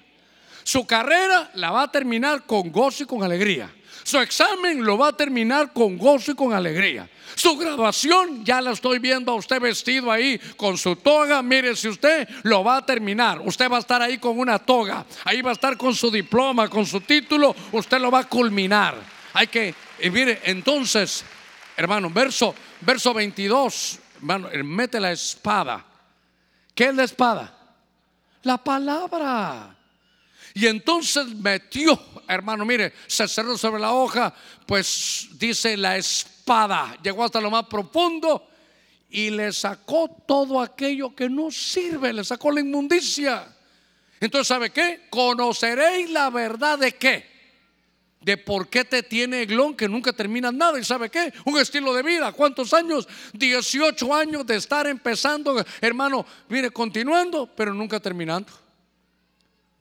Su 0.64 0.86
carrera 0.86 1.51
la 1.55 1.70
va 1.70 1.82
a 1.82 1.92
terminar 1.92 2.47
con 2.47 2.72
gozo 2.72 3.05
y 3.05 3.07
con 3.07 3.22
alegría. 3.22 3.70
Su 4.05 4.19
examen 4.21 4.85
lo 4.85 4.99
va 4.99 5.09
a 5.09 5.13
terminar 5.17 5.73
con 5.73 5.97
gozo 5.97 6.33
y 6.33 6.35
con 6.35 6.53
alegría. 6.53 7.09
Su 7.35 7.57
graduación, 7.57 8.45
ya 8.45 8.61
la 8.61 8.73
estoy 8.73 8.99
viendo 8.99 9.33
a 9.33 9.35
usted 9.35 9.59
vestido 9.61 10.13
ahí 10.13 10.39
con 10.57 10.77
su 10.77 10.95
toga. 10.97 11.43
Mire, 11.43 11.75
si 11.75 11.89
usted 11.89 12.29
lo 12.43 12.63
va 12.63 12.77
a 12.77 12.87
terminar, 12.87 13.41
usted 13.41 13.69
va 13.69 13.79
a 13.79 13.81
estar 13.81 14.03
ahí 14.03 14.19
con 14.19 14.39
una 14.39 14.59
toga. 14.59 15.07
Ahí 15.25 15.41
va 15.41 15.51
a 15.51 15.55
estar 15.55 15.79
con 15.79 15.95
su 15.95 16.11
diploma, 16.11 16.69
con 16.69 16.85
su 16.85 17.01
título. 17.01 17.57
Usted 17.73 17.99
lo 17.99 18.11
va 18.11 18.21
a 18.21 18.29
culminar. 18.29 18.95
Hay 19.33 19.47
que, 19.47 19.75
y 20.01 20.11
mire, 20.11 20.41
entonces, 20.45 21.25
hermano, 21.75 22.11
verso, 22.11 22.55
verso 22.83 23.15
22, 23.15 23.99
hermano, 24.19 24.49
mete 24.65 25.01
la 25.01 25.13
espada. 25.13 25.83
¿Qué 26.75 26.85
es 26.85 26.95
la 26.95 27.05
espada? 27.05 27.53
La 28.43 28.59
palabra. 28.59 29.75
Y 30.57 30.69
entonces 30.69 31.35
metió, 31.35 32.01
hermano, 32.29 32.65
mire, 32.65 32.93
se 33.09 33.27
cerró 33.27 33.59
sobre 33.59 33.83
la 33.83 33.93
hoja, 33.93 34.33
pues 34.67 35.29
dice 35.33 35.77
la 35.77 35.97
espada, 35.97 36.97
llegó 37.03 37.25
hasta 37.25 37.41
lo 37.41 37.51
más 37.51 37.67
profundo 37.67 38.49
y 39.11 39.31
le 39.31 39.53
sacó 39.53 40.09
todo 40.27 40.61
aquello 40.61 41.13
que 41.13 41.29
no 41.29 41.51
sirve, 41.51 42.13
le 42.13 42.23
sacó 42.23 42.53
la 42.53 42.61
inmundicia. 42.61 43.53
Entonces, 44.21 44.47
¿sabe 44.47 44.71
qué? 44.71 45.09
Conoceréis 45.11 46.09
la 46.11 46.31
verdad 46.31 46.79
de 46.79 46.93
qué? 46.95 47.35
De 48.21 48.37
por 48.37 48.69
qué 48.69 48.85
te 48.85 49.03
tiene 49.03 49.43
Eglón 49.43 49.75
que 49.75 49.89
nunca 49.89 50.13
termina 50.13 50.53
nada. 50.53 50.79
¿Y 50.79 50.85
sabe 50.85 51.11
qué? 51.11 51.33
Un 51.45 51.59
estilo 51.59 51.93
de 51.93 52.03
vida. 52.03 52.31
¿Cuántos 52.33 52.73
años? 52.73 53.09
18 53.33 54.15
años 54.15 54.47
de 54.47 54.55
estar 54.55 54.87
empezando, 54.87 55.63
hermano, 55.81 56.25
mire, 56.49 56.71
continuando, 56.71 57.51
pero 57.55 57.75
nunca 57.75 57.99
terminando. 57.99 58.64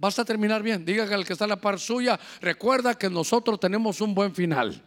Vas 0.03 0.19
a 0.19 0.25
terminar 0.25 0.61
bien. 0.61 0.83
Diga 0.83 1.07
que 1.07 1.13
el 1.13 1.25
que 1.25 1.31
está 1.31 1.45
en 1.45 1.51
la 1.51 1.55
par 1.55 1.79
suya, 1.79 2.19
recuerda 2.41 2.93
que 2.93 3.09
nosotros 3.09 3.57
tenemos 3.57 4.01
un 4.01 4.13
buen 4.13 4.35
final. 4.35 4.83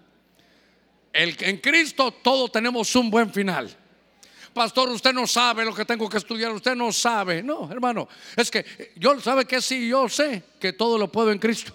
El, 1.11 1.35
en 1.41 1.57
Cristo 1.57 2.11
todos 2.11 2.53
tenemos 2.53 2.95
un 2.95 3.11
buen 3.11 3.33
final. 3.33 3.75
Pastor, 4.53 4.91
usted 4.91 5.15
no 5.15 5.27
sabe 5.27 5.65
lo 5.65 5.75
que 5.75 5.87
tengo 5.87 6.07
que 6.07 6.19
estudiar, 6.19 6.53
usted 6.53 6.75
no 6.75 6.93
sabe. 6.93 7.43
No, 7.43 7.67
hermano, 7.73 8.07
es 8.37 8.51
que 8.51 8.93
yo 8.97 9.19
sabe 9.19 9.47
que 9.47 9.63
sí, 9.63 9.89
yo 9.89 10.07
sé 10.07 10.43
que 10.61 10.75
todo 10.75 10.99
lo 10.99 11.11
puedo 11.11 11.33
en 11.33 11.39
Cristo. 11.39 11.73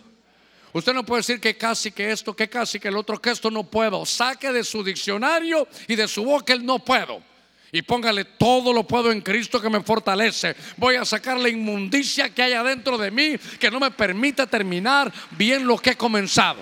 Usted 0.71 0.93
no 0.93 1.03
puede 1.03 1.21
decir 1.21 1.41
que 1.41 1.57
casi 1.57 1.91
que 1.91 2.11
esto, 2.11 2.35
que 2.35 2.47
casi 2.47 2.79
que 2.79 2.89
el 2.89 2.95
otro, 2.95 3.19
que 3.19 3.31
esto 3.31 3.49
no 3.49 3.63
puedo. 3.63 4.05
Saque 4.05 4.51
de 4.51 4.63
su 4.63 4.83
diccionario 4.83 5.67
y 5.87 5.95
de 5.95 6.07
su 6.07 6.23
boca 6.23 6.53
el 6.53 6.63
no 6.63 6.77
puedo 6.77 7.30
y 7.71 7.81
póngale 7.81 8.25
todo 8.25 8.73
lo 8.73 8.85
puedo 8.85 9.11
en 9.11 9.21
Cristo 9.21 9.61
que 9.61 9.69
me 9.69 9.81
fortalece. 9.81 10.55
Voy 10.77 10.95
a 10.95 11.05
sacar 11.05 11.37
la 11.37 11.49
inmundicia 11.49 12.33
que 12.33 12.43
hay 12.43 12.53
adentro 12.53 12.97
de 12.97 13.11
mí 13.11 13.37
que 13.59 13.71
no 13.71 13.79
me 13.79 13.91
permite 13.91 14.45
terminar 14.47 15.11
bien 15.31 15.65
lo 15.65 15.77
que 15.77 15.91
he 15.91 15.95
comenzado. 15.95 16.59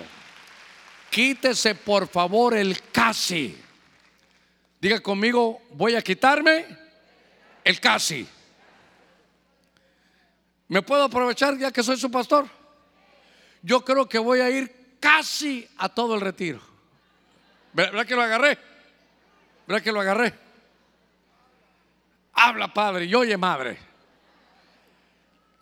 Quítese 1.10 1.74
por 1.74 2.06
favor 2.06 2.54
el 2.54 2.80
casi. 2.92 3.58
Diga 4.80 5.00
conmigo, 5.00 5.62
voy 5.72 5.96
a 5.96 6.02
quitarme 6.02 6.64
el 7.64 7.80
casi. 7.80 8.26
¿Me 10.68 10.82
puedo 10.82 11.02
aprovechar 11.02 11.58
ya 11.58 11.72
que 11.72 11.82
soy 11.82 11.96
su 11.96 12.10
pastor? 12.10 12.48
Yo 13.62 13.84
creo 13.84 14.08
que 14.08 14.18
voy 14.18 14.40
a 14.40 14.48
ir 14.48 14.96
casi 15.00 15.68
a 15.78 15.88
todo 15.88 16.14
el 16.14 16.20
retiro. 16.20 16.60
¿Verdad 17.72 18.06
que 18.06 18.14
lo 18.14 18.22
agarré? 18.22 18.56
¿Verdad 19.66 19.82
que 19.82 19.92
lo 19.92 20.00
agarré? 20.00 20.49
Habla 22.42 22.72
padre 22.72 23.04
y 23.04 23.14
oye 23.14 23.36
madre. 23.36 23.76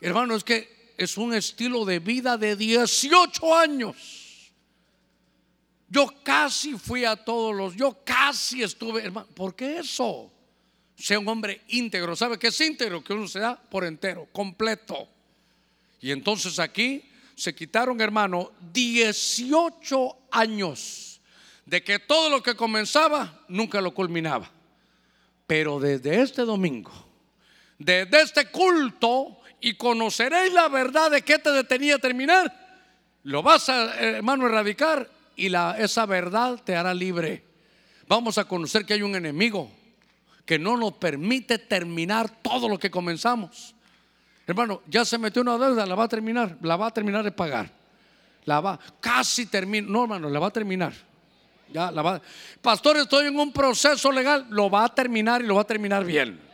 Hermano, 0.00 0.36
es 0.36 0.44
que 0.44 0.92
es 0.96 1.18
un 1.18 1.34
estilo 1.34 1.84
de 1.84 1.98
vida 1.98 2.38
de 2.38 2.54
18 2.54 3.56
años. 3.56 4.52
Yo 5.88 6.06
casi 6.22 6.78
fui 6.78 7.04
a 7.04 7.16
todos 7.16 7.52
los, 7.52 7.74
yo 7.74 8.04
casi 8.04 8.62
estuve, 8.62 9.02
hermano, 9.02 9.26
¿por 9.34 9.56
qué 9.56 9.78
eso? 9.78 10.30
Sea 10.96 11.18
un 11.18 11.26
hombre 11.26 11.62
íntegro, 11.66 12.14
¿sabe 12.14 12.38
qué 12.38 12.46
es 12.46 12.60
íntegro? 12.60 13.02
Que 13.02 13.12
uno 13.12 13.26
se 13.26 13.40
da 13.40 13.60
por 13.60 13.84
entero, 13.84 14.28
completo. 14.30 15.08
Y 16.00 16.12
entonces 16.12 16.60
aquí 16.60 17.10
se 17.34 17.56
quitaron, 17.56 18.00
hermano, 18.00 18.52
18 18.72 20.16
años 20.30 21.20
de 21.66 21.82
que 21.82 21.98
todo 21.98 22.30
lo 22.30 22.40
que 22.40 22.54
comenzaba 22.54 23.44
nunca 23.48 23.80
lo 23.80 23.92
culminaba. 23.92 24.57
Pero 25.48 25.80
desde 25.80 26.20
este 26.20 26.42
domingo, 26.42 26.92
desde 27.78 28.20
este 28.20 28.50
culto, 28.50 29.38
y 29.60 29.74
conoceréis 29.74 30.52
la 30.52 30.68
verdad 30.68 31.10
de 31.10 31.22
que 31.22 31.38
te 31.38 31.50
detenía 31.50 31.98
terminar, 31.98 32.54
lo 33.24 33.42
vas 33.42 33.68
a, 33.68 33.94
hermano, 33.98 34.46
erradicar 34.46 35.10
y 35.34 35.48
la, 35.48 35.76
esa 35.78 36.06
verdad 36.06 36.60
te 36.62 36.76
hará 36.76 36.94
libre. 36.94 37.42
Vamos 38.06 38.38
a 38.38 38.44
conocer 38.44 38.84
que 38.84 38.94
hay 38.94 39.02
un 39.02 39.16
enemigo 39.16 39.70
que 40.44 40.58
no 40.58 40.76
nos 40.76 40.92
permite 40.92 41.58
terminar 41.58 42.30
todo 42.42 42.68
lo 42.68 42.78
que 42.78 42.90
comenzamos. 42.90 43.74
Hermano, 44.46 44.82
ya 44.86 45.04
se 45.04 45.18
metió 45.18 45.42
una 45.42 45.58
deuda, 45.58 45.84
la 45.84 45.94
va 45.94 46.04
a 46.04 46.08
terminar, 46.08 46.56
la 46.62 46.76
va 46.76 46.86
a 46.86 46.94
terminar 46.94 47.24
de 47.24 47.32
pagar. 47.32 47.70
La 48.44 48.60
va, 48.60 48.78
casi 49.00 49.46
termina, 49.46 49.88
no 49.90 50.02
hermano, 50.02 50.30
la 50.30 50.38
va 50.38 50.48
a 50.48 50.52
terminar. 50.52 50.92
Pastor, 52.62 52.96
estoy 52.96 53.26
en 53.26 53.38
un 53.38 53.52
proceso 53.52 54.10
legal, 54.12 54.46
lo 54.50 54.70
va 54.70 54.84
a 54.84 54.94
terminar 54.94 55.42
y 55.42 55.46
lo 55.46 55.56
va 55.56 55.62
a 55.62 55.66
terminar 55.66 56.04
bien. 56.04 56.48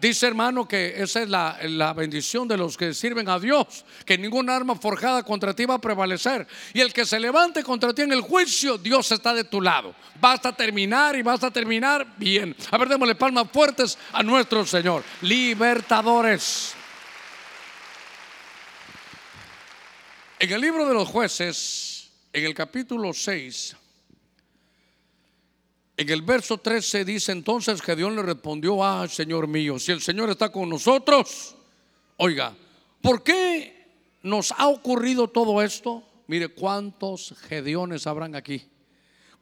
Dice 0.00 0.28
hermano 0.28 0.68
que 0.68 1.02
esa 1.02 1.22
es 1.22 1.28
la, 1.28 1.58
la, 1.64 1.92
bendición 1.92 2.46
de 2.46 2.56
los 2.56 2.76
que 2.76 2.94
sirven 2.94 3.28
a 3.28 3.40
Dios, 3.40 3.84
que 4.06 4.16
ninguna 4.16 4.54
arma 4.54 4.76
forjada 4.76 5.24
contra 5.24 5.54
ti 5.54 5.64
va 5.64 5.74
a 5.74 5.80
prevalecer. 5.80 6.46
Y 6.72 6.80
el 6.80 6.92
que 6.92 7.04
se 7.04 7.18
levante 7.18 7.64
contra 7.64 7.92
ti 7.92 8.02
en 8.02 8.12
el 8.12 8.20
juicio, 8.20 8.78
Dios 8.78 9.10
está 9.10 9.34
de 9.34 9.42
tu 9.42 9.60
lado. 9.60 9.96
Basta 10.20 10.54
terminar 10.54 11.16
y 11.16 11.22
vas 11.22 11.42
a 11.42 11.50
terminar 11.50 12.06
bien. 12.16 12.54
A 12.70 12.78
ver, 12.78 12.88
démosle 12.88 13.16
palmas 13.16 13.48
fuertes 13.52 13.98
a 14.12 14.22
nuestro 14.22 14.64
Señor. 14.64 15.02
Libertadores. 15.22 16.74
En 20.38 20.52
el 20.52 20.60
libro 20.60 20.86
de 20.86 20.94
los 20.94 21.08
jueces, 21.08 22.08
en 22.32 22.44
el 22.44 22.54
capítulo 22.54 23.12
6, 23.12 23.76
en 25.98 26.08
el 26.10 26.22
verso 26.22 26.58
13 26.58 27.04
dice 27.04 27.32
entonces 27.32 27.82
Dios 27.96 28.12
le 28.12 28.22
respondió, 28.22 28.84
ah, 28.84 29.08
Señor 29.08 29.48
mío, 29.48 29.80
si 29.80 29.90
el 29.90 30.00
Señor 30.00 30.30
está 30.30 30.48
con 30.52 30.68
nosotros, 30.68 31.56
oiga, 32.18 32.54
¿por 33.02 33.24
qué 33.24 33.96
nos 34.22 34.52
ha 34.52 34.68
ocurrido 34.68 35.26
todo 35.26 35.60
esto? 35.60 36.04
Mire, 36.28 36.50
¿cuántos 36.50 37.34
Gedeones 37.48 38.06
habrán 38.06 38.36
aquí? 38.36 38.62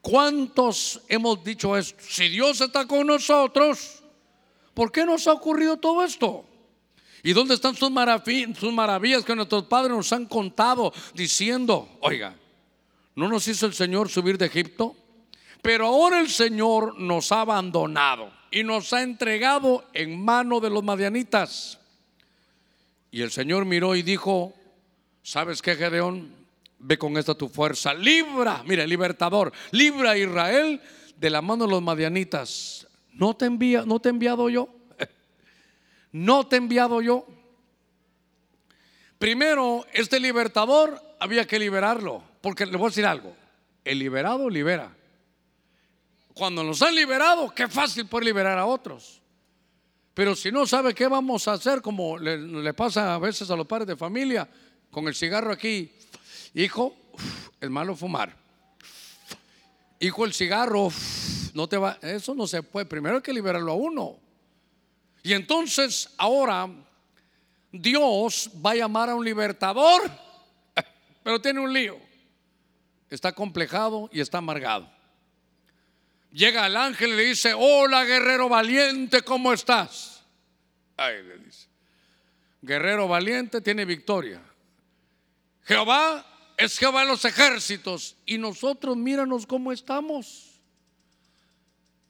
¿Cuántos 0.01 1.01
hemos 1.07 1.43
dicho 1.43 1.77
esto? 1.77 2.01
Si 2.01 2.27
Dios 2.27 2.59
está 2.59 2.87
con 2.87 3.05
nosotros, 3.05 4.01
¿por 4.73 4.91
qué 4.91 5.05
nos 5.05 5.27
ha 5.27 5.33
ocurrido 5.33 5.77
todo 5.77 6.03
esto? 6.03 6.43
¿Y 7.21 7.33
dónde 7.33 7.53
están 7.53 7.75
sus, 7.75 7.91
sus 8.59 8.73
maravillas 8.73 9.23
que 9.23 9.35
nuestros 9.35 9.65
padres 9.65 9.95
nos 9.95 10.11
han 10.11 10.25
contado 10.25 10.91
diciendo, 11.13 11.87
oiga, 11.99 12.35
¿no 13.13 13.27
nos 13.27 13.47
hizo 13.47 13.67
el 13.67 13.75
Señor 13.75 14.09
subir 14.09 14.39
de 14.39 14.47
Egipto? 14.47 14.95
Pero 15.67 15.87
ahora 15.87 16.21
el 16.21 16.29
Señor 16.29 16.97
nos 16.97 17.33
ha 17.33 17.41
abandonado 17.41 18.31
y 18.51 18.63
nos 18.63 18.93
ha 18.93 19.01
entregado 19.01 19.83
en 19.91 20.23
mano 20.23 20.61
de 20.61 20.69
los 20.69 20.81
madianitas. 20.81 21.77
Y 23.11 23.21
el 23.21 23.31
Señor 23.31 23.65
miró 23.65 23.93
y 23.93 24.01
dijo, 24.01 24.53
¿sabes 25.21 25.61
qué, 25.61 25.75
Gedeón? 25.75 26.33
Ve 26.79 26.97
con 26.97 27.17
esta 27.17 27.35
tu 27.35 27.49
fuerza, 27.49 27.93
libra, 27.93 28.63
mira, 28.65 28.87
libertador, 28.87 29.51
libra 29.71 30.11
a 30.11 30.17
Israel 30.17 30.81
de 31.17 31.29
la 31.29 31.41
mano 31.41 31.65
de 31.65 31.71
los 31.71 31.81
madianitas. 31.81 32.87
¿No 33.11 33.35
te, 33.35 33.43
envía, 33.43 33.83
no 33.85 33.99
te 33.99 34.07
he 34.07 34.11
enviado 34.11 34.49
yo? 34.49 34.69
no 36.13 36.47
te 36.47 36.55
he 36.55 36.59
enviado 36.59 37.01
yo. 37.01 37.27
Primero, 39.17 39.85
este 39.91 40.21
libertador 40.21 41.03
había 41.19 41.45
que 41.45 41.59
liberarlo, 41.59 42.23
porque 42.39 42.65
le 42.65 42.77
voy 42.77 42.85
a 42.85 42.89
decir 42.91 43.05
algo, 43.05 43.35
el 43.83 43.99
liberado 43.99 44.49
libera. 44.49 44.96
Cuando 46.37 46.63
nos 46.63 46.83
han 46.83 46.93
liberado, 46.93 47.49
qué 47.49 47.67
fácil 47.67 48.05
poder 48.05 48.25
liberar 48.25 48.59
a 48.59 48.67
otros. 48.67 49.19
Pero 50.13 50.35
si 50.35 50.51
no 50.51 50.67
sabe 50.67 50.93
qué 50.93 51.07
vamos 51.07 51.47
a 51.47 51.53
hacer, 51.53 51.81
como 51.81 52.15
le, 52.19 52.73
pasa 52.75 53.15
a 53.15 53.17
veces 53.17 53.49
a 53.49 53.55
los 53.55 53.65
padres 53.65 53.87
de 53.87 53.95
familia, 53.95 54.47
con 54.91 55.07
el 55.07 55.15
cigarro 55.15 55.51
aquí, 55.51 55.91
hijo, 56.53 56.95
es 57.59 57.69
malo 57.71 57.95
fumar. 57.95 58.35
Hijo, 59.99 60.25
el 60.25 60.33
cigarro, 60.33 60.91
no 61.55 61.67
te 61.67 61.77
va, 61.77 61.97
eso 62.03 62.35
no 62.35 62.45
se 62.45 62.61
puede. 62.61 62.85
Primero 62.85 63.15
hay 63.15 63.23
que 63.23 63.33
liberarlo 63.33 63.71
a 63.71 63.75
uno. 63.75 64.19
Y 65.23 65.33
entonces 65.33 66.13
ahora 66.17 66.69
Dios 67.71 68.51
va 68.63 68.71
a 68.71 68.75
llamar 68.75 69.09
a 69.09 69.15
un 69.15 69.25
libertador, 69.25 70.03
pero 71.23 71.41
tiene 71.41 71.61
un 71.61 71.73
lío. 71.73 71.97
Está 73.09 73.31
complejado 73.31 74.07
y 74.13 74.19
está 74.19 74.37
amargado. 74.37 74.96
Llega 76.37 76.67
el 76.67 76.77
ángel 76.77 77.13
y 77.13 77.15
le 77.15 77.23
dice, 77.23 77.55
hola 77.57 78.05
guerrero 78.05 78.47
valiente, 78.47 79.23
¿cómo 79.23 79.51
estás? 79.51 80.23
Ay, 80.95 81.23
le 81.23 81.39
dice, 81.39 81.67
guerrero 82.61 83.07
valiente 83.07 83.59
tiene 83.59 83.85
victoria. 83.85 84.39
Jehová 85.63 86.23
es 86.55 86.77
Jehová 86.77 87.01
de 87.01 87.07
los 87.07 87.25
ejércitos 87.25 88.17
y 88.23 88.37
nosotros 88.37 88.95
míranos 88.95 89.47
cómo 89.47 89.71
estamos. 89.71 90.61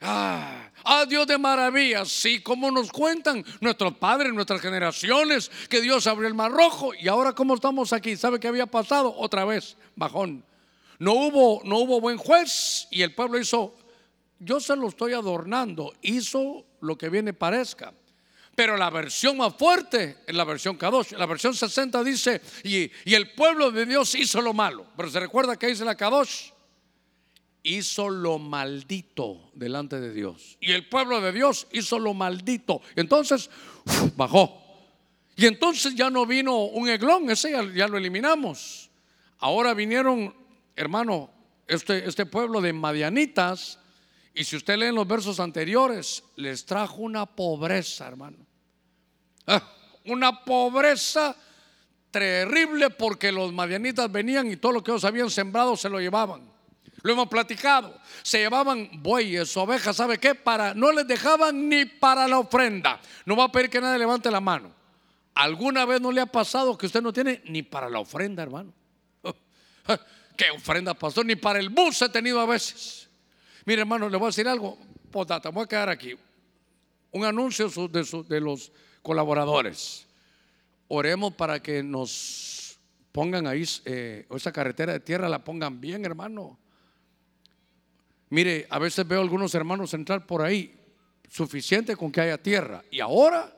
Ah, 0.01 0.71
ah, 0.83 1.05
Dios 1.05 1.25
de 1.25 1.37
maravillas, 1.37 2.09
sí, 2.09 2.41
como 2.41 2.69
nos 2.69 2.91
cuentan 2.91 3.45
nuestros 3.61 3.95
padres, 3.95 4.33
nuestras 4.33 4.59
generaciones, 4.59 5.49
que 5.69 5.79
Dios 5.79 6.05
abrió 6.05 6.27
el 6.27 6.33
mar 6.33 6.51
rojo 6.51 6.93
y 6.93 7.07
ahora 7.07 7.31
cómo 7.31 7.55
estamos 7.55 7.93
aquí. 7.93 8.17
¿Sabe 8.17 8.41
qué 8.41 8.49
había 8.49 8.65
pasado? 8.65 9.15
Otra 9.17 9.45
vez, 9.45 9.77
bajón. 9.95 10.43
No 10.99 11.13
hubo, 11.13 11.61
no 11.63 11.77
hubo 11.77 12.01
buen 12.01 12.17
juez 12.17 12.89
y 12.91 13.03
el 13.03 13.15
pueblo 13.15 13.39
hizo, 13.39 13.73
yo 14.39 14.59
se 14.59 14.75
lo 14.75 14.87
estoy 14.87 15.13
adornando, 15.13 15.93
hizo 16.01 16.65
lo 16.81 16.97
que 16.97 17.09
viene 17.09 17.33
parezca. 17.33 17.93
Pero 18.55 18.75
la 18.75 18.89
versión 18.89 19.37
más 19.37 19.55
fuerte 19.55 20.17
es 20.25 20.35
la 20.35 20.43
versión 20.43 20.77
Kadosh. 20.77 21.11
La 21.11 21.27
versión 21.27 21.53
60 21.53 22.03
dice, 22.03 22.41
y, 22.63 22.89
y 23.05 23.13
el 23.13 23.33
pueblo 23.35 23.69
de 23.69 23.85
Dios 23.85 24.15
hizo 24.15 24.41
lo 24.41 24.51
malo. 24.51 24.87
Pero 24.97 25.11
se 25.11 25.19
recuerda 25.19 25.57
que 25.57 25.67
dice 25.67 25.85
la 25.85 25.95
Kadosh 25.95 26.51
hizo 27.67 28.09
lo 28.09 28.39
maldito 28.39 29.51
delante 29.53 29.99
de 29.99 30.13
Dios. 30.13 30.57
Y 30.59 30.71
el 30.71 30.87
pueblo 30.87 31.21
de 31.21 31.31
Dios 31.31 31.67
hizo 31.71 31.99
lo 31.99 32.13
maldito. 32.13 32.81
Entonces, 32.95 33.49
bajó. 34.15 34.63
Y 35.35 35.45
entonces 35.45 35.93
ya 35.93 36.09
no 36.09 36.25
vino 36.25 36.63
un 36.63 36.89
eglón, 36.89 37.29
ese 37.29 37.51
ya, 37.51 37.87
lo 37.87 37.97
eliminamos. 37.97 38.89
Ahora 39.37 39.73
vinieron, 39.73 40.33
hermano, 40.75 41.29
este, 41.67 42.07
este 42.07 42.25
pueblo 42.25 42.61
de 42.61 42.73
Madianitas. 42.73 43.79
Y 44.37 44.43
si 44.43 44.55
usted 44.55 44.77
lee 44.77 44.85
en 44.85 44.93
los 44.93 45.07
versos 45.07 45.39
anteriores, 45.39 46.23
les 46.35 46.63
trajo 46.63 46.97
una 46.97 47.25
pobreza, 47.25 48.07
hermano. 48.07 48.37
Ah, 49.47 49.63
una 50.05 50.45
pobreza 50.45 51.35
terrible 52.11 52.91
porque 52.91 53.31
los 53.31 53.51
madianitas 53.51 54.11
venían 54.11 54.51
y 54.51 54.57
todo 54.57 54.73
lo 54.73 54.83
que 54.83 54.91
ellos 54.91 55.05
habían 55.05 55.31
sembrado 55.31 55.75
se 55.75 55.89
lo 55.89 55.99
llevaban. 55.99 56.47
Lo 57.01 57.13
hemos 57.13 57.27
platicado. 57.29 57.99
Se 58.21 58.37
llevaban 58.37 59.01
bueyes, 59.01 59.57
ovejas, 59.57 59.95
¿sabe 59.95 60.19
qué? 60.19 60.35
Para, 60.35 60.75
no 60.75 60.91
les 60.91 61.07
dejaban 61.07 61.67
ni 61.67 61.85
para 61.85 62.27
la 62.27 62.37
ofrenda. 62.37 63.01
No 63.25 63.35
va 63.35 63.45
a 63.45 63.51
pedir 63.51 63.71
que 63.71 63.81
nadie 63.81 63.97
levante 63.97 64.29
la 64.29 64.39
mano. 64.39 64.71
¿Alguna 65.33 65.83
vez 65.85 65.99
no 65.99 66.11
le 66.11 66.21
ha 66.21 66.27
pasado 66.27 66.77
que 66.77 66.85
usted 66.85 67.01
no 67.01 67.11
tiene 67.11 67.41
ni 67.45 67.63
para 67.63 67.89
la 67.89 67.97
ofrenda, 67.97 68.43
hermano? 68.43 68.71
¿Qué 70.37 70.51
ofrenda, 70.51 70.93
pastor? 70.93 71.25
Ni 71.25 71.35
para 71.35 71.57
el 71.57 71.69
bus 71.69 72.03
he 72.03 72.09
tenido 72.09 72.39
a 72.39 72.45
veces. 72.45 73.06
Mire, 73.67 73.81
hermano, 73.81 74.07
le 74.07 74.15
voy 74.15 74.27
a 74.27 74.29
decir 74.29 74.47
algo. 74.47 74.77
Potata, 75.11 75.49
voy 75.49 75.65
a 75.65 75.67
quedar 75.67 75.89
aquí. 75.89 76.15
Un 77.11 77.25
anuncio 77.25 77.67
de, 77.89 78.39
los 78.39 78.71
colaboradores. 79.01 80.07
Oremos 80.87 81.33
para 81.33 81.61
que 81.61 81.83
nos 81.83 82.79
pongan 83.11 83.45
ahí, 83.45 83.65
eh, 83.83 84.25
esa 84.33 84.53
carretera 84.53 84.93
de 84.93 85.01
tierra 85.01 85.27
la 85.27 85.43
pongan 85.43 85.81
bien, 85.81 86.05
hermano. 86.05 86.57
Mire, 88.29 88.67
a 88.69 88.79
veces 88.79 89.05
veo 89.05 89.19
a 89.19 89.23
algunos 89.23 89.53
hermanos 89.53 89.93
entrar 89.93 90.25
por 90.25 90.43
ahí, 90.43 90.73
suficiente 91.27 91.97
con 91.97 92.09
que 92.09 92.21
haya 92.21 92.41
tierra. 92.41 92.85
Y 92.89 93.01
ahora, 93.01 93.53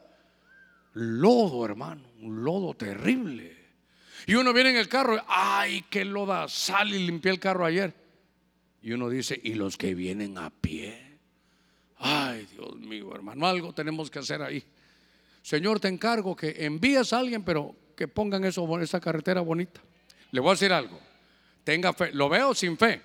lodo, 0.94 1.64
hermano, 1.64 2.10
un 2.20 2.44
lodo 2.44 2.74
terrible. 2.74 3.56
Y 4.26 4.34
uno 4.34 4.54
viene 4.54 4.72
en 4.72 4.78
el 4.78 4.90
carro, 4.90 5.24
ay, 5.28 5.86
qué 5.88 6.04
loda, 6.04 6.48
sal 6.48 6.96
y 6.96 7.06
limpié 7.06 7.30
el 7.30 7.40
carro 7.40 7.64
ayer. 7.64 7.99
Y 8.82 8.92
uno 8.94 9.10
dice, 9.10 9.40
¿y 9.44 9.56
los 9.56 9.78
que 9.78 9.94
vienen 9.94 10.38
a 10.38 10.50
pie? 10.50 11.18
Ay, 11.98 12.48
Dios 12.54 12.76
mío, 12.78 13.14
hermano, 13.14 13.46
algo 13.46 13.74
tenemos 13.74 14.10
que 14.10 14.20
hacer 14.20 14.42
ahí. 14.42 14.64
Señor, 15.42 15.80
te 15.80 15.88
encargo 15.88 16.36
que 16.36 16.56
envíes 16.66 17.12
a 17.12 17.20
alguien, 17.20 17.44
pero 17.44 17.76
que 17.96 18.08
pongan 18.08 18.44
esa 18.46 19.00
carretera 19.00 19.42
bonita. 19.42 19.82
Le 20.32 20.40
voy 20.40 20.50
a 20.50 20.54
decir 20.54 20.72
algo. 20.72 21.00
Tenga 21.64 21.92
fe. 21.94 22.12
Lo 22.14 22.30
veo 22.30 22.54
sin 22.54 22.78
fe. 22.78 23.02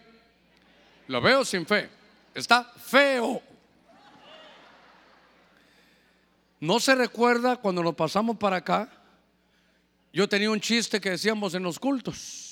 Lo 1.08 1.20
veo 1.20 1.44
sin 1.44 1.66
fe. 1.66 1.88
Está 2.34 2.64
feo. 2.64 3.42
No 6.60 6.80
se 6.80 6.94
recuerda 6.94 7.56
cuando 7.56 7.82
nos 7.82 7.94
pasamos 7.94 8.36
para 8.36 8.56
acá. 8.56 8.90
Yo 10.12 10.28
tenía 10.28 10.50
un 10.50 10.60
chiste 10.60 11.00
que 11.00 11.10
decíamos 11.10 11.54
en 11.54 11.62
los 11.62 11.78
cultos. 11.78 12.43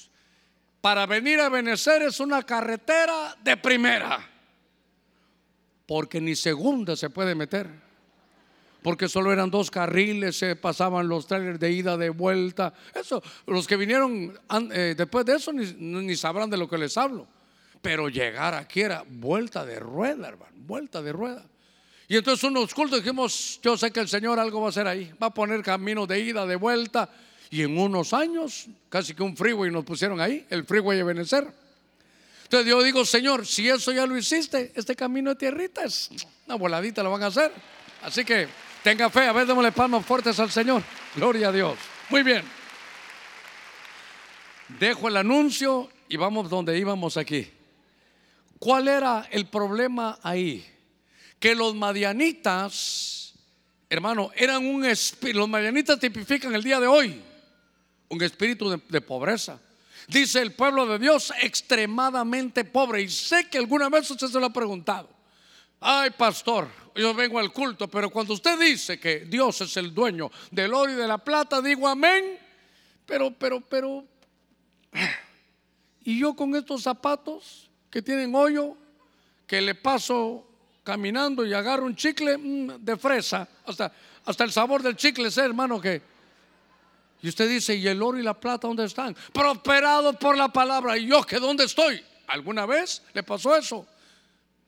Para 0.82 1.06
venir 1.06 1.40
a 1.40 1.48
Benecer 1.48 2.02
es 2.02 2.20
una 2.20 2.42
carretera 2.42 3.34
de 3.42 3.56
primera. 3.56 4.28
Porque 5.86 6.20
ni 6.20 6.36
segunda 6.36 6.94
se 6.94 7.08
puede 7.08 7.34
meter 7.34 7.70
porque 8.82 9.08
solo 9.08 9.32
eran 9.32 9.50
dos 9.50 9.70
carriles, 9.70 10.36
se 10.36 10.56
pasaban 10.56 11.08
los 11.08 11.26
trailers 11.26 11.58
de 11.60 11.70
ida, 11.70 11.96
de 11.96 12.10
vuelta. 12.10 12.74
Eso, 12.94 13.22
los 13.46 13.66
que 13.66 13.76
vinieron 13.76 14.36
eh, 14.72 14.94
después 14.96 15.24
de 15.24 15.36
eso 15.36 15.52
ni, 15.52 16.16
sabrán 16.16 16.50
de 16.50 16.56
lo 16.56 16.68
que 16.68 16.78
les 16.78 16.96
hablo. 16.98 17.26
Pero 17.80 18.08
llegar 18.08 18.54
aquí 18.54 18.80
era 18.80 19.04
vuelta 19.08 19.64
de 19.64 19.78
rueda, 19.78 20.28
hermano, 20.28 20.52
vuelta 20.56 21.00
de 21.00 21.12
rueda. 21.12 21.46
Y 22.08 22.16
entonces 22.16 22.44
unos 22.44 22.74
cultos 22.74 23.02
dijimos, 23.02 23.60
yo 23.62 23.76
sé 23.76 23.90
que 23.90 24.00
el 24.00 24.08
Señor 24.08 24.38
algo 24.38 24.60
va 24.60 24.66
a 24.66 24.70
hacer 24.70 24.86
ahí, 24.86 25.12
va 25.22 25.28
a 25.28 25.34
poner 25.34 25.62
camino 25.62 26.06
de 26.06 26.20
ida, 26.20 26.44
de 26.44 26.56
vuelta. 26.56 27.08
Y 27.52 27.62
en 27.62 27.78
unos 27.78 28.12
años, 28.12 28.66
casi 28.88 29.14
que 29.14 29.22
un 29.22 29.36
freeway 29.36 29.70
nos 29.70 29.84
pusieron 29.84 30.20
ahí, 30.20 30.44
el 30.50 30.64
freeway 30.64 30.98
de 30.98 31.04
Benecer. 31.04 31.46
Entonces 32.42 32.68
yo 32.68 32.82
digo, 32.82 33.04
Señor, 33.04 33.46
si 33.46 33.68
eso 33.68 33.92
ya 33.92 34.06
lo 34.06 34.16
hiciste, 34.16 34.72
este 34.74 34.96
camino 34.96 35.30
de 35.30 35.36
tierrita 35.36 35.84
es 35.84 36.10
una 36.46 36.56
voladita 36.56 37.04
lo 37.04 37.12
van 37.12 37.22
a 37.22 37.26
hacer. 37.26 37.52
Así 38.02 38.24
que 38.24 38.48
Tenga 38.82 39.10
fe, 39.10 39.28
a 39.28 39.32
ver, 39.32 39.46
démosle 39.46 39.70
palmas 39.70 40.04
fuertes 40.04 40.40
al 40.40 40.50
Señor. 40.50 40.82
Gloria 41.14 41.48
a 41.48 41.52
Dios. 41.52 41.78
Muy 42.10 42.24
bien. 42.24 42.42
Dejo 44.80 45.06
el 45.06 45.16
anuncio 45.16 45.88
y 46.08 46.16
vamos 46.16 46.50
donde 46.50 46.76
íbamos 46.76 47.16
aquí. 47.16 47.48
¿Cuál 48.58 48.88
era 48.88 49.28
el 49.30 49.46
problema 49.46 50.18
ahí? 50.22 50.66
Que 51.38 51.54
los 51.54 51.76
madianitas, 51.76 53.34
hermano, 53.88 54.30
eran 54.34 54.66
un 54.66 54.84
espíritu. 54.84 55.38
Los 55.38 55.48
madianitas 55.48 56.00
tipifican 56.00 56.52
el 56.52 56.64
día 56.64 56.80
de 56.80 56.88
hoy 56.88 57.22
un 58.12 58.22
espíritu 58.22 58.68
de, 58.68 59.00
pobreza. 59.00 59.58
Dice 60.06 60.42
el 60.42 60.52
pueblo 60.52 60.86
de 60.86 60.98
Dios 60.98 61.32
extremadamente 61.40 62.64
pobre. 62.64 63.00
Y 63.00 63.08
sé 63.08 63.48
que 63.48 63.56
alguna 63.56 63.88
vez 63.88 64.10
usted 64.10 64.26
se 64.26 64.38
lo 64.38 64.46
ha 64.46 64.52
preguntado. 64.52 65.08
Ay, 65.80 66.10
pastor, 66.10 66.68
yo 66.94 67.14
vengo 67.14 67.38
al 67.38 67.50
culto, 67.52 67.88
pero 67.88 68.10
cuando 68.10 68.34
usted 68.34 68.58
dice 68.58 69.00
que 69.00 69.20
Dios 69.20 69.62
es 69.62 69.78
el 69.78 69.94
dueño 69.94 70.30
del 70.50 70.74
oro 70.74 70.92
y 70.92 70.94
de 70.94 71.08
la 71.08 71.16
plata, 71.16 71.62
digo 71.62 71.88
amén. 71.88 72.38
Pero, 73.06 73.30
pero, 73.30 73.62
pero, 73.62 74.04
y 76.04 76.18
yo 76.18 76.34
con 76.34 76.54
estos 76.54 76.82
zapatos 76.82 77.70
que 77.90 78.02
tienen 78.02 78.34
hoyo, 78.34 78.76
que 79.46 79.62
le 79.62 79.74
paso 79.74 80.46
caminando 80.84 81.46
y 81.46 81.54
agarro 81.54 81.86
un 81.86 81.96
chicle 81.96 82.36
mm, 82.36 82.84
de 82.84 82.96
fresa, 82.98 83.48
hasta, 83.64 83.90
hasta 84.26 84.44
el 84.44 84.52
sabor 84.52 84.82
del 84.82 84.96
chicle, 84.96 85.30
sé 85.30 85.40
hermano 85.40 85.80
que... 85.80 86.11
Y 87.22 87.28
usted 87.28 87.48
dice, 87.48 87.76
¿y 87.76 87.86
el 87.86 88.02
oro 88.02 88.18
y 88.18 88.22
la 88.22 88.38
plata 88.38 88.66
dónde 88.66 88.84
están? 88.84 89.16
Prosperado 89.32 90.12
por 90.14 90.36
la 90.36 90.48
palabra. 90.48 90.98
¿Y 90.98 91.06
yo 91.06 91.22
que 91.22 91.38
dónde 91.38 91.64
estoy? 91.64 92.02
¿Alguna 92.26 92.66
vez 92.66 93.02
le 93.14 93.22
pasó 93.22 93.56
eso? 93.56 93.86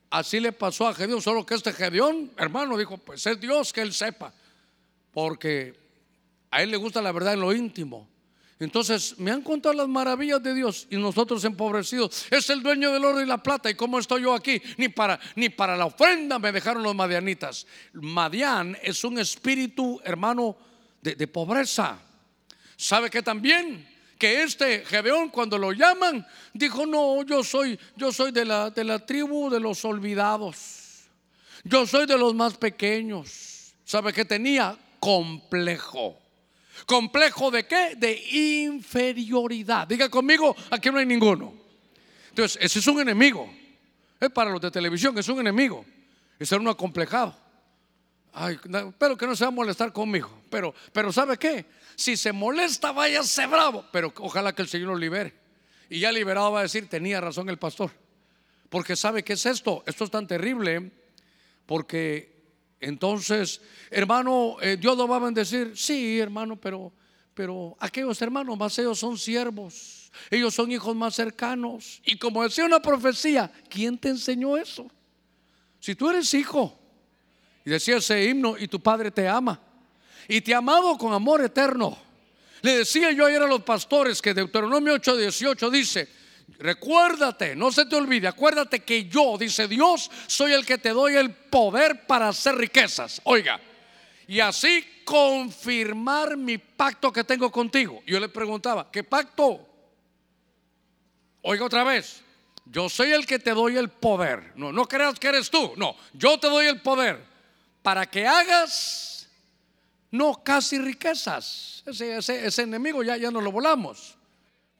Así 0.09 0.38
le 0.38 0.52
pasó 0.52 0.86
a 0.86 0.94
Gedeón, 0.94 1.20
solo 1.20 1.44
que 1.44 1.55
este 1.55 1.72
Gedeón, 1.72 2.30
hermano, 2.36 2.78
dijo, 2.78 2.96
pues 2.98 3.26
es 3.26 3.40
Dios 3.40 3.72
que 3.72 3.80
él 3.80 3.92
sepa, 3.92 4.32
porque 5.12 5.74
a 6.52 6.62
él 6.62 6.70
le 6.70 6.76
gusta 6.76 7.02
la 7.02 7.11
verdad 7.11 7.34
en 7.34 7.40
lo 7.40 7.52
íntimo. 7.52 8.09
Entonces 8.61 9.18
me 9.18 9.32
han 9.32 9.42
contado 9.42 9.74
las 9.74 9.88
maravillas 9.88 10.40
de 10.40 10.55
Dios 10.55 10.86
y 10.88 10.96
nosotros 10.96 11.44
empobrecidos. 11.44 12.26
Es 12.30 12.48
el 12.50 12.62
dueño 12.62 12.92
del 12.92 13.05
oro 13.05 13.20
y 13.20 13.26
la 13.26 13.42
plata. 13.42 13.68
¿Y 13.68 13.74
cómo 13.74 13.98
estoy 13.98 14.22
yo 14.22 14.32
aquí? 14.32 14.62
Ni 14.76 14.88
para, 14.88 15.18
ni 15.34 15.48
para 15.48 15.76
la 15.76 15.86
ofrenda 15.86 16.38
me 16.38 16.52
dejaron 16.52 16.84
los 16.84 16.94
madianitas. 16.94 17.66
Madian 17.94 18.78
es 18.80 19.02
un 19.02 19.18
espíritu, 19.18 20.00
hermano, 20.05 20.57
de, 21.02 21.16
de 21.16 21.26
pobreza. 21.26 21.98
¿Sabe 22.76 23.10
que 23.10 23.22
también? 23.22 23.94
que 24.18 24.42
este 24.42 24.84
Gedeón 24.86 25.28
cuando 25.28 25.58
lo 25.58 25.72
llaman 25.72 26.26
dijo, 26.52 26.86
"No, 26.86 27.24
yo 27.24 27.42
soy 27.42 27.78
yo 27.96 28.12
soy 28.12 28.30
de 28.30 28.44
la 28.44 28.70
de 28.70 28.84
la 28.84 29.04
tribu 29.04 29.50
de 29.50 29.60
los 29.60 29.84
olvidados. 29.84 31.08
Yo 31.64 31.86
soy 31.86 32.06
de 32.06 32.16
los 32.16 32.34
más 32.34 32.56
pequeños." 32.56 33.74
¿Sabe 33.84 34.12
qué 34.12 34.24
tenía? 34.24 34.78
Complejo. 34.98 36.18
¿Complejo 36.86 37.50
de 37.50 37.66
qué? 37.66 37.94
De 37.96 38.14
inferioridad. 38.30 39.86
Diga 39.86 40.08
conmigo, 40.08 40.56
aquí 40.70 40.90
no 40.90 40.98
hay 40.98 41.06
ninguno. 41.06 41.54
Entonces, 42.30 42.58
ese 42.60 42.78
es 42.78 42.86
un 42.86 43.00
enemigo. 43.00 43.52
Es 44.18 44.30
para 44.30 44.50
los 44.50 44.60
de 44.60 44.70
televisión, 44.70 45.16
es 45.18 45.28
un 45.28 45.40
enemigo. 45.40 45.84
Es 46.38 46.48
ser 46.48 46.60
un 46.60 46.68
acomplejado. 46.68 47.36
Ay, 48.37 48.59
pero 48.99 49.16
que 49.16 49.28
no 49.28 49.37
se 49.37 49.45
va 49.45 49.49
a 49.49 49.53
molestar 49.53 49.93
conmigo. 49.93 50.28
Pero, 50.51 50.74
pero 50.93 51.12
¿sabe 51.12 51.37
qué? 51.39 51.66
Si 51.95 52.16
se 52.16 52.32
molesta, 52.32 52.91
váyase 52.91 53.47
bravo. 53.47 53.85
Pero 53.93 54.12
ojalá 54.18 54.53
que 54.53 54.62
el 54.62 54.68
Señor 54.68 54.89
lo 54.89 54.97
libere. 54.97 55.32
Y 55.89 56.01
ya 56.01 56.11
liberado 56.11 56.51
va 56.51 56.59
a 56.59 56.62
decir, 56.62 56.89
tenía 56.89 57.20
razón 57.20 57.49
el 57.49 57.59
pastor. 57.59 57.93
Porque 58.68 58.97
sabe 58.97 59.22
qué 59.22 59.35
es 59.35 59.47
esto. 59.47 59.85
Esto 59.87 60.03
es 60.03 60.11
tan 60.11 60.26
terrible. 60.26 60.91
Porque 61.64 62.35
entonces, 62.80 63.61
hermano, 63.89 64.57
eh, 64.61 64.76
Dios 64.76 64.99
lo 64.99 65.07
va 65.07 65.16
a 65.16 65.20
bendecir. 65.20 65.72
Sí, 65.76 66.18
hermano, 66.18 66.57
pero, 66.57 66.93
pero 67.35 67.76
aquellos 67.78 68.20
hermanos 68.20 68.59
más 68.59 68.76
ellos 68.80 68.99
son 68.99 69.16
siervos. 69.16 70.11
Ellos 70.28 70.53
son 70.53 70.72
hijos 70.72 70.97
más 70.97 71.14
cercanos. 71.14 72.03
Y 72.05 72.18
como 72.18 72.43
decía 72.43 72.64
una 72.64 72.82
profecía, 72.82 73.49
¿quién 73.70 73.97
te 73.97 74.09
enseñó 74.09 74.57
eso? 74.57 74.91
Si 75.78 75.95
tú 75.95 76.11
eres 76.11 76.35
hijo 76.35 76.80
y 77.64 77.70
decía 77.70 77.96
ese 77.96 78.24
himno 78.24 78.56
y 78.58 78.68
tu 78.68 78.80
padre 78.80 79.10
te 79.10 79.26
ama. 79.26 79.58
Y 80.28 80.40
te 80.40 80.54
ha 80.54 80.58
amado 80.58 80.96
con 80.98 81.12
amor 81.12 81.42
eterno. 81.42 81.96
Le 82.62 82.78
decía 82.78 83.12
yo 83.12 83.26
ayer 83.26 83.42
a 83.42 83.46
los 83.46 83.62
pastores 83.62 84.20
que 84.20 84.34
Deuteronomio 84.34 84.94
8:18 84.94 85.70
dice, 85.70 86.08
recuérdate, 86.58 87.56
no 87.56 87.70
se 87.72 87.86
te 87.86 87.96
olvide, 87.96 88.28
acuérdate 88.28 88.80
que 88.80 89.04
yo, 89.06 89.36
dice 89.38 89.68
Dios, 89.68 90.10
soy 90.26 90.52
el 90.52 90.64
que 90.64 90.78
te 90.78 90.90
doy 90.90 91.14
el 91.14 91.30
poder 91.30 92.06
para 92.06 92.28
hacer 92.28 92.56
riquezas. 92.56 93.20
Oiga, 93.24 93.60
y 94.26 94.40
así 94.40 94.84
confirmar 95.04 96.36
mi 96.36 96.56
pacto 96.56 97.12
que 97.12 97.24
tengo 97.24 97.50
contigo. 97.50 98.02
Yo 98.06 98.18
le 98.18 98.28
preguntaba, 98.30 98.90
¿qué 98.90 99.04
pacto? 99.04 99.68
Oiga 101.42 101.66
otra 101.66 101.84
vez, 101.84 102.22
yo 102.64 102.88
soy 102.88 103.12
el 103.12 103.26
que 103.26 103.38
te 103.38 103.50
doy 103.50 103.76
el 103.76 103.90
poder. 103.90 104.52
No, 104.56 104.72
no 104.72 104.86
creas 104.86 105.18
que 105.18 105.28
eres 105.28 105.50
tú. 105.50 105.74
No, 105.76 105.94
yo 106.14 106.38
te 106.38 106.48
doy 106.48 106.66
el 106.66 106.80
poder 106.80 107.34
para 107.85 108.07
que 108.07 108.26
hagas 108.26 109.28
no 110.11 110.43
casi 110.43 110.78
riquezas. 110.78 111.82
Ese, 111.85 112.16
ese, 112.16 112.62
enemigo 112.62 113.03
ya, 113.03 113.18
ya 113.18 113.30
no 113.30 113.43
lo 113.43 113.53
volamos. 113.53 114.16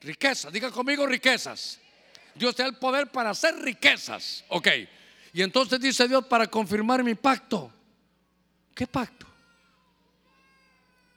Riquezas, 0.01 0.51
diga 0.51 0.71
conmigo 0.71 1.05
riquezas. 1.05 1.79
Dios 2.33 2.55
te 2.55 2.63
da 2.63 2.69
el 2.69 2.77
poder 2.77 3.11
para 3.11 3.29
hacer 3.29 3.61
riquezas. 3.61 4.43
Ok. 4.47 4.69
Y 5.33 5.43
entonces 5.43 5.79
dice 5.79 6.07
Dios 6.07 6.25
para 6.25 6.47
confirmar 6.47 7.03
mi 7.03 7.13
pacto. 7.13 7.71
¿Qué 8.73 8.87
pacto? 8.87 9.27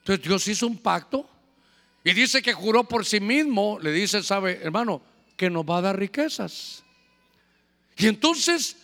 Entonces 0.01 0.23
Dios 0.29 0.47
hizo 0.47 0.67
un 0.67 0.77
pacto 0.77 1.27
y 2.05 2.13
dice 2.13 2.43
que 2.43 2.53
juró 2.53 2.85
por 2.85 3.07
sí 3.07 3.19
mismo. 3.19 3.79
Le 3.81 3.93
dice, 3.93 4.23
sabe, 4.23 4.61
hermano, 4.63 5.01
que 5.39 5.49
nos 5.49 5.65
va 5.65 5.79
a 5.79 5.83
dar 5.83 5.99
riquezas. 5.99 6.85
Y 7.97 8.09
entonces 8.09 8.77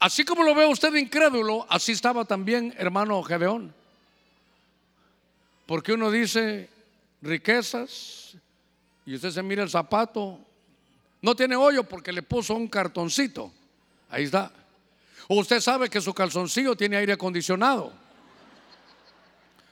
Así 0.00 0.24
como 0.24 0.42
lo 0.42 0.54
ve 0.54 0.64
usted 0.64 0.94
incrédulo, 0.94 1.66
así 1.68 1.92
estaba 1.92 2.24
también 2.24 2.74
hermano 2.78 3.22
Gedeón. 3.22 3.74
Porque 5.66 5.92
uno 5.92 6.10
dice 6.10 6.70
riquezas 7.20 8.34
y 9.04 9.14
usted 9.14 9.30
se 9.30 9.42
mira 9.42 9.62
el 9.62 9.68
zapato, 9.68 10.38
no 11.20 11.36
tiene 11.36 11.54
hoyo 11.54 11.84
porque 11.84 12.12
le 12.12 12.22
puso 12.22 12.54
un 12.54 12.66
cartoncito. 12.66 13.52
Ahí 14.08 14.24
está. 14.24 14.50
O 15.28 15.38
usted 15.38 15.60
sabe 15.60 15.90
que 15.90 16.00
su 16.00 16.14
calzoncillo 16.14 16.74
tiene 16.74 16.96
aire 16.96 17.12
acondicionado. 17.12 17.92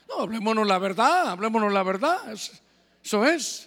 No, 0.08 0.20
hablémonos 0.20 0.66
la 0.66 0.78
verdad, 0.78 1.30
hablémonos 1.30 1.72
la 1.72 1.82
verdad. 1.82 2.18
Eso 2.30 3.24
es. 3.26 3.66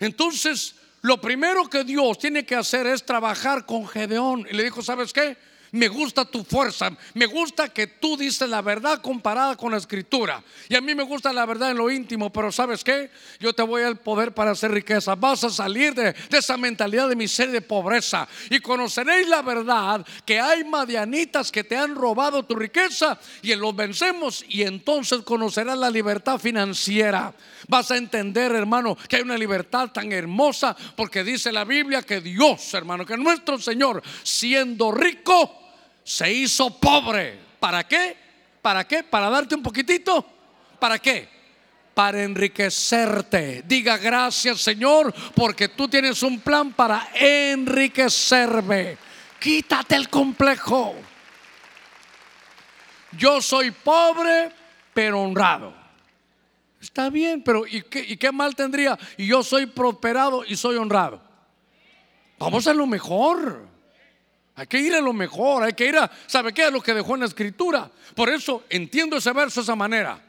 Entonces, 0.00 0.74
lo 1.02 1.20
primero 1.20 1.68
que 1.68 1.84
Dios 1.84 2.18
tiene 2.18 2.44
que 2.44 2.54
hacer 2.54 2.86
es 2.86 3.04
trabajar 3.04 3.66
con 3.66 3.86
Gedeón. 3.86 4.46
Y 4.50 4.54
le 4.54 4.64
dijo, 4.64 4.82
¿sabes 4.82 5.12
qué? 5.12 5.36
Me 5.70 5.88
gusta 5.88 6.24
tu 6.24 6.44
fuerza. 6.44 6.90
Me 7.14 7.26
gusta 7.26 7.68
que 7.68 7.86
tú 7.86 8.16
dices 8.16 8.48
la 8.48 8.62
verdad 8.62 9.02
comparada 9.02 9.56
con 9.56 9.72
la 9.72 9.78
escritura. 9.78 10.42
Y 10.68 10.74
a 10.74 10.80
mí 10.80 10.94
me 10.94 11.02
gusta 11.02 11.32
la 11.32 11.44
verdad 11.44 11.70
en 11.70 11.76
lo 11.76 11.90
íntimo. 11.90 12.32
Pero 12.32 12.50
¿sabes 12.50 12.82
qué? 12.82 13.10
Yo 13.38 13.52
te 13.52 13.62
voy 13.62 13.82
al 13.82 13.98
poder 13.98 14.32
para 14.32 14.52
hacer 14.52 14.70
riqueza. 14.70 15.14
Vas 15.14 15.44
a 15.44 15.50
salir 15.50 15.94
de, 15.94 16.14
esa 16.30 16.56
mentalidad 16.56 17.08
de 17.08 17.16
miseria 17.16 17.50
y 17.50 17.54
de 17.54 17.60
pobreza. 17.60 18.26
Y 18.50 18.60
conoceréis 18.60 19.28
la 19.28 19.42
verdad 19.42 20.06
que 20.24 20.40
hay 20.40 20.64
madianitas 20.64 21.52
que 21.52 21.64
te 21.64 21.76
han 21.76 21.94
robado 21.94 22.44
tu 22.44 22.54
riqueza. 22.54 23.18
Y 23.42 23.54
los 23.54 23.76
vencemos. 23.76 24.44
Y 24.48 24.62
entonces 24.62 25.20
conocerás 25.20 25.76
la 25.76 25.90
libertad 25.90 26.38
financiera. 26.38 27.34
Vas 27.68 27.90
a 27.90 27.96
entender, 27.98 28.52
hermano, 28.52 28.96
que 29.08 29.16
hay 29.16 29.22
una 29.22 29.36
libertad 29.36 29.90
tan 29.90 30.10
hermosa. 30.10 30.74
Porque 30.96 31.22
dice 31.22 31.52
la 31.52 31.64
Biblia 31.64 32.02
que 32.02 32.20
Dios, 32.20 32.72
hermano, 32.74 33.04
que 33.04 33.16
nuestro 33.16 33.58
Señor, 33.58 34.02
siendo 34.22 34.90
rico, 34.90 35.54
se 36.02 36.32
hizo 36.32 36.80
pobre. 36.80 37.38
¿Para 37.60 37.86
qué? 37.86 38.16
¿Para 38.62 38.86
qué? 38.86 39.02
¿Para 39.02 39.28
darte 39.28 39.54
un 39.54 39.62
poquitito? 39.62 40.26
¿Para 40.78 40.98
qué? 40.98 41.28
Para 41.92 42.22
enriquecerte. 42.22 43.62
Diga 43.66 43.98
gracias 43.98 44.60
Señor 44.60 45.12
porque 45.34 45.68
tú 45.68 45.88
tienes 45.88 46.22
un 46.22 46.40
plan 46.40 46.72
para 46.72 47.10
enriquecerme. 47.14 48.96
Quítate 49.38 49.96
el 49.96 50.08
complejo. 50.08 50.94
Yo 53.12 53.42
soy 53.42 53.70
pobre 53.70 54.50
pero 54.94 55.20
honrado. 55.20 55.87
Está 56.80 57.10
bien, 57.10 57.42
pero 57.42 57.66
¿y 57.66 57.82
qué, 57.82 58.00
¿y 58.00 58.16
qué, 58.16 58.30
mal 58.30 58.54
tendría? 58.54 58.98
Y 59.16 59.26
yo 59.26 59.42
soy 59.42 59.66
prosperado 59.66 60.44
y 60.44 60.56
soy 60.56 60.76
honrado. 60.76 61.20
Vamos 62.38 62.66
a 62.66 62.74
lo 62.74 62.86
mejor. 62.86 63.66
Hay 64.54 64.66
que 64.66 64.80
ir 64.80 64.94
a 64.94 65.00
lo 65.00 65.12
mejor, 65.12 65.62
hay 65.62 65.72
que 65.72 65.86
ir 65.86 65.96
a, 65.96 66.10
¿sabe 66.26 66.52
qué? 66.52 66.64
A 66.64 66.70
lo 66.70 66.80
que 66.80 66.94
dejó 66.94 67.14
en 67.14 67.20
la 67.20 67.26
escritura. 67.26 67.90
Por 68.14 68.28
eso 68.28 68.64
entiendo 68.68 69.16
ese 69.16 69.32
verso 69.32 69.60
de 69.60 69.64
esa 69.64 69.76
manera. 69.76 70.20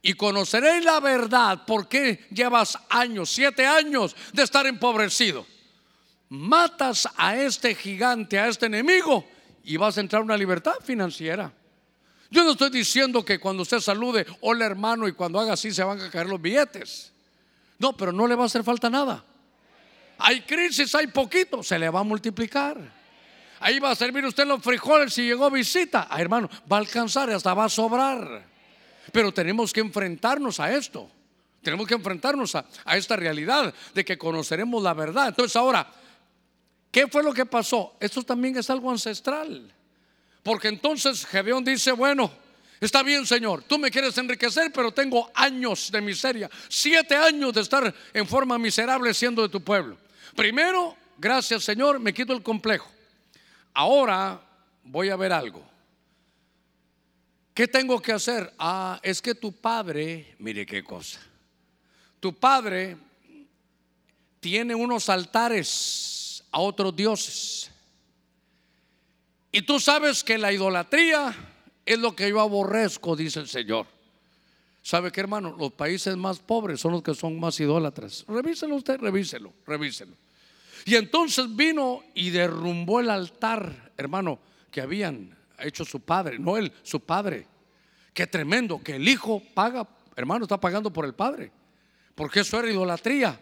Y 0.00 0.14
conoceréis 0.14 0.84
la 0.84 1.00
verdad 1.00 1.62
porque 1.66 2.26
llevas 2.30 2.78
años, 2.88 3.30
siete 3.30 3.66
años 3.66 4.14
de 4.32 4.44
estar 4.44 4.66
empobrecido. 4.66 5.44
Matas 6.28 7.08
a 7.16 7.36
este 7.36 7.74
gigante, 7.74 8.38
a 8.38 8.48
este 8.48 8.66
enemigo, 8.66 9.26
y 9.64 9.76
vas 9.76 9.96
a 9.96 10.02
entrar 10.02 10.20
a 10.22 10.24
una 10.24 10.36
libertad 10.36 10.74
financiera. 10.84 11.52
Yo 12.30 12.44
no 12.44 12.52
estoy 12.52 12.70
diciendo 12.70 13.24
que 13.24 13.38
cuando 13.38 13.62
usted 13.62 13.80
salude, 13.80 14.26
hola 14.40 14.66
hermano, 14.66 15.08
y 15.08 15.12
cuando 15.12 15.40
haga 15.40 15.54
así 15.54 15.72
se 15.72 15.82
van 15.82 16.00
a 16.00 16.10
caer 16.10 16.26
los 16.26 16.40
billetes. 16.40 17.12
No, 17.78 17.96
pero 17.96 18.12
no 18.12 18.26
le 18.26 18.34
va 18.34 18.42
a 18.42 18.46
hacer 18.46 18.62
falta 18.62 18.90
nada. 18.90 19.24
Hay 20.18 20.42
crisis, 20.42 20.94
hay 20.94 21.06
poquito, 21.06 21.62
se 21.62 21.78
le 21.78 21.88
va 21.88 22.00
a 22.00 22.04
multiplicar. 22.04 22.76
Ahí 23.60 23.78
va 23.78 23.90
a 23.90 23.94
servir 23.94 24.24
usted 24.24 24.46
los 24.46 24.62
frijoles 24.62 25.14
si 25.14 25.22
llegó 25.22 25.50
visita. 25.50 26.06
Ah, 26.10 26.20
hermano, 26.20 26.50
va 26.70 26.76
a 26.76 26.80
alcanzar 26.80 27.30
y 27.30 27.32
hasta 27.32 27.54
va 27.54 27.64
a 27.64 27.68
sobrar. 27.68 28.44
Pero 29.12 29.32
tenemos 29.32 29.72
que 29.72 29.80
enfrentarnos 29.80 30.60
a 30.60 30.72
esto. 30.74 31.10
Tenemos 31.62 31.86
que 31.86 31.94
enfrentarnos 31.94 32.54
a, 32.54 32.66
a 32.84 32.96
esta 32.96 33.16
realidad 33.16 33.72
de 33.94 34.04
que 34.04 34.18
conoceremos 34.18 34.82
la 34.82 34.94
verdad. 34.94 35.28
Entonces 35.28 35.56
ahora, 35.56 35.90
¿qué 36.90 37.08
fue 37.08 37.22
lo 37.22 37.32
que 37.32 37.46
pasó? 37.46 37.96
Esto 38.00 38.22
también 38.22 38.56
es 38.58 38.68
algo 38.70 38.90
ancestral. 38.90 39.72
Porque 40.42 40.68
entonces 40.68 41.26
Gedeón 41.26 41.64
dice, 41.64 41.92
bueno, 41.92 42.30
está 42.80 43.02
bien 43.02 43.26
Señor, 43.26 43.64
tú 43.64 43.78
me 43.78 43.90
quieres 43.90 44.16
enriquecer, 44.18 44.72
pero 44.72 44.92
tengo 44.92 45.30
años 45.34 45.90
de 45.90 46.00
miseria. 46.00 46.50
Siete 46.68 47.16
años 47.16 47.52
de 47.52 47.60
estar 47.60 47.94
en 48.12 48.26
forma 48.26 48.58
miserable 48.58 49.12
siendo 49.14 49.42
de 49.42 49.48
tu 49.48 49.62
pueblo. 49.62 49.98
Primero, 50.34 50.96
gracias 51.18 51.64
Señor, 51.64 51.98
me 51.98 52.14
quito 52.14 52.32
el 52.32 52.42
complejo. 52.42 52.90
Ahora 53.74 54.40
voy 54.84 55.10
a 55.10 55.16
ver 55.16 55.32
algo. 55.32 55.68
¿Qué 57.58 57.66
tengo 57.66 58.00
que 58.00 58.12
hacer? 58.12 58.54
Ah, 58.56 59.00
es 59.02 59.20
que 59.20 59.34
tu 59.34 59.52
padre, 59.52 60.36
mire 60.38 60.64
qué 60.64 60.84
cosa. 60.84 61.18
Tu 62.20 62.32
padre 62.32 62.96
tiene 64.38 64.74
unos 64.74 65.08
altares 65.08 66.44
a 66.52 66.60
otros 66.60 66.94
dioses. 66.94 67.70
Y 69.50 69.62
tú 69.62 69.80
sabes 69.80 70.22
que 70.22 70.38
la 70.38 70.52
idolatría 70.52 71.34
es 71.86 71.98
lo 71.98 72.14
que 72.14 72.28
yo 72.28 72.40
aborrezco, 72.40 73.16
dice 73.16 73.40
el 73.40 73.48
Señor. 73.48 73.86
¿Sabe 74.82 75.10
qué, 75.10 75.20
hermano? 75.20 75.54
Los 75.58 75.72
países 75.72 76.16
más 76.16 76.38
pobres 76.38 76.80
son 76.80 76.92
los 76.92 77.02
que 77.02 77.14
son 77.14 77.38
más 77.38 77.58
idólatras. 77.60 78.24
Revíselo 78.28 78.76
usted, 78.76 78.98
revíselo, 78.98 79.52
revíselo. 79.66 80.12
Y 80.84 80.96
entonces 80.96 81.54
vino 81.54 82.02
y 82.14 82.30
derrumbó 82.30 83.00
el 83.00 83.10
altar, 83.10 83.92
hermano, 83.96 84.38
que 84.70 84.80
habían 84.80 85.36
hecho 85.58 85.84
su 85.84 86.00
padre, 86.00 86.38
no 86.38 86.56
él, 86.56 86.72
su 86.82 87.00
padre. 87.00 87.46
Qué 88.14 88.26
tremendo, 88.26 88.82
que 88.82 88.96
el 88.96 89.08
hijo 89.08 89.42
paga, 89.54 89.86
hermano, 90.16 90.44
está 90.44 90.58
pagando 90.58 90.92
por 90.92 91.04
el 91.04 91.14
padre, 91.14 91.50
porque 92.14 92.40
eso 92.40 92.58
era 92.58 92.70
idolatría. 92.70 93.38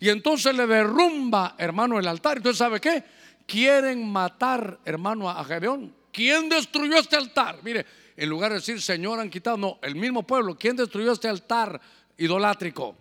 Y 0.00 0.08
entonces 0.08 0.54
le 0.54 0.66
derrumba, 0.66 1.54
hermano, 1.58 1.98
el 1.98 2.06
altar. 2.06 2.36
Entonces, 2.36 2.58
¿sabe 2.58 2.80
qué? 2.80 3.02
Quieren 3.48 4.06
matar, 4.06 4.78
hermano, 4.84 5.30
a 5.30 5.42
Gedeón. 5.42 5.94
¿Quién 6.12 6.50
destruyó 6.50 6.98
este 6.98 7.16
altar? 7.16 7.60
Mire, 7.62 7.86
en 8.14 8.28
lugar 8.28 8.50
de 8.50 8.58
decir, 8.58 8.82
Señor, 8.82 9.18
han 9.18 9.30
quitado, 9.30 9.56
no, 9.56 9.78
el 9.80 9.94
mismo 9.94 10.22
pueblo. 10.22 10.54
¿Quién 10.58 10.76
destruyó 10.76 11.12
este 11.12 11.28
altar 11.28 11.80
idolátrico? 12.18 12.94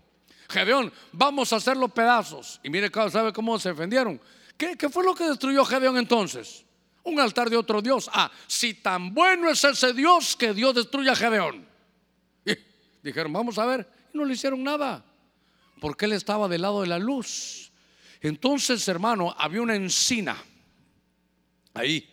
Gedeón, 0.47 0.93
vamos 1.11 1.51
a 1.51 1.57
hacerlo 1.57 1.89
pedazos. 1.89 2.61
Y 2.63 2.69
mire, 2.69 2.89
¿sabe 3.11 3.33
cómo 3.33 3.59
se 3.59 3.69
defendieron? 3.69 4.21
¿Qué, 4.55 4.77
fue 4.89 5.03
lo 5.03 5.13
que 5.13 5.25
destruyó 5.25 5.65
Gedeón 5.65 5.97
entonces? 5.97 6.63
Un 7.03 7.19
altar 7.19 7.49
de 7.49 7.57
otro 7.57 7.81
Dios. 7.81 8.09
Ah, 8.13 8.31
si 8.47 8.75
tan 8.75 9.13
bueno 9.13 9.49
es 9.49 9.61
ese 9.65 9.91
Dios 9.91 10.37
que 10.37 10.53
Dios 10.53 10.73
destruya 10.73 11.11
a 11.11 11.15
Gedeón. 11.17 11.67
dijeron, 13.03 13.33
vamos 13.33 13.57
a 13.57 13.65
ver. 13.65 13.85
Y 14.13 14.17
no 14.17 14.23
le 14.23 14.33
hicieron 14.33 14.63
nada. 14.63 15.03
Porque 15.81 16.05
él 16.05 16.13
estaba 16.13 16.47
del 16.47 16.61
lado 16.61 16.83
de 16.83 16.87
la 16.87 16.99
luz. 16.99 17.66
Entonces, 18.21 18.87
hermano, 18.87 19.35
había 19.37 19.61
una 19.61 19.75
encina. 19.75 20.37
Ahí. 21.73 22.09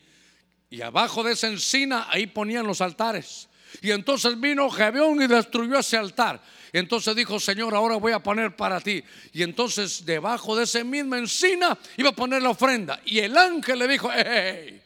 Y 0.70 0.82
abajo 0.82 1.22
de 1.22 1.32
esa 1.32 1.48
encina, 1.48 2.08
ahí 2.10 2.26
ponían 2.26 2.66
los 2.66 2.80
altares. 2.80 3.48
Y 3.82 3.90
entonces 3.90 4.38
vino 4.40 4.70
Gedeón 4.70 5.22
y 5.22 5.26
destruyó 5.26 5.78
ese 5.78 5.96
altar. 5.96 6.40
Entonces 6.72 7.14
dijo, 7.14 7.38
Señor, 7.38 7.74
ahora 7.74 7.96
voy 7.96 8.12
a 8.12 8.18
poner 8.18 8.56
para 8.56 8.80
ti. 8.80 9.02
Y 9.32 9.42
entonces 9.42 10.04
debajo 10.04 10.56
de 10.56 10.64
esa 10.64 10.82
misma 10.82 11.18
encina 11.18 11.78
iba 11.96 12.10
a 12.10 12.14
poner 12.14 12.42
la 12.42 12.50
ofrenda. 12.50 13.00
Y 13.04 13.20
el 13.20 13.36
ángel 13.36 13.78
le 13.78 13.88
dijo, 13.88 14.10
hey, 14.12 14.82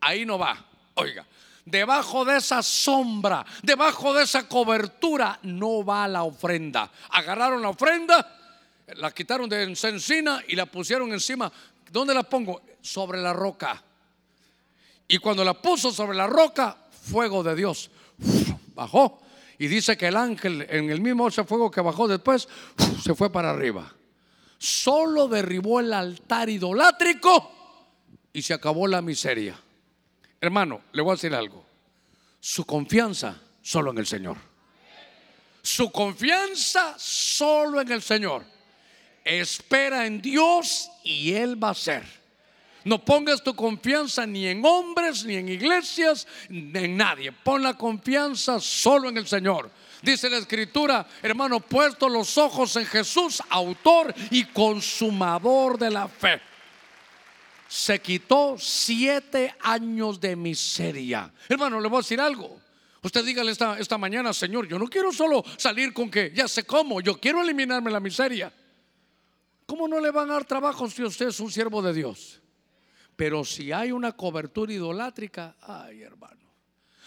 ahí 0.00 0.26
no 0.26 0.38
va. 0.38 0.64
Oiga, 0.94 1.24
debajo 1.64 2.24
de 2.24 2.38
esa 2.38 2.62
sombra, 2.62 3.44
debajo 3.62 4.12
de 4.14 4.24
esa 4.24 4.48
cobertura, 4.48 5.38
no 5.42 5.84
va 5.84 6.08
la 6.08 6.24
ofrenda. 6.24 6.90
Agarraron 7.10 7.62
la 7.62 7.68
ofrenda, 7.68 8.41
la 8.96 9.12
quitaron 9.12 9.48
de 9.48 9.62
encina 9.62 10.42
y 10.48 10.56
la 10.56 10.66
pusieron 10.66 11.12
encima. 11.12 11.52
¿Dónde 11.90 12.14
la 12.14 12.22
pongo? 12.22 12.62
Sobre 12.80 13.20
la 13.20 13.32
roca. 13.32 13.82
Y 15.08 15.18
cuando 15.18 15.44
la 15.44 15.54
puso 15.60 15.92
sobre 15.92 16.16
la 16.16 16.26
roca, 16.26 16.76
fuego 16.90 17.42
de 17.42 17.54
Dios 17.54 17.90
bajó 18.74 19.20
y 19.58 19.68
dice 19.68 19.96
que 19.96 20.08
el 20.08 20.16
ángel 20.16 20.66
en 20.68 20.90
el 20.90 21.00
mismo 21.00 21.28
ese 21.28 21.44
fuego 21.44 21.70
que 21.70 21.80
bajó 21.80 22.08
después 22.08 22.48
se 23.02 23.14
fue 23.14 23.30
para 23.30 23.50
arriba. 23.50 23.92
Solo 24.58 25.28
derribó 25.28 25.80
el 25.80 25.92
altar 25.92 26.48
idolátrico 26.48 27.50
y 28.32 28.42
se 28.42 28.54
acabó 28.54 28.86
la 28.86 29.02
miseria. 29.02 29.58
Hermano, 30.40 30.82
le 30.92 31.02
voy 31.02 31.12
a 31.12 31.14
decir 31.14 31.34
algo. 31.34 31.64
Su 32.40 32.64
confianza 32.64 33.40
solo 33.60 33.90
en 33.90 33.98
el 33.98 34.06
Señor. 34.06 34.36
Su 35.62 35.92
confianza 35.92 36.94
solo 36.96 37.80
en 37.80 37.92
el 37.92 38.02
Señor. 38.02 38.44
Espera 39.24 40.06
en 40.06 40.20
Dios 40.20 40.90
y 41.04 41.32
Él 41.32 41.62
va 41.62 41.70
a 41.70 41.74
ser. 41.74 42.02
No 42.84 43.04
pongas 43.04 43.42
tu 43.42 43.54
confianza 43.54 44.26
ni 44.26 44.46
en 44.46 44.64
hombres, 44.64 45.24
ni 45.24 45.36
en 45.36 45.48
iglesias, 45.48 46.26
ni 46.48 46.76
en 46.76 46.96
nadie. 46.96 47.30
Pon 47.30 47.62
la 47.62 47.76
confianza 47.76 48.58
solo 48.58 49.08
en 49.08 49.18
el 49.18 49.26
Señor. 49.26 49.70
Dice 50.02 50.28
la 50.28 50.38
escritura, 50.38 51.06
hermano, 51.22 51.60
puesto 51.60 52.08
los 52.08 52.36
ojos 52.36 52.74
en 52.74 52.86
Jesús, 52.86 53.40
autor 53.48 54.12
y 54.30 54.44
consumador 54.46 55.78
de 55.78 55.90
la 55.90 56.08
fe. 56.08 56.40
Se 57.68 58.00
quitó 58.00 58.56
siete 58.58 59.54
años 59.60 60.20
de 60.20 60.34
miseria. 60.34 61.32
Hermano, 61.48 61.80
le 61.80 61.88
voy 61.88 61.98
a 61.98 62.02
decir 62.02 62.20
algo. 62.20 62.60
Usted 63.00 63.24
dígale 63.24 63.52
esta, 63.52 63.78
esta 63.78 63.96
mañana, 63.96 64.32
Señor, 64.32 64.66
yo 64.66 64.78
no 64.78 64.88
quiero 64.88 65.12
solo 65.12 65.44
salir 65.56 65.92
con 65.92 66.10
que 66.10 66.32
ya 66.34 66.48
sé 66.48 66.64
cómo, 66.64 67.00
yo 67.00 67.18
quiero 67.18 67.40
eliminarme 67.40 67.90
la 67.90 68.00
miseria. 68.00 68.52
¿Cómo 69.72 69.88
no 69.88 70.00
le 70.00 70.10
van 70.10 70.28
a 70.28 70.34
dar 70.34 70.44
trabajo 70.44 70.86
si 70.90 71.02
usted 71.02 71.28
es 71.28 71.40
un 71.40 71.50
siervo 71.50 71.80
de 71.80 71.94
Dios? 71.94 72.42
Pero 73.16 73.42
si 73.42 73.72
hay 73.72 73.90
una 73.90 74.12
cobertura 74.12 74.70
idolátrica, 74.70 75.56
ay 75.62 76.02
hermano. 76.02 76.52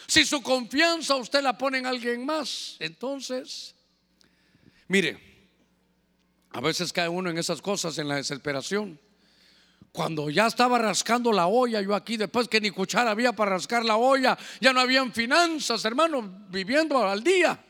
Si 0.07 0.25
su 0.25 0.41
confianza 0.41 1.13
usted 1.13 1.43
la 1.43 1.55
pone 1.55 1.77
en 1.77 1.85
alguien 1.85 2.25
más, 2.25 2.75
entonces, 2.79 3.75
mire, 4.87 5.47
a 6.53 6.59
veces 6.59 6.91
cae 6.91 7.07
uno 7.07 7.29
en 7.29 7.37
esas 7.37 7.61
cosas, 7.61 7.99
en 7.99 8.07
la 8.07 8.15
desesperación. 8.15 8.99
cuando 9.91 10.31
ya 10.31 10.47
estaba 10.47 10.79
rascando 10.79 11.31
la 11.31 11.45
olla, 11.45 11.83
yo 11.83 11.93
aquí, 11.93 12.17
después 12.17 12.47
que 12.47 12.59
ni 12.59 12.71
cuchara 12.71 13.11
había 13.11 13.33
para 13.33 13.51
rascar 13.51 13.85
la 13.85 13.97
olla, 13.97 14.35
ya 14.59 14.73
no 14.73 14.79
habían 14.79 15.13
finanzas, 15.13 15.85
hermano, 15.85 16.47
viviendo 16.49 17.07
al 17.07 17.23
día. 17.23 17.63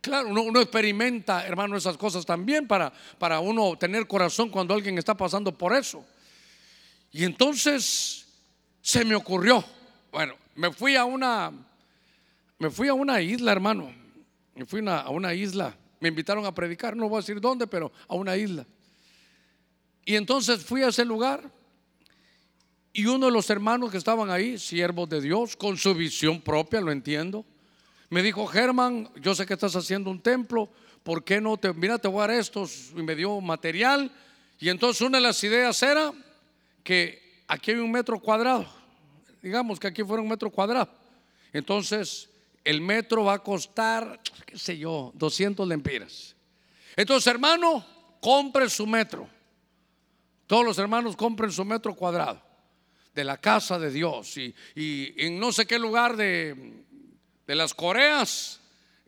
Claro, 0.00 0.28
uno, 0.28 0.60
experimenta, 0.60 1.46
hermano, 1.46 1.76
esas 1.76 1.96
cosas 1.98 2.24
también 2.24 2.66
para, 2.66 2.92
para 3.18 3.40
uno 3.40 3.76
tener 3.76 4.06
corazón 4.06 4.48
cuando 4.48 4.72
alguien 4.72 4.96
está 4.96 5.14
pasando 5.14 5.56
por 5.56 5.74
eso. 5.74 6.04
Y 7.12 7.24
entonces 7.24 8.26
se 8.80 9.04
me 9.04 9.14
ocurrió, 9.14 9.62
bueno, 10.10 10.36
me 10.54 10.72
fui 10.72 10.96
a 10.96 11.04
una, 11.04 11.52
me 12.58 12.70
fui 12.70 12.88
a 12.88 12.94
una 12.94 13.20
isla, 13.20 13.52
hermano, 13.52 13.92
me 14.54 14.64
fui 14.64 14.82
a 14.88 15.10
una 15.10 15.34
isla, 15.34 15.76
me 16.00 16.08
invitaron 16.08 16.46
a 16.46 16.54
predicar, 16.54 16.96
no 16.96 17.08
voy 17.08 17.18
a 17.18 17.20
decir 17.20 17.40
dónde, 17.40 17.66
pero 17.66 17.92
a 18.08 18.14
una 18.14 18.36
isla. 18.36 18.66
Y 20.06 20.16
entonces 20.16 20.64
fui 20.64 20.82
a 20.82 20.88
ese 20.88 21.04
lugar 21.04 21.50
y 22.92 23.06
uno 23.06 23.26
de 23.26 23.32
los 23.32 23.50
hermanos 23.50 23.90
que 23.90 23.98
estaban 23.98 24.30
ahí, 24.30 24.58
siervos 24.58 25.08
de 25.10 25.20
Dios, 25.20 25.56
con 25.56 25.76
su 25.76 25.94
visión 25.94 26.40
propia, 26.40 26.80
lo 26.80 26.90
entiendo, 26.90 27.44
me 28.10 28.22
dijo, 28.22 28.46
Germán, 28.46 29.08
yo 29.16 29.34
sé 29.34 29.46
que 29.46 29.54
estás 29.54 29.74
haciendo 29.76 30.10
un 30.10 30.20
templo, 30.20 30.68
¿por 31.02 31.24
qué 31.24 31.40
no 31.40 31.56
te, 31.56 31.72
mira, 31.72 31.98
te 31.98 32.08
voy 32.08 32.18
a 32.18 32.26
dar 32.26 32.32
estos? 32.32 32.90
Y 32.94 33.02
me 33.02 33.14
dio 33.14 33.40
material. 33.40 34.10
Y 34.58 34.68
entonces 34.68 35.00
una 35.00 35.18
de 35.18 35.22
las 35.22 35.42
ideas 35.42 35.82
era 35.82 36.12
que 36.82 37.42
aquí 37.46 37.70
hay 37.70 37.78
un 37.78 37.90
metro 37.90 38.18
cuadrado, 38.20 38.66
digamos 39.40 39.78
que 39.80 39.86
aquí 39.86 40.02
fuera 40.02 40.22
un 40.22 40.28
metro 40.28 40.50
cuadrado. 40.50 40.90
Entonces 41.52 42.28
el 42.64 42.80
metro 42.80 43.24
va 43.24 43.34
a 43.34 43.38
costar, 43.38 44.20
qué 44.44 44.58
sé 44.58 44.76
yo, 44.76 45.12
200 45.14 45.66
lempiras. 45.66 46.34
Entonces, 46.96 47.26
hermano, 47.28 47.84
compre 48.20 48.68
su 48.68 48.86
metro. 48.86 49.28
Todos 50.46 50.64
los 50.64 50.78
hermanos 50.78 51.16
compren 51.16 51.52
su 51.52 51.64
metro 51.64 51.94
cuadrado 51.94 52.42
de 53.14 53.24
la 53.24 53.38
casa 53.38 53.78
de 53.78 53.90
Dios. 53.90 54.36
Y, 54.36 54.54
en 55.16 55.38
no 55.38 55.52
sé 55.52 55.66
qué 55.66 55.78
lugar 55.78 56.16
de, 56.16 56.84
de 57.50 57.56
las 57.56 57.74
Coreas 57.74 58.60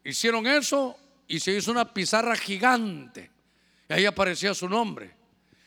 hicieron 0.03 0.49
eso 0.49 0.99
y 1.29 1.39
se 1.39 1.53
hizo 1.53 1.71
una 1.71 1.95
pizarra 1.95 2.35
gigante. 2.35 3.31
Y 3.89 3.93
ahí 3.93 4.05
aparecía 4.05 4.53
su 4.53 4.69
nombre. 4.69 5.15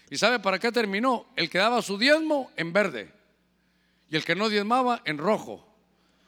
¿Y 0.09 0.17
sabe 0.17 0.39
para 0.39 0.59
qué 0.59 0.73
terminó? 0.73 1.25
El 1.37 1.49
que 1.49 1.57
daba 1.57 1.81
su 1.81 1.97
diezmo 1.97 2.51
en 2.57 2.73
verde 2.73 3.13
y 4.09 4.17
el 4.17 4.25
que 4.25 4.35
no 4.35 4.49
diezmaba 4.49 5.01
en 5.05 5.17
rojo. 5.17 5.65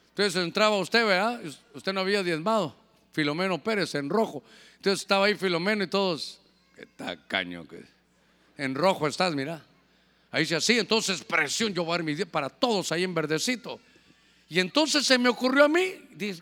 Entonces 0.08 0.42
entraba 0.42 0.78
usted, 0.78 1.06
¿verdad? 1.06 1.42
Usted 1.74 1.92
no 1.92 2.00
había 2.00 2.24
diezmado. 2.24 2.74
Filomeno 3.12 3.62
Pérez 3.62 3.94
en 3.96 4.10
rojo. 4.10 4.42
Entonces 4.78 5.02
estaba 5.02 5.26
ahí 5.26 5.36
Filomeno 5.36 5.84
y 5.84 5.88
todos, 5.88 6.40
qué 6.78 6.86
tacaño 6.86 7.68
que 7.68 7.84
en 8.56 8.74
rojo 8.74 9.06
estás, 9.06 9.36
mira. 9.36 9.66
Ahí 10.32 10.44
dice 10.44 10.56
así, 10.56 10.80
entonces 10.80 11.26
presión, 11.26 11.74
yo 11.74 11.84
voy 11.84 11.96
a 11.96 11.98
dar 11.98 12.04
mi 12.06 12.16
para 12.24 12.48
todos 12.50 12.94
ahí 12.94 13.04
en 13.04 13.14
verdecito. 13.14 13.82
Y 14.50 14.60
entonces 14.60 15.06
se 15.06 15.18
me 15.18 15.28
ocurrió 15.28 15.66
a 15.66 15.68
mí, 15.68 15.96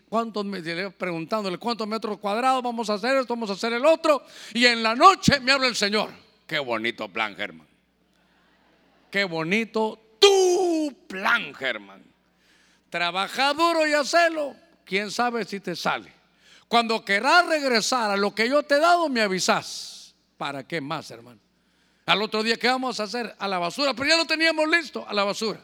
¿cuántos 0.08 0.46
me, 0.46 0.62
preguntándole 0.92 1.58
cuántos 1.58 1.88
metros 1.88 2.20
cuadrados 2.20 2.62
vamos 2.62 2.90
a 2.90 2.94
hacer 2.94 3.18
esto, 3.18 3.34
vamos 3.34 3.50
a 3.50 3.54
hacer 3.54 3.74
el 3.74 3.86
otro. 3.86 4.24
Y 4.54 4.66
en 4.66 4.84
la 4.84 4.96
noche 4.96 5.40
me 5.40 5.52
habla 5.52 5.68
el 5.68 5.76
Señor. 5.76 6.10
Qué 6.46 6.60
bonito 6.60 7.08
plan, 7.10 7.36
Germán. 7.36 7.68
Qué 9.10 9.24
bonito 9.24 10.18
tu 10.20 10.96
plan, 11.08 11.54
Germán. 11.56 12.04
Trabaja 12.90 13.54
duro 13.54 13.88
y 13.88 13.94
hacelo. 13.94 14.56
Quién 14.84 15.10
sabe 15.10 15.44
si 15.46 15.60
te 15.60 15.76
sale. 15.76 16.14
Cuando 16.68 17.04
querrás 17.04 17.48
regresar 17.48 18.12
a 18.12 18.18
lo 18.18 18.36
que 18.36 18.48
yo 18.48 18.62
te 18.62 18.76
he 18.76 18.80
dado, 18.80 19.10
me 19.10 19.22
avisas. 19.22 20.14
¿Para 20.38 20.68
qué 20.68 20.80
más, 20.80 21.10
hermano? 21.10 21.40
Al 22.06 22.22
otro 22.22 22.44
día, 22.44 22.58
¿qué 22.58 22.68
vamos 22.68 23.00
a 23.00 23.04
hacer? 23.04 23.36
A 23.40 23.48
la 23.48 23.58
basura. 23.58 23.96
Pero 23.96 24.10
ya 24.10 24.18
lo 24.18 24.26
teníamos 24.26 24.70
listo, 24.70 25.08
a 25.08 25.14
la 25.14 25.24
basura. 25.24 25.60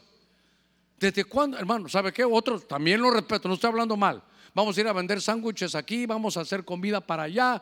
¿Desde 1.01 1.25
cuándo, 1.25 1.57
hermano? 1.57 1.89
¿Sabe 1.89 2.13
qué? 2.13 2.23
Otros 2.23 2.67
también 2.67 3.01
lo 3.01 3.09
respeto, 3.09 3.47
no 3.47 3.55
estoy 3.55 3.69
hablando 3.69 3.97
mal. 3.97 4.21
Vamos 4.53 4.77
a 4.77 4.81
ir 4.81 4.87
a 4.87 4.93
vender 4.93 5.19
sándwiches 5.19 5.73
aquí, 5.73 6.05
vamos 6.05 6.37
a 6.37 6.41
hacer 6.41 6.63
comida 6.63 7.01
para 7.01 7.23
allá. 7.23 7.59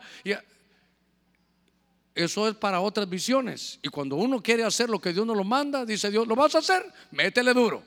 Eso 2.14 2.46
es 2.46 2.54
para 2.54 2.82
otras 2.82 3.08
visiones. 3.08 3.78
Y 3.82 3.88
cuando 3.88 4.16
uno 4.16 4.42
quiere 4.42 4.62
hacer 4.62 4.90
lo 4.90 5.00
que 5.00 5.14
Dios 5.14 5.24
nos 5.26 5.38
lo 5.38 5.44
manda, 5.44 5.86
dice 5.86 6.10
Dios, 6.10 6.28
¿lo 6.28 6.36
vas 6.36 6.54
a 6.54 6.58
hacer? 6.58 6.84
Métele 7.12 7.54
duro. 7.54 7.82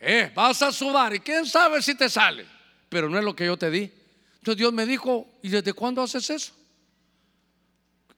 Eh, 0.00 0.32
vas 0.34 0.62
a 0.62 0.72
sudar 0.72 1.14
y 1.14 1.20
quién 1.20 1.44
sabe 1.44 1.82
si 1.82 1.94
te 1.94 2.08
sale. 2.08 2.46
Pero 2.88 3.10
no 3.10 3.18
es 3.18 3.24
lo 3.24 3.36
que 3.36 3.44
yo 3.44 3.58
te 3.58 3.70
di. 3.70 3.92
Entonces 4.36 4.56
Dios 4.56 4.72
me 4.72 4.86
dijo, 4.86 5.28
¿y 5.42 5.50
desde 5.50 5.74
cuándo 5.74 6.00
haces 6.00 6.30
eso? 6.30 6.54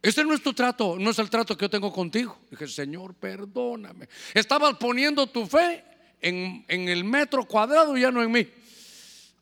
Este 0.01 0.23
no 0.23 0.33
es 0.33 0.43
tu 0.45 0.53
trato, 0.53 0.97
no 0.97 1.11
es 1.11 1.19
el 1.19 1.29
trato 1.29 1.57
que 1.57 1.65
yo 1.65 1.71
tengo 1.71 1.93
contigo. 1.93 2.39
Dije, 2.53 2.69
Señor, 2.69 3.15
perdóname. 3.15 4.09
Estabas 4.33 4.77
poniendo 4.77 5.27
tu 5.27 5.45
fe 5.45 5.90
en, 6.21 6.65
el 6.69 7.05
metro 7.05 7.45
cuadrado 7.45 7.97
ya 7.97 8.11
no 8.11 8.23
en 8.23 8.31
mí. 8.31 8.49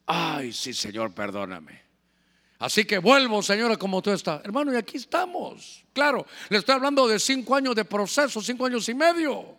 Ay, 0.06 0.52
sí, 0.52 0.72
Señor, 0.72 1.12
perdóname. 1.12 1.82
Así 2.58 2.84
que 2.84 2.98
vuelvo, 2.98 3.42
Señora, 3.42 3.76
como 3.76 4.02
tú 4.02 4.10
estás. 4.10 4.44
Hermano, 4.44 4.72
y 4.72 4.76
aquí 4.76 4.96
estamos. 4.96 5.84
Claro, 5.92 6.26
le 6.48 6.58
estoy 6.58 6.74
hablando 6.74 7.06
de 7.06 7.18
cinco 7.18 7.54
años 7.54 7.74
de 7.74 7.84
proceso, 7.84 8.40
cinco 8.40 8.66
años 8.66 8.88
y 8.88 8.94
medio. 8.94 9.56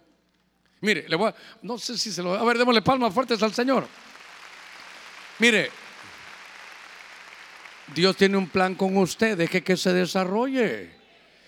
Mire, 0.81 1.07
le 1.07 1.15
voy 1.15 1.29
a, 1.29 1.35
no 1.61 1.77
sé 1.77 1.97
si 1.97 2.11
se 2.11 2.21
lo. 2.23 2.33
A 2.33 2.43
ver, 2.43 2.57
démosle 2.57 2.81
palmas 2.81 3.13
fuertes 3.13 3.41
al 3.43 3.53
Señor. 3.53 3.87
Mire, 5.39 5.71
Dios 7.93 8.15
tiene 8.15 8.37
un 8.37 8.49
plan 8.49 8.75
con 8.75 8.97
usted, 8.97 9.37
deje 9.37 9.63
que 9.63 9.77
se 9.77 9.93
desarrolle. 9.93 10.98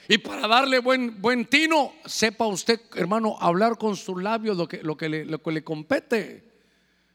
Y 0.07 0.17
para 0.17 0.47
darle 0.47 0.79
buen, 0.79 1.21
buen 1.21 1.45
tino, 1.45 1.93
sepa 2.05 2.45
usted, 2.45 2.81
hermano, 2.95 3.37
hablar 3.39 3.77
con 3.77 3.95
sus 3.95 4.21
labios 4.21 4.57
lo 4.57 4.67
que, 4.67 4.81
lo, 4.83 4.97
que 4.97 5.09
le, 5.09 5.25
lo 5.25 5.41
que 5.41 5.51
le 5.51 5.63
compete. 5.63 6.43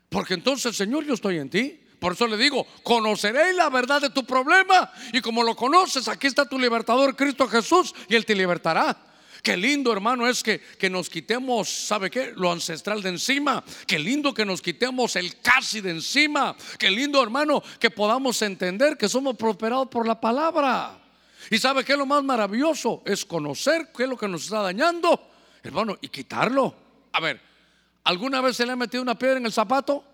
Porque 0.09 0.35
entonces, 0.35 0.77
Señor, 0.77 1.05
yo 1.05 1.15
estoy 1.15 1.39
en 1.39 1.51
ti. 1.51 1.81
Por 1.99 2.13
eso 2.13 2.27
le 2.27 2.37
digo, 2.37 2.67
conoceré 2.83 3.53
la 3.55 3.71
verdad 3.71 4.01
de 4.01 4.11
tu 4.11 4.25
problema. 4.25 4.91
Y 5.13 5.21
como 5.21 5.43
lo 5.43 5.57
conoces, 5.57 6.09
aquí 6.09 6.27
está 6.27 6.49
tu 6.49 6.59
libertador, 6.59 7.17
Cristo 7.17 7.49
Jesús, 7.49 7.95
y 8.09 8.15
Él 8.15 8.25
te 8.25 8.35
libertará. 8.35 8.97
Qué 9.43 9.57
lindo, 9.57 9.93
hermano, 9.93 10.27
es 10.27 10.43
que, 10.43 10.61
que 10.61 10.91
nos 10.91 11.09
quitemos, 11.09 11.69
¿sabe 11.69 12.11
qué? 12.11 12.33
Lo 12.35 12.51
ancestral 12.51 13.03
de 13.03 13.11
encima. 13.11 13.63
Qué 13.87 13.99
lindo 13.99 14.35
que 14.35 14.45
nos 14.45 14.61
quitemos 14.61 15.17
el 15.17 15.41
casi 15.41 15.81
de 15.81 15.91
encima. 15.91 16.57
Qué 16.79 16.91
lindo, 16.91 17.23
hermano, 17.23 17.63
que 17.79 17.91
podamos 17.91 18.43
entender 18.43 18.97
que 18.97 19.09
somos 19.09 19.37
prosperados 19.37 19.89
por 19.89 20.07
la 20.07 20.21
palabra. 20.21 21.06
Y 21.51 21.59
¿sabe 21.59 21.85
qué 21.85 21.93
es 21.93 21.99
lo 21.99 22.07
más 22.07 22.23
maravilloso? 22.25 23.03
Es 23.05 23.25
conocer 23.25 23.91
qué 23.97 24.05
es 24.05 24.09
lo 24.09 24.17
que 24.17 24.29
nos 24.29 24.45
está 24.45 24.63
dañando, 24.63 25.31
hermano, 25.63 25.97
y 26.01 26.09
quitarlo. 26.09 26.75
A 27.13 27.21
ver, 27.21 27.41
¿alguna 28.05 28.41
vez 28.41 28.57
se 28.57 28.67
le 28.67 28.73
ha 28.73 28.77
metido 28.77 29.03
una 29.03 29.19
piedra 29.19 29.39
en 29.39 29.47
el 29.47 29.53
zapato? 29.53 30.05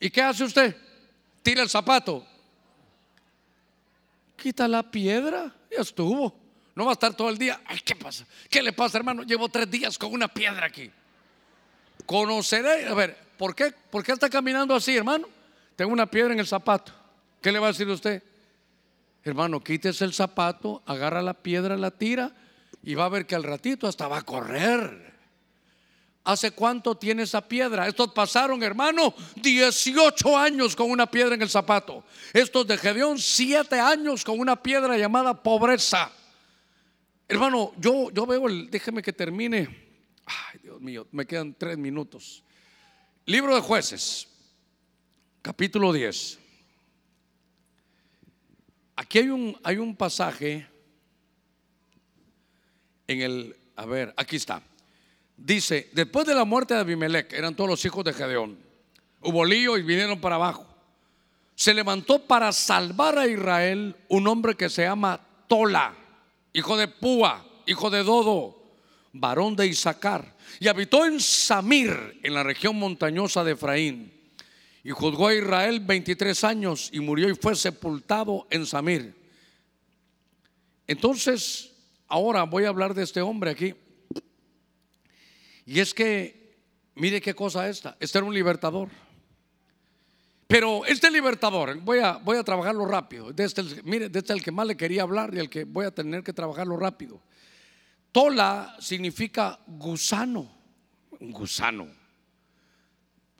¿Y 0.00 0.10
qué 0.10 0.22
hace 0.22 0.44
usted? 0.44 0.76
Tira 1.42 1.62
el 1.62 1.68
zapato. 1.68 2.26
Quita 4.36 4.68
la 4.68 4.82
piedra, 4.82 5.54
ya 5.70 5.80
estuvo. 5.80 6.34
No 6.74 6.84
va 6.84 6.90
a 6.90 6.94
estar 6.94 7.14
todo 7.14 7.30
el 7.30 7.38
día. 7.38 7.60
Ay, 7.64 7.80
¿qué 7.84 7.96
pasa? 7.96 8.26
¿Qué 8.50 8.62
le 8.62 8.72
pasa, 8.72 8.98
hermano? 8.98 9.22
Llevo 9.22 9.48
tres 9.48 9.70
días 9.70 9.96
con 9.96 10.12
una 10.12 10.28
piedra 10.28 10.66
aquí. 10.66 10.90
Conoceré. 12.04 12.86
A 12.86 12.94
ver, 12.94 13.16
¿por 13.38 13.54
qué? 13.54 13.72
¿Por 13.90 14.04
qué 14.04 14.12
está 14.12 14.28
caminando 14.28 14.74
así, 14.74 14.94
hermano? 14.94 15.26
Tengo 15.74 15.92
una 15.92 16.06
piedra 16.06 16.34
en 16.34 16.40
el 16.40 16.46
zapato. 16.46 16.92
¿Qué 17.40 17.50
le 17.50 17.58
va 17.58 17.68
a 17.68 17.72
decir 17.72 17.88
usted? 17.88 18.22
Hermano, 19.26 19.58
quítese 19.58 20.04
el 20.04 20.14
zapato, 20.14 20.84
agarra 20.86 21.20
la 21.20 21.34
piedra, 21.34 21.76
la 21.76 21.90
tira 21.90 22.32
y 22.80 22.94
va 22.94 23.06
a 23.06 23.08
ver 23.08 23.26
que 23.26 23.34
al 23.34 23.42
ratito 23.42 23.88
hasta 23.88 24.06
va 24.06 24.18
a 24.18 24.22
correr. 24.22 25.14
¿Hace 26.22 26.52
cuánto 26.52 26.96
tiene 26.96 27.24
esa 27.24 27.40
piedra? 27.40 27.88
Estos 27.88 28.12
pasaron, 28.12 28.62
hermano, 28.62 29.12
18 29.34 30.38
años 30.38 30.76
con 30.76 30.92
una 30.92 31.10
piedra 31.10 31.34
en 31.34 31.42
el 31.42 31.48
zapato. 31.48 32.04
Estos 32.32 32.68
de 32.68 32.78
Gedeón, 32.78 33.18
7 33.18 33.80
años 33.80 34.22
con 34.22 34.38
una 34.38 34.62
piedra 34.62 34.96
llamada 34.96 35.42
pobreza. 35.42 36.12
Hermano, 37.26 37.72
yo, 37.78 38.12
yo 38.12 38.26
veo 38.26 38.46
el, 38.46 38.70
déjeme 38.70 39.02
que 39.02 39.12
termine. 39.12 39.68
Ay, 40.24 40.60
Dios 40.62 40.80
mío, 40.80 41.08
me 41.10 41.26
quedan 41.26 41.52
tres 41.52 41.76
minutos. 41.76 42.44
Libro 43.24 43.56
de 43.56 43.60
jueces, 43.60 44.28
capítulo 45.42 45.92
10. 45.92 46.45
Aquí 48.96 49.18
hay 49.18 49.28
un, 49.28 49.56
hay 49.62 49.76
un 49.76 49.94
pasaje 49.94 50.66
en 53.06 53.20
el, 53.20 53.56
a 53.76 53.86
ver, 53.86 54.12
aquí 54.16 54.36
está. 54.36 54.62
Dice, 55.36 55.90
después 55.92 56.26
de 56.26 56.34
la 56.34 56.44
muerte 56.44 56.74
de 56.74 56.80
Abimelech, 56.80 57.32
eran 57.32 57.54
todos 57.54 57.70
los 57.70 57.84
hijos 57.84 58.04
de 58.04 58.14
Gedeón, 58.14 58.58
hubo 59.20 59.44
lío 59.44 59.76
y 59.76 59.82
vinieron 59.82 60.20
para 60.20 60.36
abajo. 60.36 60.66
Se 61.54 61.72
levantó 61.72 62.26
para 62.26 62.52
salvar 62.52 63.18
a 63.18 63.26
Israel 63.26 63.94
un 64.08 64.26
hombre 64.26 64.54
que 64.54 64.68
se 64.68 64.82
llama 64.82 65.20
Tola 65.46 65.94
hijo 66.56 66.78
de 66.78 66.88
Púa, 66.88 67.44
hijo 67.66 67.90
de 67.90 68.02
Dodo, 68.02 68.56
varón 69.12 69.54
de 69.56 69.66
Isaacar, 69.66 70.34
y 70.58 70.68
habitó 70.68 71.04
en 71.04 71.20
Samir, 71.20 72.18
en 72.22 72.32
la 72.32 72.42
región 72.42 72.76
montañosa 72.76 73.44
de 73.44 73.52
Efraín. 73.52 74.10
Y 74.86 74.92
juzgó 74.92 75.26
a 75.26 75.34
Israel 75.34 75.80
23 75.80 76.44
años 76.44 76.90
y 76.92 77.00
murió 77.00 77.28
y 77.28 77.34
fue 77.34 77.56
sepultado 77.56 78.46
en 78.50 78.64
Samir. 78.64 79.16
Entonces, 80.86 81.72
ahora 82.06 82.44
voy 82.44 82.66
a 82.66 82.68
hablar 82.68 82.94
de 82.94 83.02
este 83.02 83.20
hombre 83.20 83.50
aquí. 83.50 83.74
Y 85.64 85.80
es 85.80 85.92
que, 85.92 86.56
mire 86.94 87.20
qué 87.20 87.34
cosa 87.34 87.68
esta. 87.68 87.96
Este 87.98 88.18
era 88.18 88.28
un 88.28 88.32
libertador. 88.32 88.88
Pero 90.46 90.86
este 90.86 91.10
libertador, 91.10 91.80
voy 91.80 91.98
a, 91.98 92.18
voy 92.18 92.36
a 92.36 92.44
trabajarlo 92.44 92.86
rápido. 92.86 93.32
De 93.32 93.42
este, 93.42 93.64
mire, 93.82 94.08
de 94.08 94.20
este 94.20 94.34
es 94.34 94.38
el 94.38 94.44
que 94.44 94.52
más 94.52 94.68
le 94.68 94.76
quería 94.76 95.02
hablar 95.02 95.34
y 95.34 95.40
el 95.40 95.50
que 95.50 95.64
voy 95.64 95.86
a 95.86 95.90
tener 95.90 96.22
que 96.22 96.32
trabajarlo 96.32 96.76
rápido. 96.76 97.20
Tola 98.12 98.76
significa 98.78 99.58
gusano. 99.66 100.48
Gusano. 101.18 102.05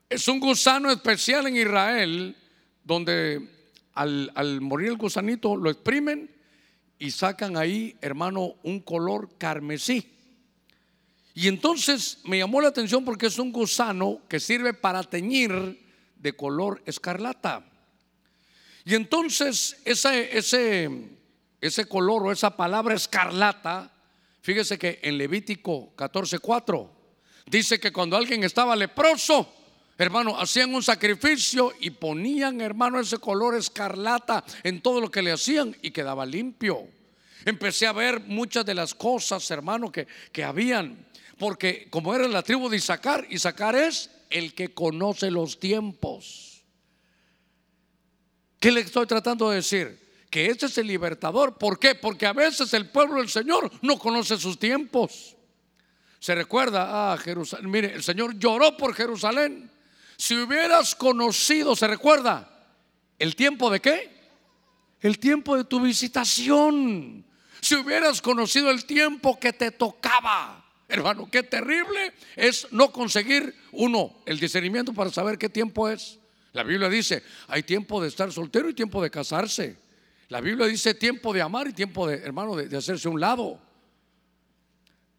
Es 0.09 0.29
un 0.29 0.39
gusano 0.39 0.91
especial 0.91 1.49
en 1.49 1.57
Israel 1.57 2.37
donde 2.85 3.49
al, 3.93 4.61
morir 4.61 4.91
el 4.91 4.97
gusanito 4.97 5.57
lo 5.57 5.69
exprimen 5.69 6.31
y 6.97 7.11
sacan 7.11 7.57
ahí, 7.57 7.97
hermano, 8.01 8.55
un 8.63 8.81
color 8.81 9.37
carmesí. 9.37 10.13
Y 11.35 11.49
entonces 11.49 12.21
me 12.25 12.39
llamó 12.39 12.61
la 12.61 12.69
atención 12.69 13.05
porque 13.05 13.27
es 13.27 13.39
un 13.39 13.51
gusano 13.51 14.21
que 14.29 14.39
sirve 14.39 14.75
para 14.75 15.03
teñir 15.03 15.85
de 16.15 16.33
color 16.35 16.83
escarlata. 16.87 17.65
Y 18.85 18.95
entonces 18.95 19.77
ese, 19.85 20.39
ese, 20.39 20.89
ese 21.61 21.87
color 21.87 22.23
o 22.23 22.33
esa 22.33 22.57
palabra 22.57 22.95
escarlata, 22.95 23.93
fíjese 24.41 24.79
que 24.79 25.01
en 25.03 25.19
Levítico 25.19 25.95
14:4 25.97 26.89
dice 27.47 27.81
que 27.81 27.93
cuando 27.93 28.17
alguien 28.17 28.45
estaba 28.45 28.77
leproso, 28.77 29.56
hermano, 29.99 30.39
hacían 30.39 30.75
un 30.75 30.83
sacrificio 30.83 31.73
y 31.81 31.91
ponían, 31.91 32.61
hermano, 32.61 33.01
ese 33.01 33.19
color 33.19 33.55
escarlata 33.55 34.45
en 34.63 34.81
todo 34.81 35.01
lo 35.01 35.11
que 35.11 35.23
le 35.23 35.33
hacían 35.33 35.77
y 35.83 35.91
quedaba 35.91 36.27
limpio. 36.27 36.89
Empecé 37.45 37.87
a 37.87 37.93
ver 37.93 38.21
muchas 38.21 38.67
de 38.67 38.75
las 38.75 38.95
cosas, 38.95 39.51
hermano, 39.51 39.93
que, 39.93 40.07
que 40.33 40.43
habían. 40.43 41.07
Porque 41.39 41.89
como 41.91 42.15
era 42.15 42.27
la 42.29 42.43
tribu 42.43 42.69
de 42.69 42.79
Isaacar, 42.79 43.27
Isaacar 43.31 43.77
es 43.77 44.11
el 44.31 44.55
que 44.55 44.75
conoce 44.75 45.31
los 45.31 45.61
tiempos. 45.61 46.65
¿Qué 48.59 48.73
le 48.73 48.81
estoy 48.81 49.07
tratando 49.07 49.51
de 49.51 49.57
decir? 49.57 50.27
Que 50.31 50.47
este 50.47 50.67
es 50.67 50.77
el 50.79 50.87
libertador. 50.87 51.57
¿Por 51.57 51.79
qué? 51.79 51.95
Porque 51.95 52.27
a 52.27 52.33
veces 52.33 52.73
el 52.75 52.89
pueblo 52.89 53.19
del 53.19 53.29
Señor 53.29 53.71
no 53.83 53.99
conoce 53.99 54.37
sus 54.39 54.59
tiempos. 54.59 55.37
Se 56.19 56.35
recuerda 56.35 57.13
a 57.13 57.17
Jerusalén. 57.19 57.71
Mire, 57.71 57.95
el 57.95 58.03
Señor 58.03 58.37
lloró 58.39 58.77
por 58.77 58.95
Jerusalén. 58.95 59.71
Si 60.17 60.37
hubieras 60.37 60.95
conocido, 60.95 61.77
¿se 61.77 61.87
recuerda? 61.87 62.49
¿El 63.19 63.37
tiempo 63.37 63.71
de 63.71 63.81
qué? 63.81 64.17
El 65.01 65.19
tiempo 65.19 65.57
de 65.57 65.65
tu 65.65 65.81
visitación. 65.81 67.25
Si 67.61 67.75
hubieras 67.75 68.23
conocido 68.23 68.71
el 68.71 68.85
tiempo 68.85 69.39
que 69.39 69.53
te 69.53 69.71
tocaba. 69.71 70.65
Hermano, 70.89 71.29
qué 71.31 71.43
terrible 71.43 72.13
es 72.37 72.69
no 72.71 72.93
conseguir 72.93 73.55
uno 73.73 74.23
el 74.25 74.39
discernimiento 74.39 74.93
para 74.93 75.11
saber 75.11 75.37
qué 75.37 75.49
tiempo 75.49 75.89
es. 75.89 76.19
La 76.53 76.63
Biblia 76.63 76.89
dice, 76.89 77.23
hay 77.49 77.65
tiempo 77.65 78.01
de 78.01 78.09
estar 78.09 78.33
soltero 78.33 78.69
y 78.69 78.75
tiempo 78.75 79.03
de 79.03 79.11
casarse. 79.11 79.77
La 80.29 80.41
Biblia 80.41 80.67
dice 80.67 80.95
tiempo 80.95 81.33
de 81.33 81.43
amar 81.43 81.69
y 81.69 81.73
tiempo 81.73 82.07
de, 82.07 82.17
hermano, 82.19 82.57
de, 82.57 82.75
hacerse 82.77 83.09
un 83.09 83.21
lado. 83.21 83.61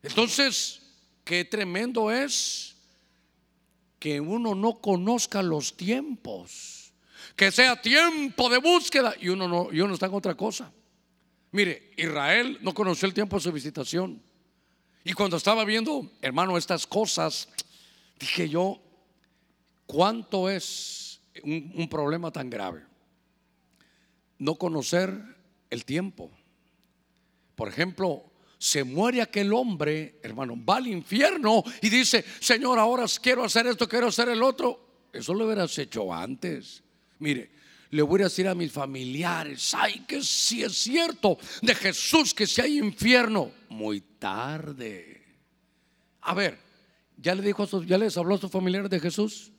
Entonces, 0.01 0.81
qué 1.23 1.43
tremendo 1.43 2.11
es 2.11 2.76
que 3.99 4.19
uno 4.19 4.55
no 4.55 4.79
conozca 4.79 5.41
los 5.41 5.75
tiempos. 5.75 6.93
Que 7.35 7.51
sea 7.51 7.81
tiempo 7.81 8.49
de 8.49 8.57
búsqueda 8.57 9.13
y 9.19 9.29
uno 9.29 9.47
no, 9.47 9.69
y 9.71 9.93
está 9.93 10.07
en 10.07 10.13
otra 10.13 10.35
cosa. 10.35 10.71
Mire, 11.51 11.91
Israel 11.97 12.57
no 12.61 12.73
conoció 12.73 13.07
el 13.07 13.13
tiempo 13.13 13.37
de 13.37 13.43
su 13.43 13.51
visitación. 13.51 14.21
Y 15.03 15.13
cuando 15.13 15.37
estaba 15.37 15.63
viendo, 15.63 16.11
hermano, 16.21 16.57
estas 16.57 16.85
cosas, 16.85 17.47
dije 18.19 18.49
yo, 18.49 18.81
¿cuánto 19.85 20.49
es 20.49 21.21
un 21.43 21.87
problema 21.89 22.31
tan 22.31 22.49
grave? 22.49 22.83
No 24.37 24.55
conocer 24.55 25.19
el 25.69 25.85
tiempo. 25.85 26.29
Por 27.55 27.69
ejemplo, 27.69 28.23
se 28.57 28.83
muere 28.83 29.21
aquel 29.21 29.53
hombre, 29.53 30.19
hermano, 30.23 30.55
va 30.63 30.77
al 30.77 30.87
infierno 30.87 31.63
y 31.81 31.89
dice, 31.89 32.25
Señor, 32.39 32.79
ahora 32.79 33.05
quiero 33.21 33.43
hacer 33.43 33.67
esto, 33.67 33.87
quiero 33.87 34.07
hacer 34.07 34.29
el 34.29 34.41
otro. 34.41 35.07
Eso 35.13 35.33
lo 35.33 35.45
hubieras 35.45 35.77
hecho 35.77 36.13
antes. 36.13 36.83
Mire, 37.19 37.51
le 37.91 38.01
voy 38.01 38.21
a 38.21 38.25
decir 38.25 38.47
a 38.47 38.55
mis 38.55 38.71
familiares, 38.71 39.73
ay, 39.73 40.05
que 40.07 40.23
si 40.23 40.63
es 40.63 40.75
cierto 40.75 41.37
de 41.61 41.75
Jesús 41.75 42.33
que 42.33 42.47
si 42.47 42.61
hay 42.61 42.79
infierno, 42.79 43.51
muy 43.69 44.01
tarde. 44.01 45.23
A 46.21 46.33
ver, 46.33 46.59
¿ya 47.15 47.35
le 47.35 47.43
dijo 47.43 47.63
a 47.63 47.67
sus, 47.67 47.85
ya 47.85 47.97
les 47.97 48.17
habló 48.17 48.35
a 48.35 48.39
sus 48.39 48.51
familiares 48.51 48.89
de 48.89 48.99
Jesús? 48.99 49.51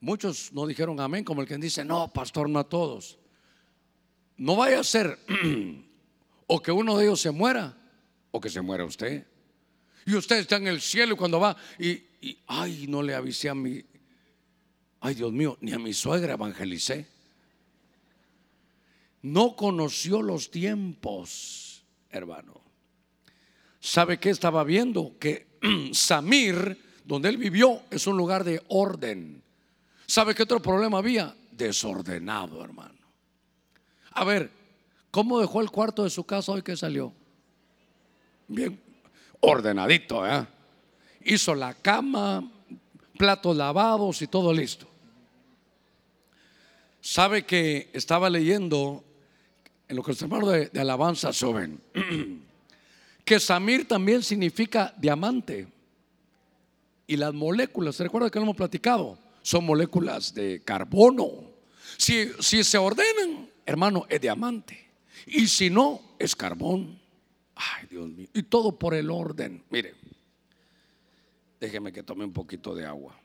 Muchos 0.00 0.52
no 0.52 0.66
dijeron 0.66 1.00
amén, 1.00 1.24
como 1.24 1.42
el 1.42 1.48
que 1.48 1.56
dice, 1.56 1.84
no, 1.84 2.12
pastor, 2.12 2.48
no 2.48 2.58
a 2.58 2.68
todos. 2.68 3.18
No 4.36 4.56
vaya 4.56 4.80
a 4.80 4.84
ser 4.84 5.18
o 6.48 6.60
que 6.60 6.72
uno 6.72 6.96
de 6.96 7.04
ellos 7.04 7.20
se 7.20 7.30
muera, 7.30 7.76
o 8.32 8.40
que 8.40 8.50
se 8.50 8.60
muera 8.60 8.84
usted. 8.84 9.24
Y 10.04 10.16
usted 10.16 10.38
está 10.38 10.56
en 10.56 10.66
el 10.66 10.80
cielo 10.80 11.14
y 11.14 11.16
cuando 11.16 11.38
va, 11.38 11.56
y, 11.78 11.90
y 12.20 12.38
ay, 12.48 12.86
no 12.88 13.02
le 13.02 13.14
avisé 13.14 13.48
a 13.48 13.54
mi, 13.54 13.84
Ay, 15.00 15.14
Dios 15.14 15.32
mío, 15.32 15.56
ni 15.60 15.72
a 15.72 15.78
mi 15.78 15.92
suegra 15.92 16.34
evangelicé. 16.34 17.06
No 19.22 19.54
conoció 19.54 20.22
los 20.22 20.50
tiempos, 20.50 21.84
hermano. 22.10 22.60
¿Sabe 23.80 24.18
qué 24.18 24.30
estaba 24.30 24.64
viendo? 24.64 25.16
Que 25.18 25.46
Samir, 25.92 27.00
donde 27.04 27.28
él 27.28 27.36
vivió, 27.36 27.82
es 27.90 28.06
un 28.06 28.16
lugar 28.16 28.42
de 28.44 28.62
orden. 28.68 29.42
¿Sabe 30.06 30.34
qué 30.34 30.42
otro 30.42 30.60
problema 30.60 30.98
había? 30.98 31.36
Desordenado, 31.52 32.62
hermano. 32.64 32.98
A 34.12 34.24
ver, 34.24 34.50
¿cómo 35.10 35.40
dejó 35.40 35.60
el 35.60 35.70
cuarto 35.70 36.04
de 36.04 36.10
su 36.10 36.24
casa 36.24 36.52
hoy 36.52 36.62
que 36.62 36.76
salió? 36.76 37.12
Bien, 38.46 38.80
ordenadito, 39.40 40.26
¿eh? 40.26 40.46
Hizo 41.24 41.54
la 41.54 41.74
cama, 41.74 42.50
platos 43.16 43.56
lavados 43.56 44.22
y 44.22 44.26
todo 44.26 44.52
listo. 44.52 44.88
Sabe 47.00 47.44
que 47.44 47.90
estaba 47.92 48.30
leyendo 48.30 49.04
en 49.88 49.96
lo 49.96 50.02
que 50.02 50.12
los 50.12 50.22
hermanos 50.22 50.70
de, 50.72 50.80
alabanza 50.80 51.32
suben, 51.32 51.80
que 53.24 53.40
Samir 53.40 53.86
también 53.88 54.22
significa 54.22 54.94
diamante. 54.96 55.66
Y 57.06 57.16
las 57.16 57.32
moléculas, 57.32 57.96
¿se 57.96 58.04
recuerda 58.04 58.30
que 58.30 58.38
lo 58.38 58.44
hemos 58.44 58.56
platicado? 58.56 59.18
Son 59.40 59.64
moléculas 59.64 60.34
de 60.34 60.62
carbono. 60.62 61.30
Si, 61.96 62.30
si 62.40 62.62
se 62.62 62.76
ordenan, 62.76 63.48
hermano, 63.64 64.04
es 64.10 64.20
diamante. 64.20 64.87
Y 65.26 65.46
si 65.46 65.70
no, 65.70 66.00
es 66.18 66.34
carbón. 66.34 66.98
Ay, 67.54 67.86
Dios 67.90 68.08
mío. 68.08 68.28
Y 68.32 68.42
todo 68.44 68.78
por 68.78 68.94
el 68.94 69.10
orden. 69.10 69.64
Mire, 69.70 69.94
déjeme 71.60 71.92
que 71.92 72.02
tome 72.02 72.24
un 72.24 72.32
poquito 72.32 72.74
de 72.74 72.86
agua. 72.86 73.18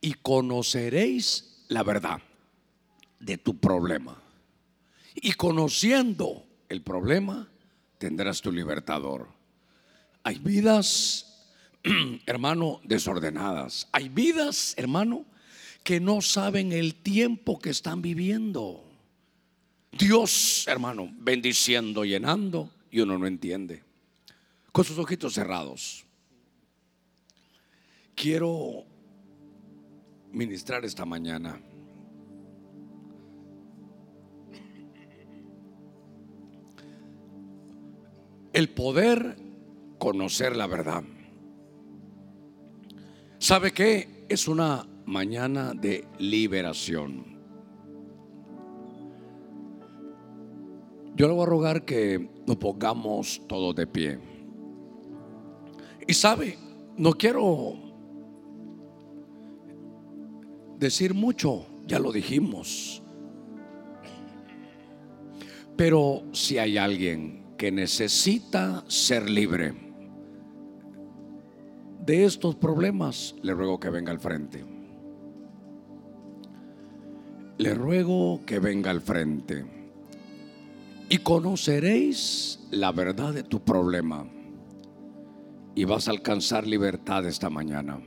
y 0.00 0.14
conoceréis 0.14 1.64
la 1.68 1.82
verdad 1.82 2.20
de 3.20 3.38
tu 3.38 3.58
problema. 3.58 4.20
Y 5.14 5.32
conociendo 5.32 6.46
el 6.68 6.82
problema, 6.82 7.48
tendrás 7.98 8.40
tu 8.40 8.52
libertador. 8.52 9.28
Hay 10.22 10.38
vidas, 10.38 11.46
hermano, 12.26 12.80
desordenadas. 12.84 13.88
Hay 13.92 14.08
vidas, 14.08 14.74
hermano, 14.76 15.24
que 15.88 16.00
no 16.00 16.20
saben 16.20 16.72
el 16.72 16.96
tiempo 16.96 17.58
que 17.58 17.70
están 17.70 18.02
viviendo. 18.02 18.84
Dios, 19.90 20.66
hermano, 20.68 21.10
bendiciendo, 21.18 22.04
llenando, 22.04 22.70
y 22.90 23.00
uno 23.00 23.16
no 23.16 23.26
entiende. 23.26 23.82
Con 24.70 24.84
sus 24.84 24.98
ojitos 24.98 25.32
cerrados. 25.32 26.04
Quiero 28.14 28.84
ministrar 30.30 30.84
esta 30.84 31.06
mañana. 31.06 31.58
El 38.52 38.68
poder 38.68 39.38
conocer 39.96 40.54
la 40.54 40.66
verdad. 40.66 41.02
¿Sabe 43.38 43.72
qué? 43.72 44.26
Es 44.28 44.48
una 44.48 44.86
mañana 45.08 45.72
de 45.72 46.04
liberación. 46.18 47.24
Yo 51.16 51.26
le 51.26 51.32
voy 51.32 51.44
a 51.44 51.46
rogar 51.46 51.84
que 51.86 52.28
nos 52.46 52.56
pongamos 52.58 53.40
todos 53.48 53.74
de 53.74 53.86
pie. 53.86 54.18
Y 56.06 56.12
sabe, 56.12 56.58
no 56.98 57.14
quiero 57.14 57.74
decir 60.78 61.14
mucho, 61.14 61.64
ya 61.86 61.98
lo 61.98 62.12
dijimos. 62.12 63.02
Pero 65.74 66.22
si 66.32 66.58
hay 66.58 66.76
alguien 66.76 67.46
que 67.56 67.72
necesita 67.72 68.84
ser 68.88 69.30
libre 69.30 69.74
de 72.04 72.26
estos 72.26 72.56
problemas, 72.56 73.34
le 73.42 73.54
ruego 73.54 73.80
que 73.80 73.88
venga 73.88 74.12
al 74.12 74.20
frente. 74.20 74.77
Le 77.58 77.74
ruego 77.74 78.40
que 78.46 78.60
venga 78.60 78.92
al 78.92 79.00
frente. 79.00 79.64
Y 81.08 81.18
conoceréis 81.18 82.60
la 82.70 82.92
verdad 82.92 83.34
de 83.34 83.42
tu 83.42 83.60
problema. 83.60 84.24
Y 85.74 85.84
vas 85.84 86.06
a 86.06 86.12
alcanzar 86.12 86.68
libertad 86.68 87.26
esta 87.26 87.50
mañana. 87.50 88.00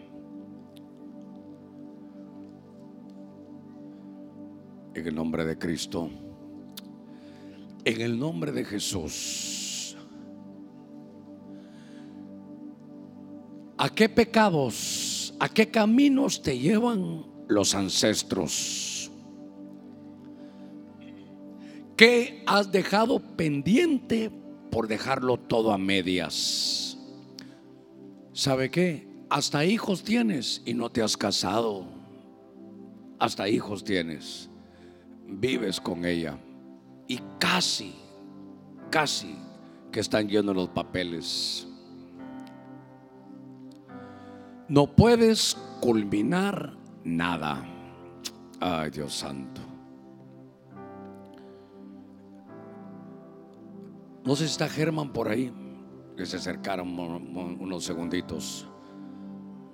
En 4.93 5.07
el 5.07 5.15
nombre 5.15 5.43
de 5.43 5.57
Cristo. 5.57 6.09
En 7.83 7.99
el 7.99 8.17
nombre 8.17 8.53
de 8.53 8.63
Jesús. 8.63 9.97
¿A 13.77 13.89
qué 13.89 14.07
pecados, 14.07 15.33
a 15.39 15.49
qué 15.49 15.69
caminos 15.69 16.41
te 16.41 16.57
llevan 16.57 17.25
los 17.49 17.75
ancestros? 17.75 18.90
¿Qué 22.01 22.41
has 22.47 22.71
dejado 22.71 23.19
pendiente 23.19 24.31
por 24.71 24.87
dejarlo 24.87 25.37
todo 25.37 25.71
a 25.71 25.77
medias? 25.77 26.97
¿Sabe 28.33 28.71
qué? 28.71 29.07
Hasta 29.29 29.65
hijos 29.65 30.01
tienes 30.01 30.63
y 30.65 30.73
no 30.73 30.89
te 30.89 31.03
has 31.03 31.15
casado. 31.15 31.85
Hasta 33.19 33.47
hijos 33.47 33.83
tienes. 33.83 34.49
Vives 35.27 35.79
con 35.79 36.03
ella 36.03 36.39
y 37.07 37.19
casi, 37.37 37.93
casi 38.89 39.35
que 39.91 39.99
están 39.99 40.27
llenos 40.27 40.55
los 40.55 40.69
papeles. 40.69 41.67
No 44.67 44.87
puedes 44.87 45.55
culminar 45.79 46.75
nada. 47.03 47.63
Ay, 48.59 48.89
Dios 48.89 49.13
santo. 49.13 49.70
No 54.23 54.35
sé 54.35 54.45
si 54.45 54.51
está 54.51 54.69
Germán 54.69 55.11
por 55.11 55.27
ahí, 55.27 55.51
que 56.15 56.25
se 56.25 56.37
acercaron 56.37 56.97
unos 56.97 57.83
segunditos. 57.83 58.67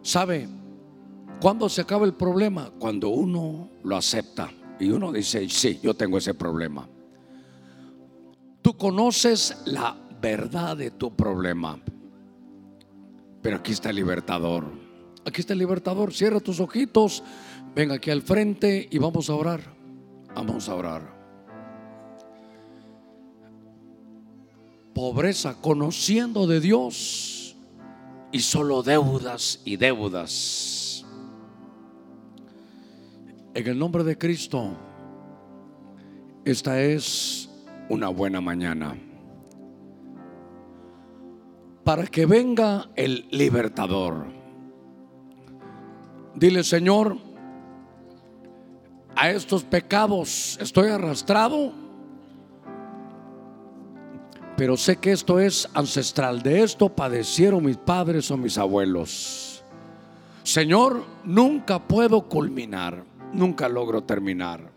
¿Sabe? 0.02 0.48
¿Cuándo 1.42 1.70
se 1.70 1.82
acaba 1.82 2.06
el 2.06 2.14
problema? 2.14 2.72
Cuando 2.80 3.10
uno 3.10 3.70
lo 3.84 3.98
acepta 3.98 4.50
y 4.80 4.90
uno 4.90 5.12
dice, 5.12 5.48
sí, 5.50 5.80
yo 5.84 5.94
tengo 5.94 6.18
ese 6.18 6.34
problema. 6.34 6.88
Tú 8.62 8.78
conoces 8.78 9.64
la 9.66 9.96
verdad 10.22 10.78
de 10.78 10.92
tu 10.92 11.16
problema. 11.16 11.80
Pero 13.42 13.58
aquí 13.58 13.72
está 13.72 13.90
el 13.90 13.98
libertador. 13.98 14.66
Aquí 15.26 15.42
está 15.42 15.54
el 15.54 15.60
libertador. 15.60 16.14
Cierra 16.14 16.40
tus 16.40 16.60
ojitos. 16.60 17.24
Ven 17.76 17.92
aquí 17.92 18.10
al 18.10 18.22
frente 18.22 18.88
y 18.90 18.98
vamos 18.98 19.30
a 19.30 19.36
orar. 19.36 19.62
Vamos 20.34 20.70
a 20.70 20.76
orar. 20.76 21.17
Pobreza, 24.98 25.54
conociendo 25.62 26.48
de 26.48 26.60
Dios 26.60 27.56
y 28.32 28.40
solo 28.40 28.82
deudas 28.82 29.62
y 29.64 29.78
deudas. 29.78 31.06
En 33.54 33.68
el 33.68 33.78
nombre 33.78 34.04
de 34.04 34.18
Cristo, 34.18 34.72
esta 36.46 36.82
es 36.82 37.48
una 37.90 38.10
buena 38.10 38.42
mañana. 38.42 38.98
Para 41.84 42.08
que 42.08 42.26
venga 42.26 42.90
el 42.96 43.28
libertador. 43.30 44.26
Dile, 46.34 46.64
Señor, 46.64 47.20
a 49.16 49.30
estos 49.30 49.64
pecados 49.64 50.58
estoy 50.60 50.90
arrastrado, 50.90 51.86
pero 54.58 54.76
sé 54.76 54.98
que 54.98 55.12
esto 55.12 55.40
es 55.40 55.70
ancestral. 55.76 56.42
De 56.42 56.64
esto 56.64 56.90
padecieron 56.90 57.64
mis 57.64 57.78
padres 57.78 58.32
o 58.32 58.38
mis 58.38 58.58
abuelos. 58.58 59.64
Señor, 60.42 61.04
nunca 61.24 61.88
puedo 61.88 62.28
culminar, 62.28 63.04
nunca 63.32 63.70
logro 63.70 64.04
terminar. 64.04 64.72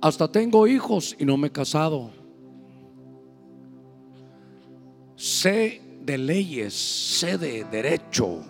Hasta 0.00 0.30
tengo 0.30 0.68
hijos 0.68 1.16
y 1.18 1.24
no 1.24 1.36
me 1.36 1.48
he 1.48 1.50
casado. 1.50 2.12
Sé 5.16 5.82
de 6.02 6.18
leyes, 6.18 6.72
sé 6.72 7.36
de 7.36 7.64
derecho. 7.64 8.42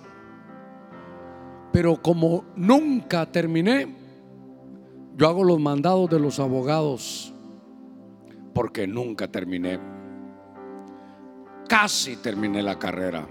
Pero 1.73 2.03
como 2.03 2.45
nunca 2.55 3.25
terminé, 3.33 3.89
yo 5.17 5.27
hago 5.27 5.43
los 5.43 5.59
mandados 5.59 6.11
de 6.11 6.21
los 6.21 6.39
abogados 6.39 7.33
porque 8.59 8.89
nunca 8.89 9.31
terminé. 9.31 9.79
Casi 11.69 12.17
terminé 12.17 12.61
la 12.61 12.77
carrera. 12.77 13.25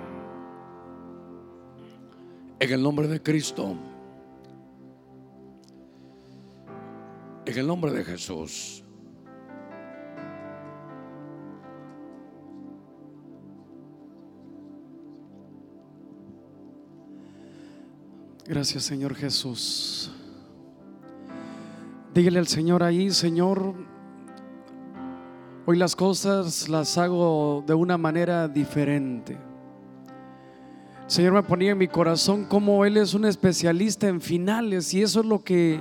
En 2.58 2.72
el 2.72 2.82
nombre 2.82 3.10
de 3.10 3.22
Cristo. 3.22 3.76
En 7.46 7.58
el 7.58 7.68
nombre 7.68 7.92
de 7.92 8.06
Jesús. 8.06 8.86
Gracias 18.46 18.84
Señor 18.86 19.14
Jesús. 19.14 20.10
Dígale 22.14 22.40
al 22.40 22.48
Señor 22.48 22.82
ahí, 22.82 23.12
Señor, 23.12 23.97
hoy 25.68 25.78
las 25.78 25.96
cosas 25.96 26.68
las 26.68 26.98
hago 26.98 27.64
de 27.68 27.76
una 27.76 28.00
manera 28.00 28.48
diferente. 28.48 29.38
Señor 31.06 31.34
me 31.34 31.44
ponía 31.44 31.74
en 31.74 31.78
mi 31.78 31.88
corazón 31.88 32.46
como 32.46 32.84
Él 32.84 32.98
es 32.98 33.14
un 33.14 33.26
especialista 33.26 34.08
en 34.08 34.20
finales 34.20 34.92
y 34.96 35.04
eso 35.04 35.20
es 35.20 35.26
lo 35.28 35.44
que 35.44 35.80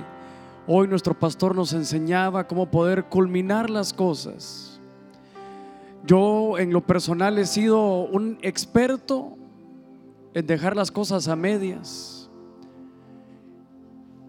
Hoy 0.69 0.89
nuestro 0.89 1.13
pastor 1.13 1.55
nos 1.55 1.71
enseñaba 1.71 2.45
cómo 2.45 2.69
poder 2.69 3.05
culminar 3.05 3.69
las 3.69 3.93
cosas. 3.93 4.81
Yo 6.05 6.57
en 6.57 6.73
lo 6.73 6.81
personal 6.85 7.37
he 7.37 7.45
sido 7.45 8.03
un 8.03 8.37
experto 8.41 9.37
en 10.33 10.45
dejar 10.45 10.75
las 10.75 10.91
cosas 10.91 11.29
a 11.29 11.37
medias. 11.37 12.29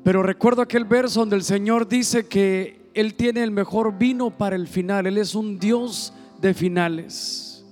Pero 0.04 0.22
recuerdo 0.22 0.62
aquel 0.62 0.84
verso 0.84 1.18
donde 1.18 1.34
el 1.34 1.42
Señor 1.42 1.88
dice 1.88 2.28
que 2.28 2.77
Él 2.94 3.14
tiene 3.14 3.42
el 3.42 3.50
mejor 3.50 3.98
vino 3.98 4.30
para 4.30 4.56
el 4.56 4.66
final. 4.66 5.06
Él 5.06 5.18
es 5.18 5.34
un 5.34 5.58
Dios 5.58 6.12
de 6.40 6.54
finales. 6.54 7.64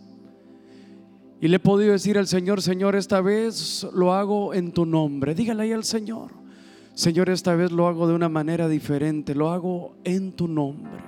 Y 1.41 1.49
le 1.49 1.57
he 1.57 1.61
podido 1.61 1.93
decir 1.93 2.17
al 2.19 2.27
Señor, 2.27 2.63
Señor, 2.63 2.97
esta 2.97 3.21
vez 3.21 3.87
lo 3.93 4.15
hago 4.15 4.55
en 4.55 4.73
tu 4.73 4.87
nombre. 4.87 5.35
Dígale 5.35 5.65
ahí 5.65 5.73
al 5.73 5.85
Señor. 5.85 6.33
Señor, 6.95 7.29
esta 7.29 7.55
vez 7.55 7.73
lo 7.73 7.87
hago 7.87 8.09
de 8.09 8.15
una 8.15 8.31
manera 8.31 8.69
diferente, 8.69 9.35
lo 9.35 9.51
hago 9.51 9.97
en 10.03 10.33
tu 10.33 10.49
nombre. 10.49 11.05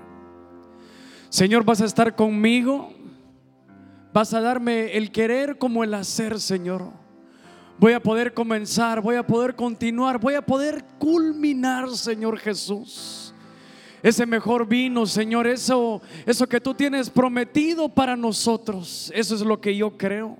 Señor, 1.31 1.65
vas 1.65 1.81
a 1.81 1.87
estar 1.87 2.15
conmigo, 2.15 2.91
vas 4.13 4.35
a 4.35 4.41
darme 4.43 4.97
el 4.97 5.11
querer 5.11 5.57
como 5.57 5.83
el 5.85 5.95
hacer, 5.95 6.41
Señor. 6.41 6.91
Voy 7.79 7.95
a 7.95 8.03
poder 8.03 8.35
comenzar, 8.35 9.01
voy 9.01 9.17
a 9.17 9.27
poder 9.27 9.57
continuar, 9.57 10.21
voy 10.21 10.35
a 10.35 10.43
poder 10.45 10.85
culminar, 10.99 11.89
Señor 11.91 12.39
Jesús. 12.39 13.28
Ese 14.03 14.27
mejor 14.27 14.67
vino, 14.67 15.07
Señor, 15.07 15.47
eso, 15.47 16.01
eso 16.25 16.49
que 16.49 16.61
tú 16.61 16.75
tienes 16.75 17.11
prometido 17.11 17.89
para 17.89 18.17
nosotros, 18.17 19.11
eso 19.15 19.35
es 19.35 19.41
lo 19.41 19.61
que 19.61 19.77
yo 19.77 19.97
creo. 19.97 20.37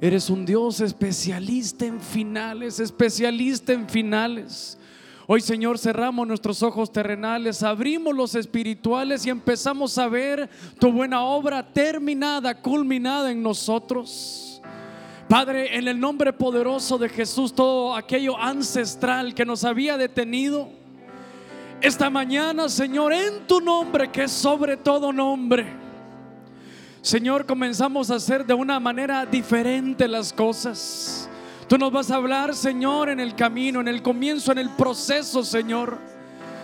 Eres 0.00 0.28
un 0.28 0.44
Dios 0.44 0.80
especialista 0.80 1.86
en 1.86 2.00
finales, 2.00 2.78
especialista 2.80 3.72
en 3.72 3.88
finales. 3.88 4.78
Hoy 5.26 5.40
Señor 5.40 5.78
cerramos 5.78 6.28
nuestros 6.28 6.62
ojos 6.62 6.92
terrenales, 6.92 7.62
abrimos 7.62 8.14
los 8.14 8.34
espirituales 8.34 9.24
y 9.24 9.30
empezamos 9.30 9.96
a 9.96 10.06
ver 10.06 10.50
tu 10.78 10.92
buena 10.92 11.22
obra 11.22 11.66
terminada, 11.72 12.60
culminada 12.60 13.32
en 13.32 13.42
nosotros. 13.42 14.60
Padre, 15.26 15.78
en 15.78 15.88
el 15.88 15.98
nombre 15.98 16.34
poderoso 16.34 16.98
de 16.98 17.08
Jesús, 17.08 17.54
todo 17.54 17.96
aquello 17.96 18.38
ancestral 18.38 19.34
que 19.34 19.46
nos 19.46 19.64
había 19.64 19.96
detenido, 19.96 20.68
esta 21.86 22.10
mañana 22.10 22.68
Señor, 22.68 23.12
en 23.12 23.46
tu 23.46 23.60
nombre 23.60 24.10
que 24.10 24.24
es 24.24 24.32
sobre 24.32 24.76
todo 24.76 25.12
nombre 25.12 25.84
Señor, 27.04 27.44
comenzamos 27.44 28.10
a 28.10 28.14
hacer 28.14 28.46
de 28.46 28.54
una 28.54 28.80
manera 28.80 29.26
diferente 29.26 30.08
las 30.08 30.32
cosas. 30.32 31.28
Tú 31.68 31.76
nos 31.76 31.92
vas 31.92 32.10
a 32.10 32.16
hablar, 32.16 32.54
Señor, 32.54 33.10
en 33.10 33.20
el 33.20 33.34
camino, 33.34 33.82
en 33.82 33.88
el 33.88 34.00
comienzo, 34.00 34.52
en 34.52 34.56
el 34.56 34.70
proceso, 34.70 35.44
Señor. 35.44 35.98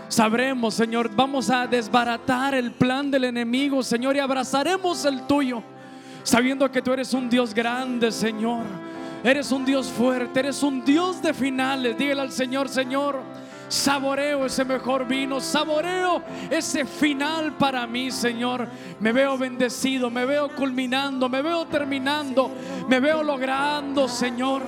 Sabremos, 0.09 0.73
Señor, 0.73 1.11
vamos 1.15 1.51
a 1.51 1.67
desbaratar 1.67 2.55
el 2.55 2.73
plan 2.73 3.11
del 3.11 3.25
enemigo, 3.25 3.83
Señor, 3.83 4.17
y 4.17 4.19
abrazaremos 4.19 5.05
el 5.05 5.27
tuyo, 5.27 5.63
sabiendo 6.23 6.71
que 6.73 6.81
tú 6.81 6.95
eres 6.95 7.13
un 7.13 7.29
Dios 7.29 7.53
grande, 7.53 8.11
Señor. 8.11 8.65
Eres 9.23 9.53
un 9.53 9.67
Dios 9.67 9.89
fuerte, 9.89 10.41
eres 10.41 10.63
un 10.63 10.83
Dios 10.83 11.21
de 11.21 11.35
finales. 11.35 11.99
Dígale 11.99 12.23
al 12.23 12.33
Señor, 12.33 12.71
Señor, 12.71 13.21
saboreo 13.71 14.47
ese 14.47 14.65
mejor 14.65 15.07
vino, 15.07 15.41
saboreo 15.41 16.23
ese 16.51 16.85
final 16.85 17.57
para 17.57 17.87
mí, 17.87 18.11
Señor. 18.11 18.69
Me 18.99 19.13
veo 19.13 19.39
bendecido, 19.39 20.11
me 20.11 20.27
veo 20.27 20.55
culminando, 20.55 21.29
me 21.29 21.41
veo 21.41 21.67
terminando, 21.67 22.51
me 22.89 23.01
veo 23.01 23.23
logrando, 23.23 24.09
Señor. 24.09 24.63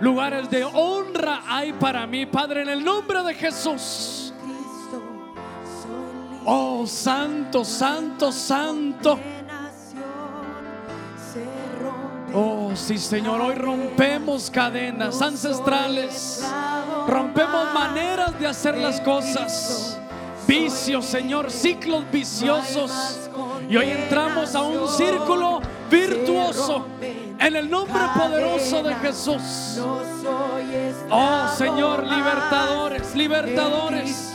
Lugares 0.00 0.48
de 0.48 0.64
honra 0.64 1.42
hay 1.46 1.72
para 1.74 2.06
mí, 2.06 2.24
Padre, 2.26 2.62
en 2.62 2.70
el 2.70 2.84
nombre 2.84 3.22
de 3.22 3.34
Jesús. 3.34 4.32
Oh, 6.44 6.86
santo, 6.86 7.64
santo, 7.64 8.32
santo. 8.32 9.18
Oh, 12.34 12.72
sí, 12.74 12.98
Señor, 12.98 13.40
hoy 13.40 13.54
rompemos 13.54 14.50
cadenas 14.50 15.22
ancestrales, 15.22 16.44
rompemos 17.06 17.72
maneras 17.72 18.38
de 18.38 18.46
hacer 18.46 18.76
las 18.76 19.00
cosas, 19.00 19.98
vicios, 20.46 21.06
Señor, 21.06 21.50
ciclos 21.50 22.04
viciosos. 22.12 23.30
Y 23.68 23.76
hoy 23.76 23.90
entramos 23.90 24.54
a 24.54 24.62
un 24.62 24.88
círculo 24.88 25.60
virtuoso 25.90 26.86
en 27.00 27.56
el 27.56 27.70
nombre 27.70 28.02
poderoso 28.14 28.82
de 28.82 28.94
Jesús. 28.96 29.80
Oh, 31.10 31.48
Señor, 31.56 32.04
libertadores, 32.04 33.14
libertadores. 33.14 34.34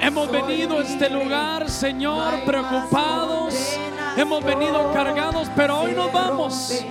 Hemos 0.00 0.30
venido 0.30 0.78
a 0.78 0.82
este 0.82 1.10
lugar, 1.10 1.68
Señor, 1.68 2.44
preocupados. 2.46 3.78
Hemos 4.16 4.42
venido 4.42 4.92
cargados, 4.92 5.48
pero 5.54 5.80
hoy 5.80 5.92
nos 5.92 6.10
vamos 6.10 6.84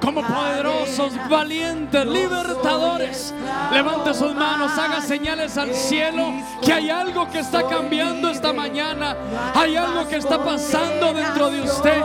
como 0.00 0.22
poderosos, 0.22 1.12
valientes, 1.28 2.04
libertadores. 2.06 3.34
Levante 3.72 4.14
sus 4.14 4.34
manos, 4.34 4.72
haga 4.78 5.00
señales 5.00 5.56
al 5.58 5.74
cielo 5.74 6.32
que 6.62 6.72
hay 6.72 6.90
algo 6.90 7.28
que 7.30 7.40
está 7.40 7.66
cambiando 7.66 8.30
esta 8.30 8.52
mañana. 8.52 9.16
Hay 9.54 9.76
algo 9.76 10.06
que 10.08 10.16
está 10.16 10.42
pasando 10.42 11.12
dentro 11.12 11.50
de 11.50 11.62
usted. 11.62 12.02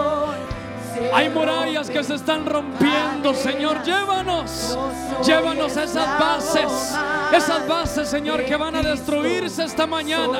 Hay 1.13 1.29
murallas 1.29 1.89
que 1.89 2.03
se 2.03 2.15
están 2.15 2.45
rompiendo, 2.45 3.33
Señor. 3.33 3.83
Llévanos, 3.83 4.77
llévanos 5.25 5.75
a 5.75 5.83
esas 5.83 6.19
bases, 6.19 6.95
esas 7.35 7.67
bases, 7.67 8.09
Señor, 8.09 8.45
que 8.45 8.55
van 8.55 8.75
a 8.75 8.81
destruirse 8.81 9.63
esta 9.63 9.87
mañana. 9.87 10.39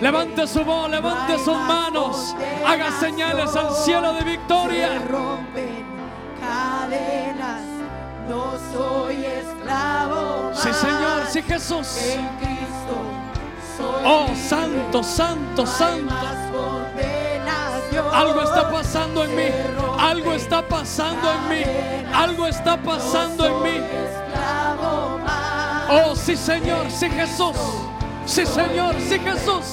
Levante 0.00 0.46
su 0.46 0.64
voz, 0.64 0.88
levante 0.88 1.36
sus 1.38 1.56
manos, 1.56 2.34
haga 2.64 2.92
señales 3.00 3.56
al 3.56 3.74
cielo 3.74 4.12
de 4.12 4.24
victoria. 4.24 5.02
Cadenas, 6.48 7.62
no 8.28 8.52
soy 8.72 9.24
esclavo. 9.24 10.50
Sí, 10.54 10.72
Señor, 10.72 11.26
sí, 11.30 11.42
Jesús. 11.42 11.96
En 12.02 12.26
Cristo 12.38 12.96
soy 13.76 14.02
Oh, 14.04 14.26
libre. 14.28 14.48
santo, 14.48 15.02
santo, 15.02 15.66
santo. 15.66 16.04
más. 16.04 16.38
Algo 18.14 18.42
está 18.42 18.70
pasando 18.70 19.24
en 19.24 19.36
mí. 19.36 19.48
Algo 19.98 20.32
está 20.32 20.62
pasando 20.66 21.30
en 21.32 21.48
mí. 21.48 21.64
Algo 22.14 22.46
está 22.46 22.76
pasando 22.76 23.46
en 23.46 23.62
mí. 23.62 23.80
Más. 25.24 25.90
Oh, 25.90 26.14
sí, 26.16 26.36
Señor, 26.36 26.90
sí, 26.90 27.08
Jesús. 27.10 27.56
Sí, 28.26 28.46
Señor, 28.46 28.94
sí, 29.08 29.18
Jesús. 29.18 29.64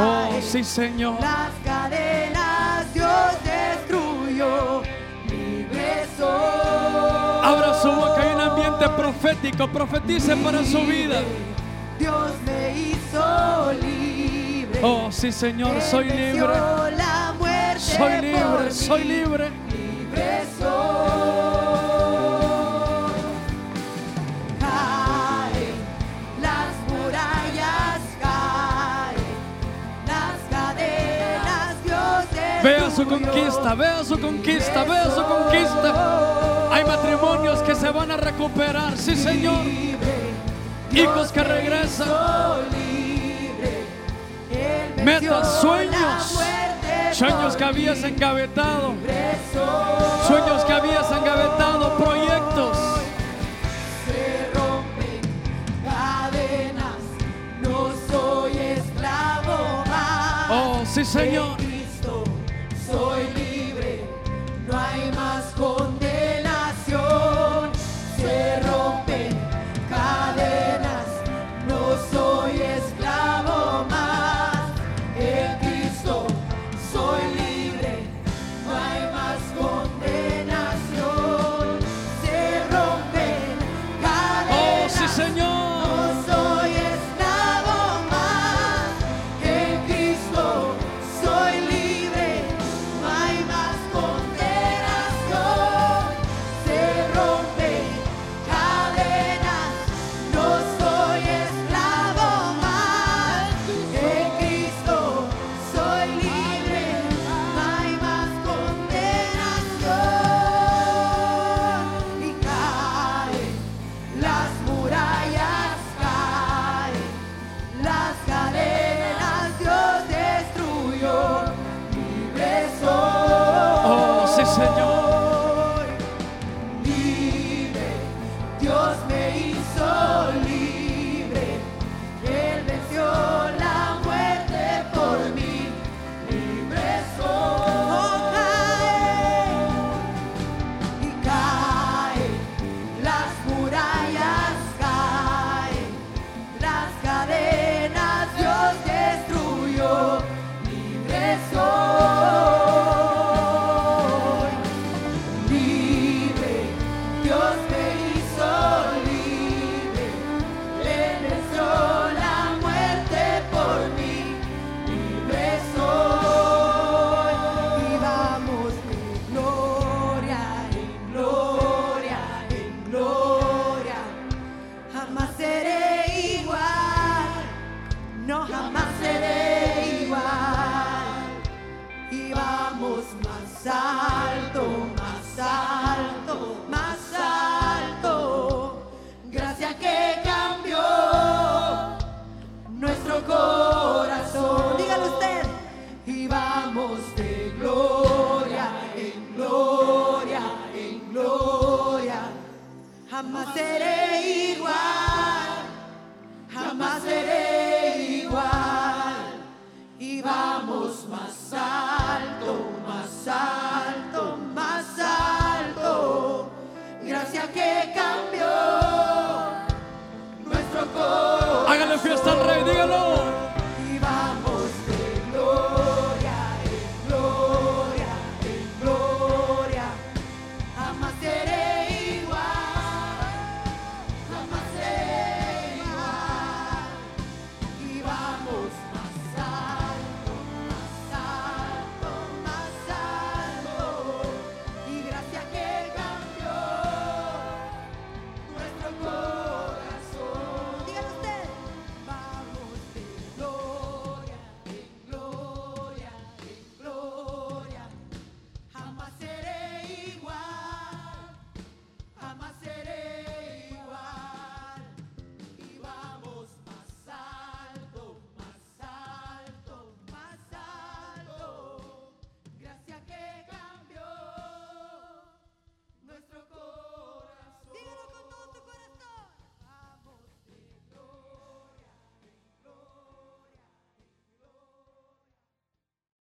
Oh, 0.00 0.40
sí, 0.40 0.62
Señor. 0.62 1.20
Las 1.20 1.50
cadenas 1.64 2.94
Dios 2.94 3.32
destruyó. 3.44 4.82
Libre 5.28 6.06
soy. 6.16 7.44
Abra 7.44 7.74
su 7.82 7.90
boca, 7.90 8.22
hay 8.22 8.34
un 8.34 8.40
ambiente 8.40 8.88
profético. 8.90 9.68
Profetice 9.68 10.36
para 10.36 10.64
su 10.64 10.80
vida. 10.80 11.20
Dios 11.98 12.32
me 12.46 12.78
hizo 12.78 13.72
libre. 13.80 14.80
Oh, 14.82 15.10
sí, 15.10 15.32
Señor, 15.32 15.80
soy 15.80 16.04
libre. 16.04 16.48
La 16.96 17.34
Soy 17.78 18.20
libre, 18.20 18.70
soy. 18.70 19.04
Libre 19.04 19.67
conquista, 33.08 33.74
vea 33.74 34.04
su 34.04 34.20
conquista, 34.20 34.84
vea 34.84 35.04
su 35.10 35.22
conquista. 35.22 36.70
Hay 36.70 36.84
matrimonios 36.84 37.60
que 37.60 37.74
se 37.74 37.90
van 37.90 38.10
a 38.10 38.16
recuperar, 38.16 38.96
sí, 38.96 39.16
Señor. 39.16 39.64
Hijos 40.92 41.32
que 41.32 41.42
regresan. 41.42 42.08
Metas, 45.04 45.60
sueños. 45.60 46.38
Sueños 47.12 47.56
que 47.56 47.64
habías 47.64 48.04
engavetado. 48.04 48.94
Sueños 50.26 50.64
que 50.64 50.72
habías 50.72 51.10
engavetado. 51.10 51.96
Proyectos. 51.96 52.78
no 57.62 57.90
soy 58.10 58.58
esclavo. 58.58 59.84
Oh, 60.50 60.82
sí, 60.84 61.04
Señor. 61.04 61.67
Hay 64.98 65.12
más 65.12 65.44
condenación. 65.52 65.97